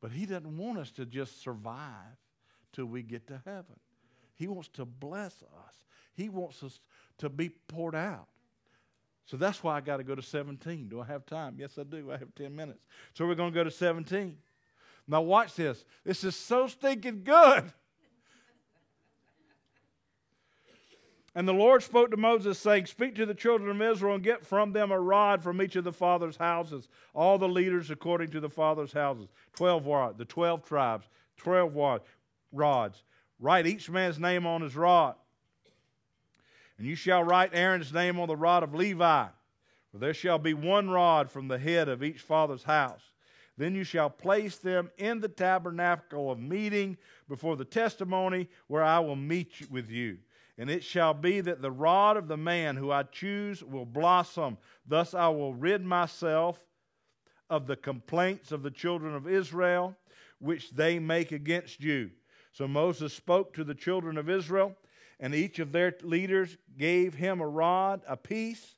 But 0.00 0.12
He 0.12 0.24
doesn't 0.24 0.56
want 0.56 0.78
us 0.78 0.92
to 0.92 1.04
just 1.04 1.42
survive 1.42 2.16
till 2.72 2.86
we 2.86 3.02
get 3.02 3.26
to 3.26 3.42
heaven. 3.44 3.80
He 4.36 4.46
wants 4.46 4.68
to 4.74 4.84
bless 4.84 5.42
us, 5.42 5.74
He 6.14 6.28
wants 6.28 6.62
us 6.62 6.78
to 7.18 7.28
be 7.28 7.48
poured 7.48 7.96
out. 7.96 8.28
So 9.26 9.36
that's 9.36 9.62
why 9.62 9.76
I 9.76 9.80
got 9.80 9.98
to 9.98 10.04
go 10.04 10.14
to 10.14 10.22
17. 10.22 10.88
Do 10.88 11.00
I 11.00 11.06
have 11.06 11.24
time? 11.24 11.56
Yes, 11.58 11.78
I 11.78 11.84
do. 11.84 12.10
I 12.10 12.16
have 12.16 12.34
10 12.34 12.54
minutes. 12.54 12.80
So 13.14 13.26
we're 13.26 13.34
going 13.34 13.52
to 13.52 13.54
go 13.54 13.64
to 13.64 13.70
17. 13.70 14.36
Now, 15.08 15.22
watch 15.22 15.54
this. 15.54 15.84
This 16.04 16.24
is 16.24 16.36
so 16.36 16.66
stinking 16.66 17.22
good. 17.24 17.72
And 21.34 21.48
the 21.48 21.54
Lord 21.54 21.82
spoke 21.82 22.10
to 22.10 22.16
Moses, 22.18 22.58
saying, 22.58 22.86
Speak 22.86 23.14
to 23.14 23.24
the 23.24 23.34
children 23.34 23.70
of 23.70 23.80
Israel 23.80 24.16
and 24.16 24.22
get 24.22 24.44
from 24.44 24.72
them 24.72 24.90
a 24.90 25.00
rod 25.00 25.42
from 25.42 25.62
each 25.62 25.76
of 25.76 25.84
the 25.84 25.92
father's 25.92 26.36
houses, 26.36 26.88
all 27.14 27.38
the 27.38 27.48
leaders 27.48 27.90
according 27.90 28.30
to 28.32 28.40
the 28.40 28.50
father's 28.50 28.92
houses. 28.92 29.28
Twelve 29.54 29.86
rods, 29.86 30.18
the 30.18 30.26
twelve 30.26 30.62
tribes, 30.62 31.06
twelve 31.38 31.74
rods. 32.52 33.02
Write 33.40 33.66
each 33.66 33.88
man's 33.88 34.18
name 34.18 34.46
on 34.46 34.60
his 34.60 34.76
rod. 34.76 35.14
And 36.82 36.90
you 36.90 36.96
shall 36.96 37.22
write 37.22 37.50
Aaron's 37.52 37.92
name 37.92 38.18
on 38.18 38.26
the 38.26 38.34
rod 38.34 38.64
of 38.64 38.74
Levi, 38.74 39.26
for 39.92 39.98
there 39.98 40.12
shall 40.12 40.40
be 40.40 40.52
one 40.52 40.90
rod 40.90 41.30
from 41.30 41.46
the 41.46 41.56
head 41.56 41.88
of 41.88 42.02
each 42.02 42.18
father's 42.18 42.64
house. 42.64 43.04
Then 43.56 43.76
you 43.76 43.84
shall 43.84 44.10
place 44.10 44.56
them 44.56 44.90
in 44.98 45.20
the 45.20 45.28
tabernacle 45.28 46.32
of 46.32 46.40
meeting 46.40 46.96
before 47.28 47.54
the 47.54 47.64
testimony 47.64 48.48
where 48.66 48.82
I 48.82 48.98
will 48.98 49.14
meet 49.14 49.70
with 49.70 49.90
you. 49.90 50.18
And 50.58 50.68
it 50.68 50.82
shall 50.82 51.14
be 51.14 51.40
that 51.42 51.62
the 51.62 51.70
rod 51.70 52.16
of 52.16 52.26
the 52.26 52.36
man 52.36 52.74
who 52.74 52.90
I 52.90 53.04
choose 53.04 53.62
will 53.62 53.86
blossom. 53.86 54.58
Thus 54.84 55.14
I 55.14 55.28
will 55.28 55.54
rid 55.54 55.84
myself 55.84 56.58
of 57.48 57.68
the 57.68 57.76
complaints 57.76 58.50
of 58.50 58.64
the 58.64 58.72
children 58.72 59.14
of 59.14 59.28
Israel, 59.28 59.94
which 60.40 60.72
they 60.72 60.98
make 60.98 61.30
against 61.30 61.80
you. 61.80 62.10
So 62.50 62.66
Moses 62.66 63.14
spoke 63.14 63.54
to 63.54 63.62
the 63.62 63.72
children 63.72 64.18
of 64.18 64.28
Israel 64.28 64.76
and 65.22 65.34
each 65.34 65.60
of 65.60 65.72
their 65.72 65.94
leaders 66.02 66.58
gave 66.76 67.14
him 67.14 67.40
a 67.40 67.48
rod 67.48 68.02
apiece 68.06 68.74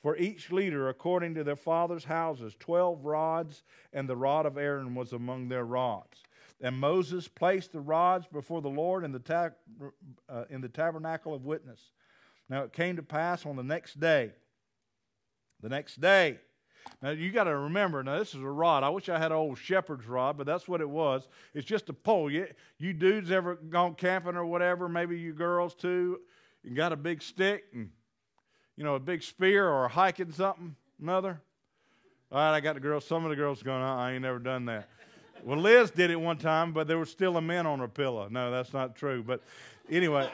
for 0.00 0.16
each 0.16 0.52
leader 0.52 0.88
according 0.88 1.34
to 1.34 1.42
their 1.42 1.56
father's 1.56 2.04
houses, 2.04 2.56
twelve 2.58 3.04
rods, 3.04 3.64
and 3.92 4.08
the 4.08 4.16
rod 4.16 4.46
of 4.46 4.56
Aaron 4.56 4.94
was 4.94 5.12
among 5.12 5.48
their 5.48 5.64
rods. 5.64 6.22
And 6.60 6.78
Moses 6.78 7.26
placed 7.26 7.72
the 7.72 7.80
rods 7.80 8.26
before 8.28 8.62
the 8.62 8.70
Lord 8.70 9.04
in 9.04 9.10
the, 9.10 9.18
ta- 9.18 9.50
uh, 10.28 10.44
in 10.50 10.60
the 10.60 10.68
tabernacle 10.68 11.34
of 11.34 11.44
witness. 11.44 11.90
Now 12.48 12.62
it 12.62 12.72
came 12.72 12.96
to 12.96 13.02
pass 13.02 13.44
on 13.44 13.56
the 13.56 13.62
next 13.64 13.98
day, 13.98 14.30
the 15.60 15.68
next 15.68 16.00
day, 16.00 16.38
now 17.02 17.10
you 17.10 17.30
got 17.30 17.44
to 17.44 17.56
remember. 17.56 18.02
Now 18.02 18.18
this 18.18 18.34
is 18.34 18.40
a 18.40 18.48
rod. 18.48 18.82
I 18.82 18.88
wish 18.88 19.08
I 19.08 19.18
had 19.18 19.30
an 19.30 19.38
old 19.38 19.58
shepherd's 19.58 20.06
rod, 20.06 20.36
but 20.36 20.46
that's 20.46 20.66
what 20.66 20.80
it 20.80 20.88
was. 20.88 21.28
It's 21.54 21.66
just 21.66 21.88
a 21.88 21.92
pole. 21.92 22.30
You, 22.30 22.48
you 22.78 22.92
dudes 22.92 23.30
ever 23.30 23.54
gone 23.54 23.94
camping 23.94 24.36
or 24.36 24.44
whatever? 24.44 24.88
Maybe 24.88 25.18
you 25.18 25.32
girls 25.32 25.74
too. 25.74 26.20
You 26.62 26.74
got 26.74 26.92
a 26.92 26.96
big 26.96 27.22
stick 27.22 27.64
and 27.72 27.90
you 28.76 28.84
know 28.84 28.96
a 28.96 29.00
big 29.00 29.22
spear 29.22 29.68
or 29.68 29.88
hiking 29.88 30.32
something. 30.32 30.74
Another. 31.00 31.40
All 32.30 32.38
right, 32.38 32.56
I 32.56 32.60
got 32.60 32.74
the 32.74 32.80
girls. 32.80 33.06
Some 33.06 33.24
of 33.24 33.30
the 33.30 33.36
girls 33.36 33.62
going. 33.62 33.80
Uh-uh, 33.80 33.96
I 33.96 34.12
ain't 34.12 34.22
never 34.22 34.38
done 34.38 34.66
that. 34.66 34.88
Well, 35.44 35.58
Liz 35.58 35.90
did 35.90 36.10
it 36.10 36.20
one 36.20 36.36
time, 36.36 36.72
but 36.72 36.88
there 36.88 36.98
was 36.98 37.10
still 37.10 37.36
a 37.36 37.40
man 37.40 37.66
on 37.66 37.78
her 37.78 37.88
pillow. 37.88 38.28
No, 38.28 38.50
that's 38.50 38.72
not 38.72 38.96
true. 38.96 39.22
But 39.22 39.42
anyway. 39.88 40.28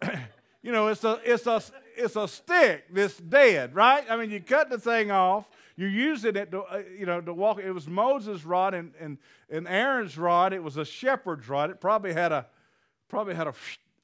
you 0.62 0.72
know, 0.72 0.88
it's 0.88 1.04
a, 1.04 1.20
it's 1.24 1.46
a, 1.46 1.60
it's 1.98 2.16
a 2.16 2.28
stick 2.28 2.84
that's 2.92 3.18
dead, 3.18 3.74
right? 3.74 4.04
I 4.08 4.16
mean, 4.16 4.30
you 4.30 4.40
cut 4.40 4.70
the 4.70 4.78
thing 4.78 5.10
off, 5.10 5.48
you're 5.76 5.88
using 5.88 6.36
it 6.36 6.50
to, 6.52 6.62
uh, 6.62 6.82
you 6.98 7.06
know, 7.06 7.20
to 7.20 7.32
walk. 7.32 7.58
It 7.58 7.72
was 7.72 7.86
Moses' 7.86 8.44
rod 8.44 8.74
and, 8.74 8.92
and, 8.98 9.18
and 9.50 9.68
Aaron's 9.68 10.16
rod. 10.16 10.52
It 10.52 10.62
was 10.62 10.76
a 10.76 10.84
shepherd's 10.84 11.48
rod. 11.48 11.70
It 11.70 11.80
probably 11.80 12.12
had 12.12 12.32
a, 12.32 12.46
probably 13.08 13.34
had 13.34 13.46
a, 13.46 13.54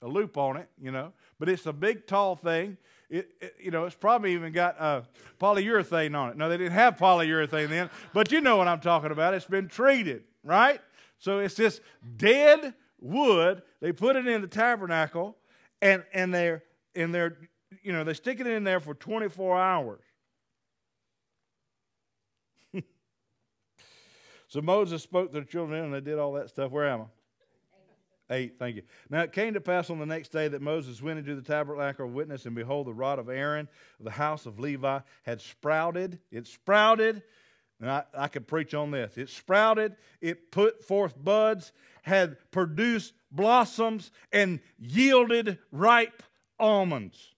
a 0.02 0.08
loop 0.08 0.36
on 0.36 0.56
it, 0.56 0.68
you 0.80 0.90
know. 0.90 1.12
But 1.38 1.48
it's 1.48 1.66
a 1.66 1.72
big, 1.72 2.06
tall 2.06 2.36
thing. 2.36 2.76
It, 3.10 3.30
it, 3.40 3.56
you 3.60 3.70
know, 3.70 3.84
it's 3.84 3.94
probably 3.94 4.34
even 4.34 4.52
got 4.52 4.80
uh, 4.80 5.02
polyurethane 5.40 6.16
on 6.16 6.30
it. 6.30 6.36
No, 6.36 6.48
they 6.48 6.56
didn't 6.56 6.72
have 6.72 6.96
polyurethane 6.96 7.68
then, 7.68 7.90
but 8.12 8.32
you 8.32 8.40
know 8.40 8.56
what 8.56 8.68
I'm 8.68 8.80
talking 8.80 9.10
about. 9.10 9.34
It's 9.34 9.46
been 9.46 9.68
treated, 9.68 10.24
right? 10.42 10.80
So 11.18 11.38
it's 11.38 11.54
this 11.54 11.80
dead 12.16 12.74
wood. 13.00 13.62
They 13.80 13.92
put 13.92 14.16
it 14.16 14.26
in 14.26 14.40
the 14.40 14.48
tabernacle, 14.48 15.36
and 15.82 16.02
and 16.12 16.32
they're 16.32 16.62
and 16.94 17.14
they're 17.14 17.36
you 17.82 17.92
know 17.92 18.04
they 18.04 18.14
stick 18.14 18.40
it 18.40 18.46
in 18.46 18.64
there 18.64 18.80
for 18.80 18.94
24 18.94 19.58
hours. 19.58 20.02
so 24.48 24.60
Moses 24.60 25.02
spoke 25.02 25.32
to 25.32 25.40
the 25.40 25.46
children, 25.46 25.84
and 25.84 25.94
they 25.94 26.00
did 26.00 26.18
all 26.18 26.32
that 26.34 26.48
stuff. 26.48 26.70
Where 26.70 26.88
am 26.88 27.02
I? 27.02 27.04
Eight, 28.30 28.58
thank 28.58 28.76
you. 28.76 28.82
Now 29.10 29.20
it 29.20 29.32
came 29.32 29.52
to 29.54 29.60
pass 29.60 29.90
on 29.90 29.98
the 29.98 30.06
next 30.06 30.32
day 30.32 30.48
that 30.48 30.62
Moses 30.62 31.02
went 31.02 31.18
into 31.18 31.34
the 31.34 31.42
tabernacle 31.42 32.06
of 32.06 32.12
witness, 32.12 32.46
and 32.46 32.54
behold, 32.54 32.86
the 32.86 32.94
rod 32.94 33.18
of 33.18 33.28
Aaron, 33.28 33.68
the 34.00 34.10
house 34.10 34.46
of 34.46 34.58
Levi, 34.58 35.00
had 35.24 35.40
sprouted. 35.40 36.18
It 36.30 36.46
sprouted 36.46 37.22
and 37.80 37.90
I, 37.90 38.04
I 38.16 38.28
could 38.28 38.46
preach 38.46 38.74
on 38.74 38.90
this. 38.90 39.18
It 39.18 39.28
sprouted, 39.28 39.96
it 40.20 40.50
put 40.50 40.82
forth 40.84 41.14
buds, 41.22 41.72
had 42.02 42.36
produced 42.50 43.12
blossoms, 43.30 44.10
and 44.32 44.60
yielded 44.78 45.58
ripe 45.70 46.22
almonds. 46.58 47.33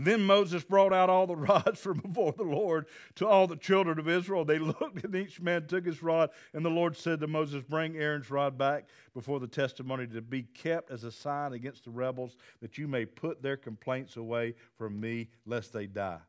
Then 0.00 0.22
Moses 0.22 0.62
brought 0.62 0.92
out 0.92 1.10
all 1.10 1.26
the 1.26 1.34
rods 1.36 1.80
from 1.80 1.98
before 1.98 2.32
the 2.32 2.44
Lord 2.44 2.86
to 3.16 3.26
all 3.26 3.48
the 3.48 3.56
children 3.56 3.98
of 3.98 4.08
Israel. 4.08 4.44
They 4.44 4.58
looked, 4.60 5.04
and 5.04 5.14
each 5.16 5.40
man 5.40 5.66
took 5.66 5.84
his 5.84 6.04
rod. 6.04 6.30
And 6.54 6.64
the 6.64 6.70
Lord 6.70 6.96
said 6.96 7.18
to 7.20 7.26
Moses, 7.26 7.64
Bring 7.64 7.96
Aaron's 7.96 8.30
rod 8.30 8.56
back 8.56 8.86
before 9.12 9.40
the 9.40 9.48
testimony 9.48 10.06
to 10.06 10.22
be 10.22 10.44
kept 10.44 10.92
as 10.92 11.02
a 11.02 11.10
sign 11.10 11.52
against 11.52 11.84
the 11.84 11.90
rebels, 11.90 12.36
that 12.62 12.78
you 12.78 12.86
may 12.86 13.06
put 13.06 13.42
their 13.42 13.56
complaints 13.56 14.16
away 14.16 14.54
from 14.76 15.00
me, 15.00 15.30
lest 15.44 15.72
they 15.72 15.88
die. 15.88 16.20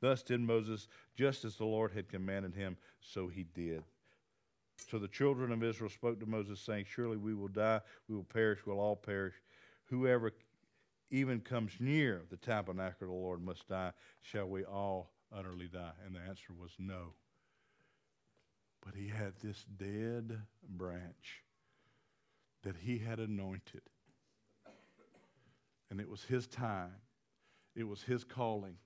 Thus 0.00 0.24
did 0.24 0.40
Moses, 0.40 0.88
just 1.14 1.44
as 1.44 1.54
the 1.54 1.64
Lord 1.64 1.92
had 1.92 2.08
commanded 2.08 2.56
him, 2.56 2.76
so 2.98 3.28
he 3.28 3.44
did. 3.54 3.84
So 4.90 4.98
the 4.98 5.06
children 5.06 5.52
of 5.52 5.62
Israel 5.62 5.90
spoke 5.90 6.18
to 6.18 6.26
Moses, 6.26 6.58
saying, 6.58 6.86
Surely 6.88 7.16
we 7.16 7.34
will 7.34 7.46
die, 7.46 7.80
we 8.08 8.16
will 8.16 8.24
perish, 8.24 8.66
we'll 8.66 8.80
all 8.80 8.96
perish. 8.96 9.34
Whoever 9.84 10.32
even 11.12 11.40
comes 11.40 11.72
near 11.78 12.22
the 12.30 12.38
tabernacle 12.38 13.06
of 13.06 13.08
the 13.08 13.14
Lord 13.14 13.44
must 13.44 13.68
die. 13.68 13.92
Shall 14.22 14.48
we 14.48 14.64
all 14.64 15.12
utterly 15.30 15.68
die? 15.68 15.92
And 16.04 16.16
the 16.16 16.20
answer 16.20 16.54
was 16.58 16.72
no. 16.78 17.12
But 18.84 18.94
he 18.94 19.08
had 19.08 19.34
this 19.40 19.64
dead 19.76 20.40
branch 20.68 21.42
that 22.62 22.76
he 22.76 22.98
had 22.98 23.18
anointed. 23.20 23.82
And 25.90 26.00
it 26.00 26.08
was 26.08 26.24
his 26.24 26.46
time, 26.46 26.94
it 27.76 27.86
was 27.86 28.02
his 28.02 28.24
calling. 28.24 28.76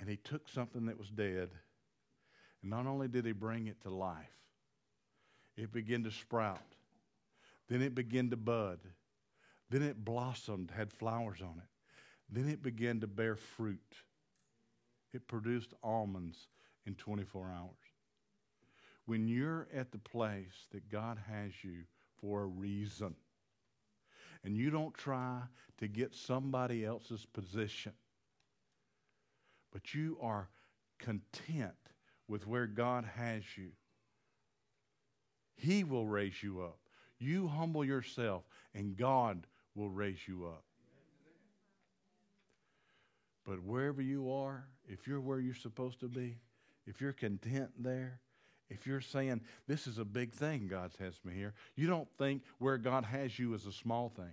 And 0.00 0.08
he 0.08 0.16
took 0.16 0.48
something 0.48 0.86
that 0.86 0.98
was 0.98 1.08
dead, 1.08 1.50
and 2.62 2.70
not 2.70 2.86
only 2.86 3.06
did 3.06 3.24
he 3.24 3.32
bring 3.32 3.68
it 3.68 3.80
to 3.82 3.90
life, 3.90 4.26
it 5.56 5.72
began 5.72 6.02
to 6.02 6.10
sprout. 6.10 6.60
Then 7.68 7.82
it 7.82 7.94
began 7.94 8.30
to 8.30 8.36
bud. 8.36 8.78
Then 9.70 9.82
it 9.82 10.04
blossomed, 10.04 10.70
had 10.70 10.92
flowers 10.92 11.40
on 11.40 11.58
it. 11.58 11.68
Then 12.30 12.48
it 12.48 12.62
began 12.62 13.00
to 13.00 13.06
bear 13.06 13.36
fruit. 13.36 13.94
It 15.12 15.26
produced 15.28 15.72
almonds 15.82 16.48
in 16.86 16.94
24 16.94 17.50
hours. 17.50 17.70
When 19.06 19.28
you're 19.28 19.68
at 19.74 19.92
the 19.92 19.98
place 19.98 20.66
that 20.72 20.88
God 20.88 21.18
has 21.28 21.52
you 21.62 21.84
for 22.20 22.42
a 22.42 22.46
reason, 22.46 23.14
and 24.44 24.56
you 24.56 24.70
don't 24.70 24.94
try 24.94 25.40
to 25.78 25.88
get 25.88 26.14
somebody 26.14 26.84
else's 26.84 27.26
position, 27.26 27.92
but 29.72 29.94
you 29.94 30.18
are 30.20 30.48
content 30.98 31.72
with 32.28 32.46
where 32.46 32.66
God 32.66 33.04
has 33.16 33.42
you, 33.56 33.70
He 35.56 35.84
will 35.84 36.06
raise 36.06 36.42
you 36.42 36.62
up. 36.62 36.78
You 37.24 37.48
humble 37.48 37.84
yourself, 37.84 38.44
and 38.74 38.96
God 38.96 39.46
will 39.74 39.88
raise 39.88 40.28
you 40.28 40.44
up. 40.46 40.64
But 43.44 43.62
wherever 43.62 44.02
you 44.02 44.30
are, 44.30 44.66
if 44.86 45.06
you're 45.06 45.20
where 45.20 45.40
you're 45.40 45.54
supposed 45.54 46.00
to 46.00 46.08
be, 46.08 46.38
if 46.86 47.00
you're 47.00 47.12
content 47.12 47.70
there, 47.78 48.20
if 48.68 48.86
you're 48.86 49.00
saying, 49.00 49.40
This 49.66 49.86
is 49.86 49.98
a 49.98 50.04
big 50.04 50.32
thing, 50.32 50.66
God 50.68 50.92
has 50.98 51.14
me 51.24 51.34
here, 51.34 51.54
you 51.76 51.86
don't 51.86 52.08
think 52.18 52.42
where 52.58 52.76
God 52.78 53.04
has 53.04 53.38
you 53.38 53.54
is 53.54 53.66
a 53.66 53.72
small 53.72 54.10
thing. 54.10 54.32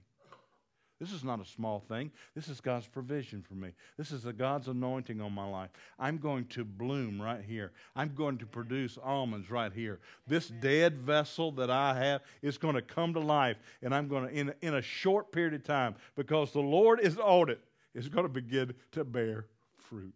This 1.01 1.13
is 1.13 1.23
not 1.23 1.41
a 1.41 1.45
small 1.45 1.79
thing. 1.79 2.11
This 2.35 2.47
is 2.47 2.61
God's 2.61 2.85
provision 2.85 3.41
for 3.41 3.55
me. 3.55 3.71
This 3.97 4.11
is 4.11 4.27
a 4.27 4.33
God's 4.33 4.67
anointing 4.67 5.19
on 5.19 5.33
my 5.33 5.49
life. 5.49 5.71
I'm 5.97 6.19
going 6.19 6.45
to 6.49 6.63
bloom 6.63 7.19
right 7.19 7.41
here. 7.43 7.71
I'm 7.95 8.13
going 8.13 8.37
to 8.37 8.45
produce 8.45 8.99
almonds 9.03 9.49
right 9.49 9.73
here. 9.73 9.99
This 10.27 10.49
dead 10.49 10.99
vessel 10.99 11.51
that 11.53 11.71
I 11.71 11.95
have 11.95 12.21
is 12.43 12.59
going 12.59 12.75
to 12.75 12.83
come 12.83 13.15
to 13.15 13.19
life, 13.19 13.57
and 13.81 13.95
I'm 13.95 14.07
going 14.07 14.27
to, 14.27 14.31
in, 14.31 14.53
in 14.61 14.75
a 14.75 14.81
short 14.83 15.31
period 15.31 15.55
of 15.55 15.63
time, 15.63 15.95
because 16.15 16.51
the 16.51 16.59
Lord 16.59 16.99
is 16.99 17.17
on 17.17 17.49
it, 17.49 17.61
is 17.95 18.07
going 18.07 18.25
to 18.25 18.31
begin 18.31 18.71
to 18.91 19.03
bear 19.03 19.47
fruit. 19.79 20.13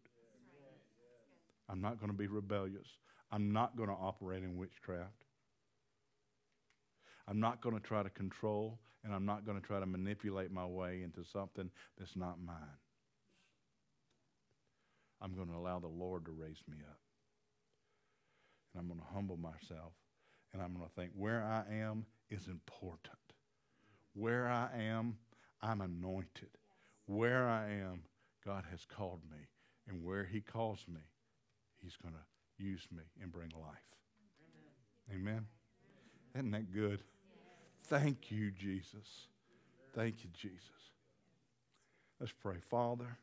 I'm 1.68 1.82
not 1.82 2.00
going 2.00 2.12
to 2.12 2.18
be 2.18 2.28
rebellious. 2.28 2.88
I'm 3.32 3.52
not 3.52 3.76
going 3.76 3.90
to 3.90 3.96
operate 3.96 4.44
in 4.44 4.56
witchcraft. 4.56 5.24
I'm 7.28 7.40
not 7.40 7.60
going 7.60 7.74
to 7.74 7.82
try 7.82 8.04
to 8.04 8.10
control 8.12 8.78
and 9.06 9.14
I'm 9.14 9.26
not 9.26 9.46
going 9.46 9.62
to 9.62 9.66
try 9.66 9.80
to 9.80 9.86
manipulate 9.86 10.52
my 10.52 10.66
way 10.66 11.02
into 11.04 11.24
something 11.24 11.70
that's 11.98 12.16
not 12.16 12.42
mine. 12.44 12.56
I'm 15.22 15.36
going 15.36 15.48
to 15.48 15.56
allow 15.56 15.80
the 15.80 15.88
Lord 15.88 16.26
to 16.26 16.32
raise 16.32 16.62
me 16.68 16.78
up. 16.90 17.00
And 18.74 18.82
I'm 18.82 18.88
going 18.88 19.00
to 19.00 19.14
humble 19.14 19.38
myself. 19.38 19.94
And 20.52 20.62
I'm 20.62 20.74
going 20.74 20.86
to 20.86 20.96
think 20.96 21.12
where 21.16 21.44
I 21.44 21.64
am 21.72 22.06
is 22.32 22.48
important. 22.48 23.16
Where 24.14 24.48
I 24.48 24.70
am, 24.76 25.18
I'm 25.62 25.82
anointed. 25.82 26.58
Where 27.06 27.48
I 27.48 27.70
am, 27.70 28.02
God 28.44 28.64
has 28.72 28.86
called 28.86 29.22
me. 29.32 29.38
And 29.88 30.04
where 30.04 30.26
He 30.26 30.42
calls 30.42 30.80
me, 30.92 31.02
He's 31.78 31.96
going 32.02 32.16
to 32.16 32.64
use 32.64 32.88
me 32.92 33.04
and 33.22 33.32
bring 33.32 33.50
life. 33.50 33.76
Amen. 35.12 35.22
Amen. 35.22 35.46
Isn't 36.34 36.52
that 36.52 36.74
good? 36.74 37.02
Thank 37.88 38.32
you, 38.32 38.52
Jesus. 38.52 39.28
Thank 39.94 40.24
you, 40.24 40.30
Jesus. 40.34 40.60
Let's 42.20 42.32
pray. 42.32 42.56
Father, 42.70 43.18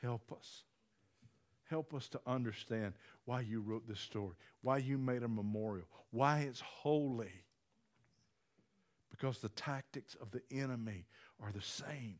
help 0.00 0.32
us. 0.32 0.62
Help 1.68 1.92
us 1.92 2.08
to 2.08 2.20
understand 2.26 2.94
why 3.24 3.40
you 3.40 3.60
wrote 3.60 3.86
this 3.86 4.00
story, 4.00 4.34
why 4.62 4.78
you 4.78 4.96
made 4.96 5.22
a 5.22 5.28
memorial, 5.28 5.86
why 6.10 6.40
it's 6.40 6.60
holy. 6.60 7.32
Because 9.10 9.38
the 9.38 9.50
tactics 9.50 10.16
of 10.20 10.30
the 10.30 10.42
enemy 10.50 11.04
are 11.42 11.50
the 11.52 11.60
same. 11.60 12.18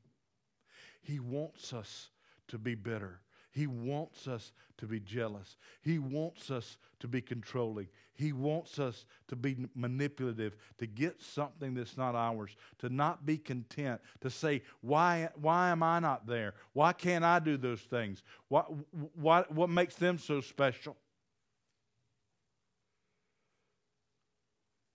He 1.01 1.21
wants 1.21 1.73
us 1.73 2.11
to 2.49 2.59
be 2.59 2.75
bitter. 2.75 3.21
He 3.51 3.67
wants 3.67 4.29
us 4.29 4.53
to 4.79 4.87
be 4.87 5.01
jealous. 5.01 5.57
He 5.81 5.99
wants 5.99 6.51
us 6.51 6.77
to 7.01 7.09
be 7.09 7.21
controlling. 7.21 7.89
He 8.15 8.33
wants 8.33 8.79
us 8.79 9.07
to 9.29 9.37
be 9.37 9.57
manipulative, 9.75 10.57
to 10.79 10.87
get 10.87 11.23
something 11.23 11.75
that's 11.75 11.97
not 11.97 12.15
ours, 12.15 12.55
to 12.79 12.89
not 12.89 13.25
be 13.25 13.39
content, 13.39 14.01
to 14.21 14.31
say, 14.31 14.63
why, 14.81 15.31
why 15.41 15.71
am 15.71 15.83
I 15.83 15.99
not 15.99 16.27
there? 16.27 16.55
Why 16.73 16.93
can't 16.93 17.25
I 17.25 17.39
do 17.39 17.57
those 17.57 17.81
things? 17.81 18.23
What, 18.49 18.71
what, 19.15 19.71
makes 19.71 19.95
them 19.95 20.19
so 20.19 20.41
special? 20.41 20.97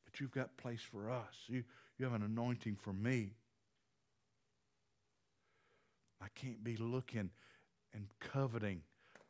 But 0.05 0.19
you've 0.19 0.31
got 0.31 0.55
place 0.57 0.81
for 0.81 1.09
us. 1.09 1.33
You, 1.47 1.63
you 1.97 2.05
have 2.05 2.13
an 2.13 2.23
anointing 2.23 2.77
for 2.81 2.93
me. 2.93 3.31
I 6.21 6.27
can't 6.35 6.63
be 6.63 6.77
looking 6.77 7.31
and 7.93 8.07
coveting 8.19 8.81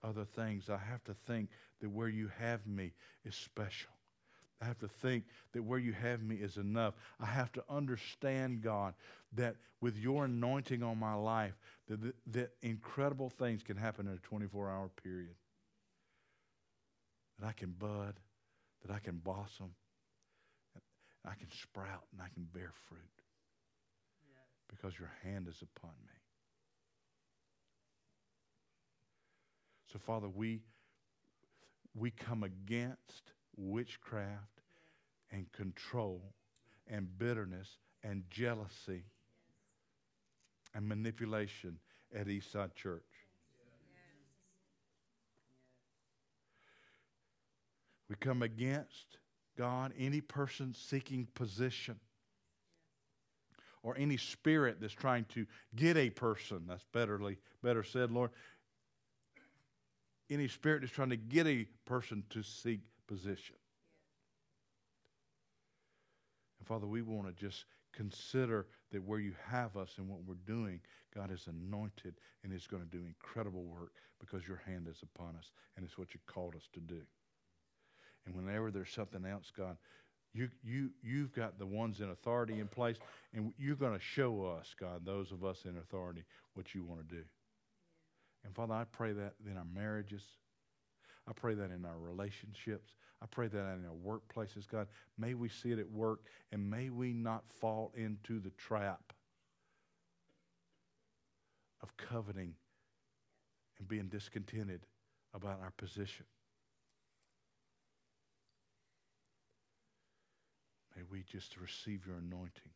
other 0.04 0.26
things. 0.26 0.70
I 0.70 0.78
have 0.78 1.04
to 1.06 1.14
think 1.14 1.50
that 1.82 1.90
where 1.90 2.10
you 2.10 2.30
have 2.40 2.66
me 2.68 2.94
is 3.26 3.36
special. 3.36 3.92
I 4.62 4.66
have 4.66 4.80
to 4.80 4.88
think 4.88 5.26
that 5.52 5.64
where 5.64 5.80
you 5.80 5.92
have 5.92 6.24
me 6.24 6.36
is 6.36 6.58
enough. 6.58 6.94
I 7.20 7.26
have 7.26 7.52
to 7.54 7.64
understand, 7.70 8.62
God, 8.62 8.94
that 9.34 9.56
with 9.82 9.98
your 9.98 10.26
anointing 10.26 10.82
on 10.82 10.98
my 10.98 11.16
life, 11.16 11.54
that, 11.88 12.02
that, 12.02 12.16
that 12.28 12.52
incredible 12.62 13.30
things 13.30 13.62
can 13.62 13.76
happen 13.76 14.08
in 14.08 14.14
a 14.14 14.18
24 14.18 14.70
hour 14.70 14.90
period. 15.04 15.36
That 17.40 17.48
I 17.48 17.52
can 17.52 17.72
bud, 17.72 18.14
that 18.86 18.94
I 18.94 19.00
can 19.00 19.18
blossom, 19.18 19.72
I 21.26 21.36
can 21.36 21.52
sprout, 21.52 22.06
and 22.12 22.22
I 22.22 22.30
can 22.34 22.48
bear 22.54 22.72
fruit. 22.88 23.02
Because 24.70 24.98
your 24.98 25.12
hand 25.24 25.48
is 25.50 25.62
upon 25.62 25.92
me. 26.08 26.13
So, 29.94 30.00
Father, 30.00 30.28
we 30.28 30.62
we 31.94 32.10
come 32.10 32.42
against 32.42 33.34
witchcraft 33.56 34.62
and 35.32 35.52
control 35.52 36.34
and 36.88 37.08
bitterness 37.20 37.78
and 38.04 38.24
jealousy 38.32 39.04
and 40.74 40.88
manipulation 40.88 41.78
at 42.16 42.26
Eastside 42.26 42.74
Church. 42.74 43.04
We 48.10 48.16
come 48.16 48.42
against, 48.42 49.20
God, 49.56 49.94
any 49.96 50.22
person 50.22 50.74
seeking 50.74 51.28
position 51.36 52.00
or 53.84 53.96
any 53.98 54.18
spirit 54.18 54.78
that's 54.80 54.94
trying 54.94 55.26
to 55.26 55.46
get 55.76 55.98
a 55.98 56.10
person. 56.10 56.64
That's 56.68 56.86
betterly, 56.94 57.38
better 57.62 57.84
said, 57.84 58.12
Lord. 58.12 58.32
Any 60.30 60.48
spirit 60.48 60.82
that's 60.82 60.94
trying 60.94 61.10
to 61.10 61.18
get 61.18 61.48
a 61.48 61.68
person 61.86 62.24
to 62.32 62.44
seek 62.44 62.80
position. 63.08 63.56
And 66.60 66.68
Father, 66.68 66.88
we 66.88 67.02
want 67.02 67.28
to 67.28 67.34
just 67.34 67.66
consider 67.92 68.66
that 68.92 69.04
where 69.04 69.20
you 69.20 69.34
have 69.48 69.78
us 69.78 69.96
and 69.98 70.10
what 70.10 70.20
we're 70.26 70.36
doing, 70.46 70.80
God 71.14 71.32
is 71.32 71.48
anointed 71.48 72.16
and 72.44 72.54
is 72.54 72.68
going 72.68 72.84
to 72.84 72.90
do 72.90 73.04
incredible 73.06 73.64
work 73.64 73.92
because 74.20 74.48
your 74.48 74.62
hand 74.66 74.88
is 74.90 75.02
upon 75.04 75.36
us 75.36 75.52
and 75.76 75.86
it's 75.86 75.98
what 75.98 76.14
you 76.14 76.20
called 76.26 76.56
us 76.56 76.68
to 76.74 76.80
do. 76.80 77.02
And 78.26 78.36
whenever 78.36 78.72
there's 78.72 78.92
something 78.92 79.26
else, 79.26 79.52
God, 79.56 79.78
you, 80.34 80.50
you, 80.64 80.90
you've 81.04 81.34
got 81.34 81.60
the 81.60 81.66
ones 81.66 82.00
in 82.00 82.10
authority 82.10 82.60
in 82.60 82.68
place, 82.68 82.98
and 83.34 83.54
you're 83.58 83.76
going 83.76 83.94
to 83.94 84.04
show 84.04 84.44
us, 84.46 84.74
God, 84.80 85.06
those 85.06 85.32
of 85.32 85.44
us 85.44 85.66
in 85.66 85.78
authority, 85.78 86.24
what 86.56 86.74
you 86.74 86.84
want 86.84 87.08
to 87.08 87.16
do. 87.16 87.24
And 88.44 88.56
Father, 88.56 88.74
I 88.74 88.84
pray 88.86 89.14
that 89.14 89.34
in 89.50 89.58
our 89.58 89.66
marriages. 89.74 90.24
I 91.28 91.32
pray 91.34 91.54
that 91.56 91.72
in 91.72 91.86
our 91.86 91.98
relationships. 91.98 92.92
I 93.22 93.26
pray 93.26 93.48
that 93.48 93.58
in 93.58 93.86
our 93.86 94.20
workplaces, 94.20 94.68
God. 94.68 94.88
May 95.18 95.34
we 95.34 95.48
see 95.48 95.72
it 95.72 95.80
at 95.80 95.90
work, 95.90 96.26
and 96.52 96.70
may 96.70 96.90
we 96.90 97.14
not 97.14 97.44
fall 97.50 97.94
into 97.96 98.40
the 98.40 98.52
trap 98.52 99.14
of 101.82 101.96
coveting 101.98 102.54
and 103.80 103.88
being 103.88 104.08
discontented 104.08 104.82
about 105.34 105.60
our 105.62 105.72
position. 105.78 106.26
May 110.96 111.04
we 111.10 111.24
just 111.24 111.58
receive 111.58 112.06
your 112.06 112.18
anointing 112.18 112.72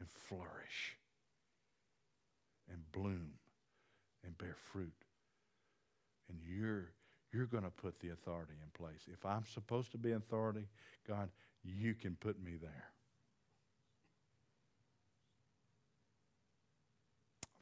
and 0.00 0.08
flourish 0.10 0.96
and 2.70 2.80
bloom 2.92 3.32
and 4.24 4.36
bear 4.38 4.56
fruit. 4.72 4.92
And 6.28 6.38
you're 6.46 6.92
you're 7.32 7.46
going 7.46 7.64
to 7.64 7.70
put 7.70 7.98
the 8.00 8.10
authority 8.10 8.54
in 8.60 8.70
place. 8.72 9.02
If 9.12 9.24
I'm 9.24 9.44
supposed 9.46 9.92
to 9.92 9.98
be 9.98 10.12
authority, 10.12 10.66
God, 11.06 11.28
you 11.62 11.94
can 11.94 12.16
put 12.16 12.42
me 12.42 12.52
there. 12.60 12.90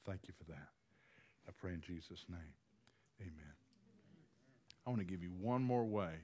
Thank 0.06 0.20
you 0.26 0.32
for 0.38 0.44
that. 0.50 0.68
I 1.46 1.50
pray 1.60 1.74
in 1.74 1.82
Jesus' 1.82 2.24
name. 2.30 2.54
Amen. 3.20 3.52
I 4.86 4.90
want 4.90 5.00
to 5.00 5.06
give 5.06 5.22
you 5.22 5.32
one 5.38 5.62
more 5.62 5.84
way 5.84 6.14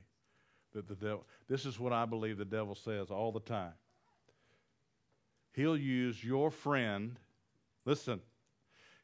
that 0.73 0.89
the 0.89 0.95
devil, 0.95 1.27
this 1.49 1.67
is 1.67 1.79
what 1.79 1.93
I 1.93 2.07
believe 2.07 2.39
the 2.39 2.47
devil 2.47 2.75
says 2.75 3.11
all 3.11 3.31
the 3.31 3.41
time. 3.41 3.75
He'll 5.53 5.77
use 5.77 6.25
your 6.25 6.51
friend, 6.51 7.19
listen, 7.85 8.21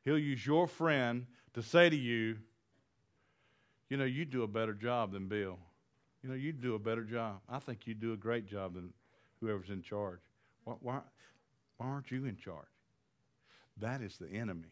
he'll 0.04 0.18
use 0.18 0.44
your 0.44 0.66
friend 0.66 1.26
to 1.54 1.62
say 1.62 1.88
to 1.88 1.96
you, 1.96 2.36
you 3.88 3.96
know, 3.96 4.04
you 4.04 4.24
do 4.24 4.42
a 4.42 4.48
better 4.48 4.72
job 4.72 5.12
than 5.12 5.26
Bill. 5.26 5.58
You 6.22 6.28
know, 6.28 6.34
you 6.34 6.52
do 6.52 6.74
a 6.74 6.78
better 6.78 7.02
job. 7.02 7.40
I 7.48 7.58
think 7.58 7.86
you 7.86 7.94
do 7.94 8.12
a 8.12 8.16
great 8.16 8.46
job 8.46 8.74
than 8.74 8.92
whoever's 9.40 9.70
in 9.70 9.82
charge. 9.82 10.20
Why, 10.64 10.74
why, 10.80 11.00
why 11.78 11.86
aren't 11.86 12.10
you 12.10 12.26
in 12.26 12.36
charge? 12.36 12.66
That 13.78 14.02
is 14.02 14.16
the 14.18 14.28
enemy. 14.28 14.68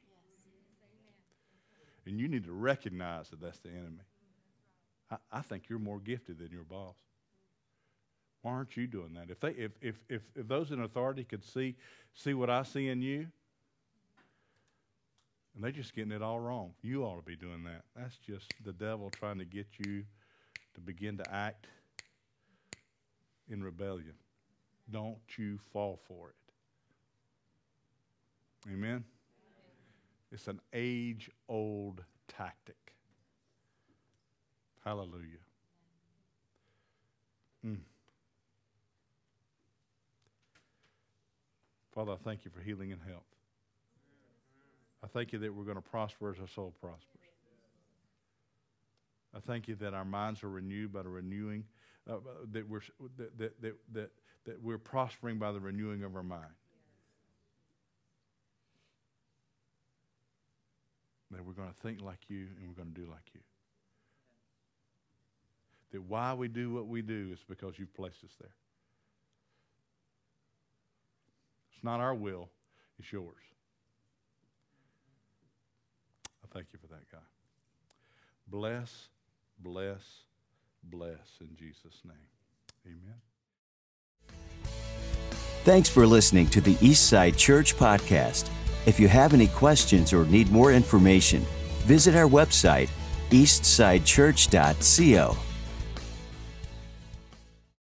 And 2.06 2.20
you 2.20 2.28
need 2.28 2.44
to 2.44 2.52
recognize 2.52 3.28
that 3.30 3.40
that's 3.40 3.58
the 3.58 3.70
enemy. 3.70 4.04
I, 5.10 5.16
I 5.32 5.40
think 5.40 5.64
you're 5.68 5.78
more 5.78 5.98
gifted 5.98 6.38
than 6.38 6.50
your 6.50 6.64
boss. 6.64 6.94
Why 8.42 8.52
aren't 8.52 8.76
you 8.76 8.86
doing 8.86 9.14
that? 9.14 9.30
If, 9.30 9.40
they, 9.40 9.50
if, 9.50 9.72
if, 9.80 9.96
if, 10.08 10.22
if 10.36 10.46
those 10.46 10.70
in 10.70 10.80
authority 10.80 11.24
could 11.24 11.44
see, 11.44 11.74
see 12.14 12.34
what 12.34 12.50
I 12.50 12.62
see 12.62 12.88
in 12.88 13.02
you, 13.02 13.26
and 15.58 15.64
they're 15.64 15.72
just 15.72 15.92
getting 15.92 16.12
it 16.12 16.22
all 16.22 16.38
wrong. 16.38 16.70
You 16.82 17.02
ought 17.02 17.16
to 17.16 17.22
be 17.22 17.34
doing 17.34 17.64
that. 17.64 17.82
That's 17.96 18.16
just 18.18 18.54
the 18.64 18.72
devil 18.72 19.10
trying 19.10 19.38
to 19.38 19.44
get 19.44 19.66
you 19.84 20.04
to 20.74 20.80
begin 20.80 21.16
to 21.16 21.34
act 21.34 21.66
in 23.50 23.64
rebellion. 23.64 24.14
Don't 24.88 25.18
you 25.36 25.58
fall 25.72 25.98
for 26.06 26.28
it. 26.28 26.36
Amen? 28.72 29.02
It's 30.30 30.46
an 30.46 30.60
age 30.72 31.28
old 31.48 32.04
tactic. 32.28 32.92
Hallelujah. 34.84 35.42
Mm. 37.66 37.78
Father, 41.92 42.12
I 42.12 42.16
thank 42.22 42.44
you 42.44 42.52
for 42.52 42.60
healing 42.60 42.92
and 42.92 43.02
health. 43.02 43.27
I 45.02 45.06
thank 45.06 45.32
you 45.32 45.38
that 45.40 45.54
we're 45.54 45.64
going 45.64 45.76
to 45.76 45.82
prosper 45.82 46.30
as 46.30 46.40
our 46.40 46.48
soul 46.48 46.74
prospers. 46.80 47.04
I 49.34 49.40
thank 49.40 49.68
you 49.68 49.74
that 49.76 49.94
our 49.94 50.04
minds 50.04 50.42
are 50.42 50.48
renewed 50.48 50.92
by 50.92 51.02
the 51.02 51.08
renewing, 51.08 51.64
uh, 52.10 52.16
that, 52.52 52.68
we're, 52.68 52.80
that, 53.16 53.38
that, 53.38 53.62
that, 53.62 53.76
that, 53.92 54.10
that 54.46 54.62
we're 54.62 54.78
prospering 54.78 55.38
by 55.38 55.52
the 55.52 55.60
renewing 55.60 56.02
of 56.02 56.16
our 56.16 56.22
mind. 56.22 56.44
That 61.30 61.44
we're 61.44 61.52
going 61.52 61.68
to 61.68 61.80
think 61.80 62.00
like 62.00 62.20
you 62.28 62.46
and 62.58 62.68
we're 62.68 62.82
going 62.82 62.94
to 62.94 63.00
do 63.00 63.06
like 63.08 63.30
you 63.34 63.40
that 65.92 66.02
why 66.02 66.34
we 66.34 66.48
do 66.48 66.72
what 66.72 66.86
we 66.86 67.02
do 67.02 67.30
is 67.32 67.38
because 67.48 67.78
you've 67.78 67.94
placed 67.94 68.22
us 68.24 68.30
there. 68.40 68.50
It's 71.72 71.84
not 71.84 72.00
our 72.00 72.14
will, 72.14 72.48
it's 72.98 73.12
yours. 73.12 73.36
I 76.50 76.54
thank 76.54 76.68
you 76.72 76.78
for 76.78 76.86
that, 76.88 77.08
God. 77.10 77.22
Bless, 78.46 79.08
bless, 79.58 80.24
bless 80.84 81.38
in 81.40 81.56
Jesus' 81.56 82.02
name. 82.04 82.16
Amen. 82.86 83.20
Thanks 85.64 85.88
for 85.88 86.06
listening 86.06 86.46
to 86.48 86.60
the 86.60 86.74
Eastside 86.76 87.36
Church 87.36 87.76
Podcast. 87.76 88.48
If 88.86 88.98
you 88.98 89.06
have 89.08 89.34
any 89.34 89.48
questions 89.48 90.14
or 90.14 90.24
need 90.26 90.50
more 90.50 90.72
information, 90.72 91.44
visit 91.84 92.16
our 92.16 92.28
website, 92.28 92.88
eastsidechurch.co. 93.30 95.47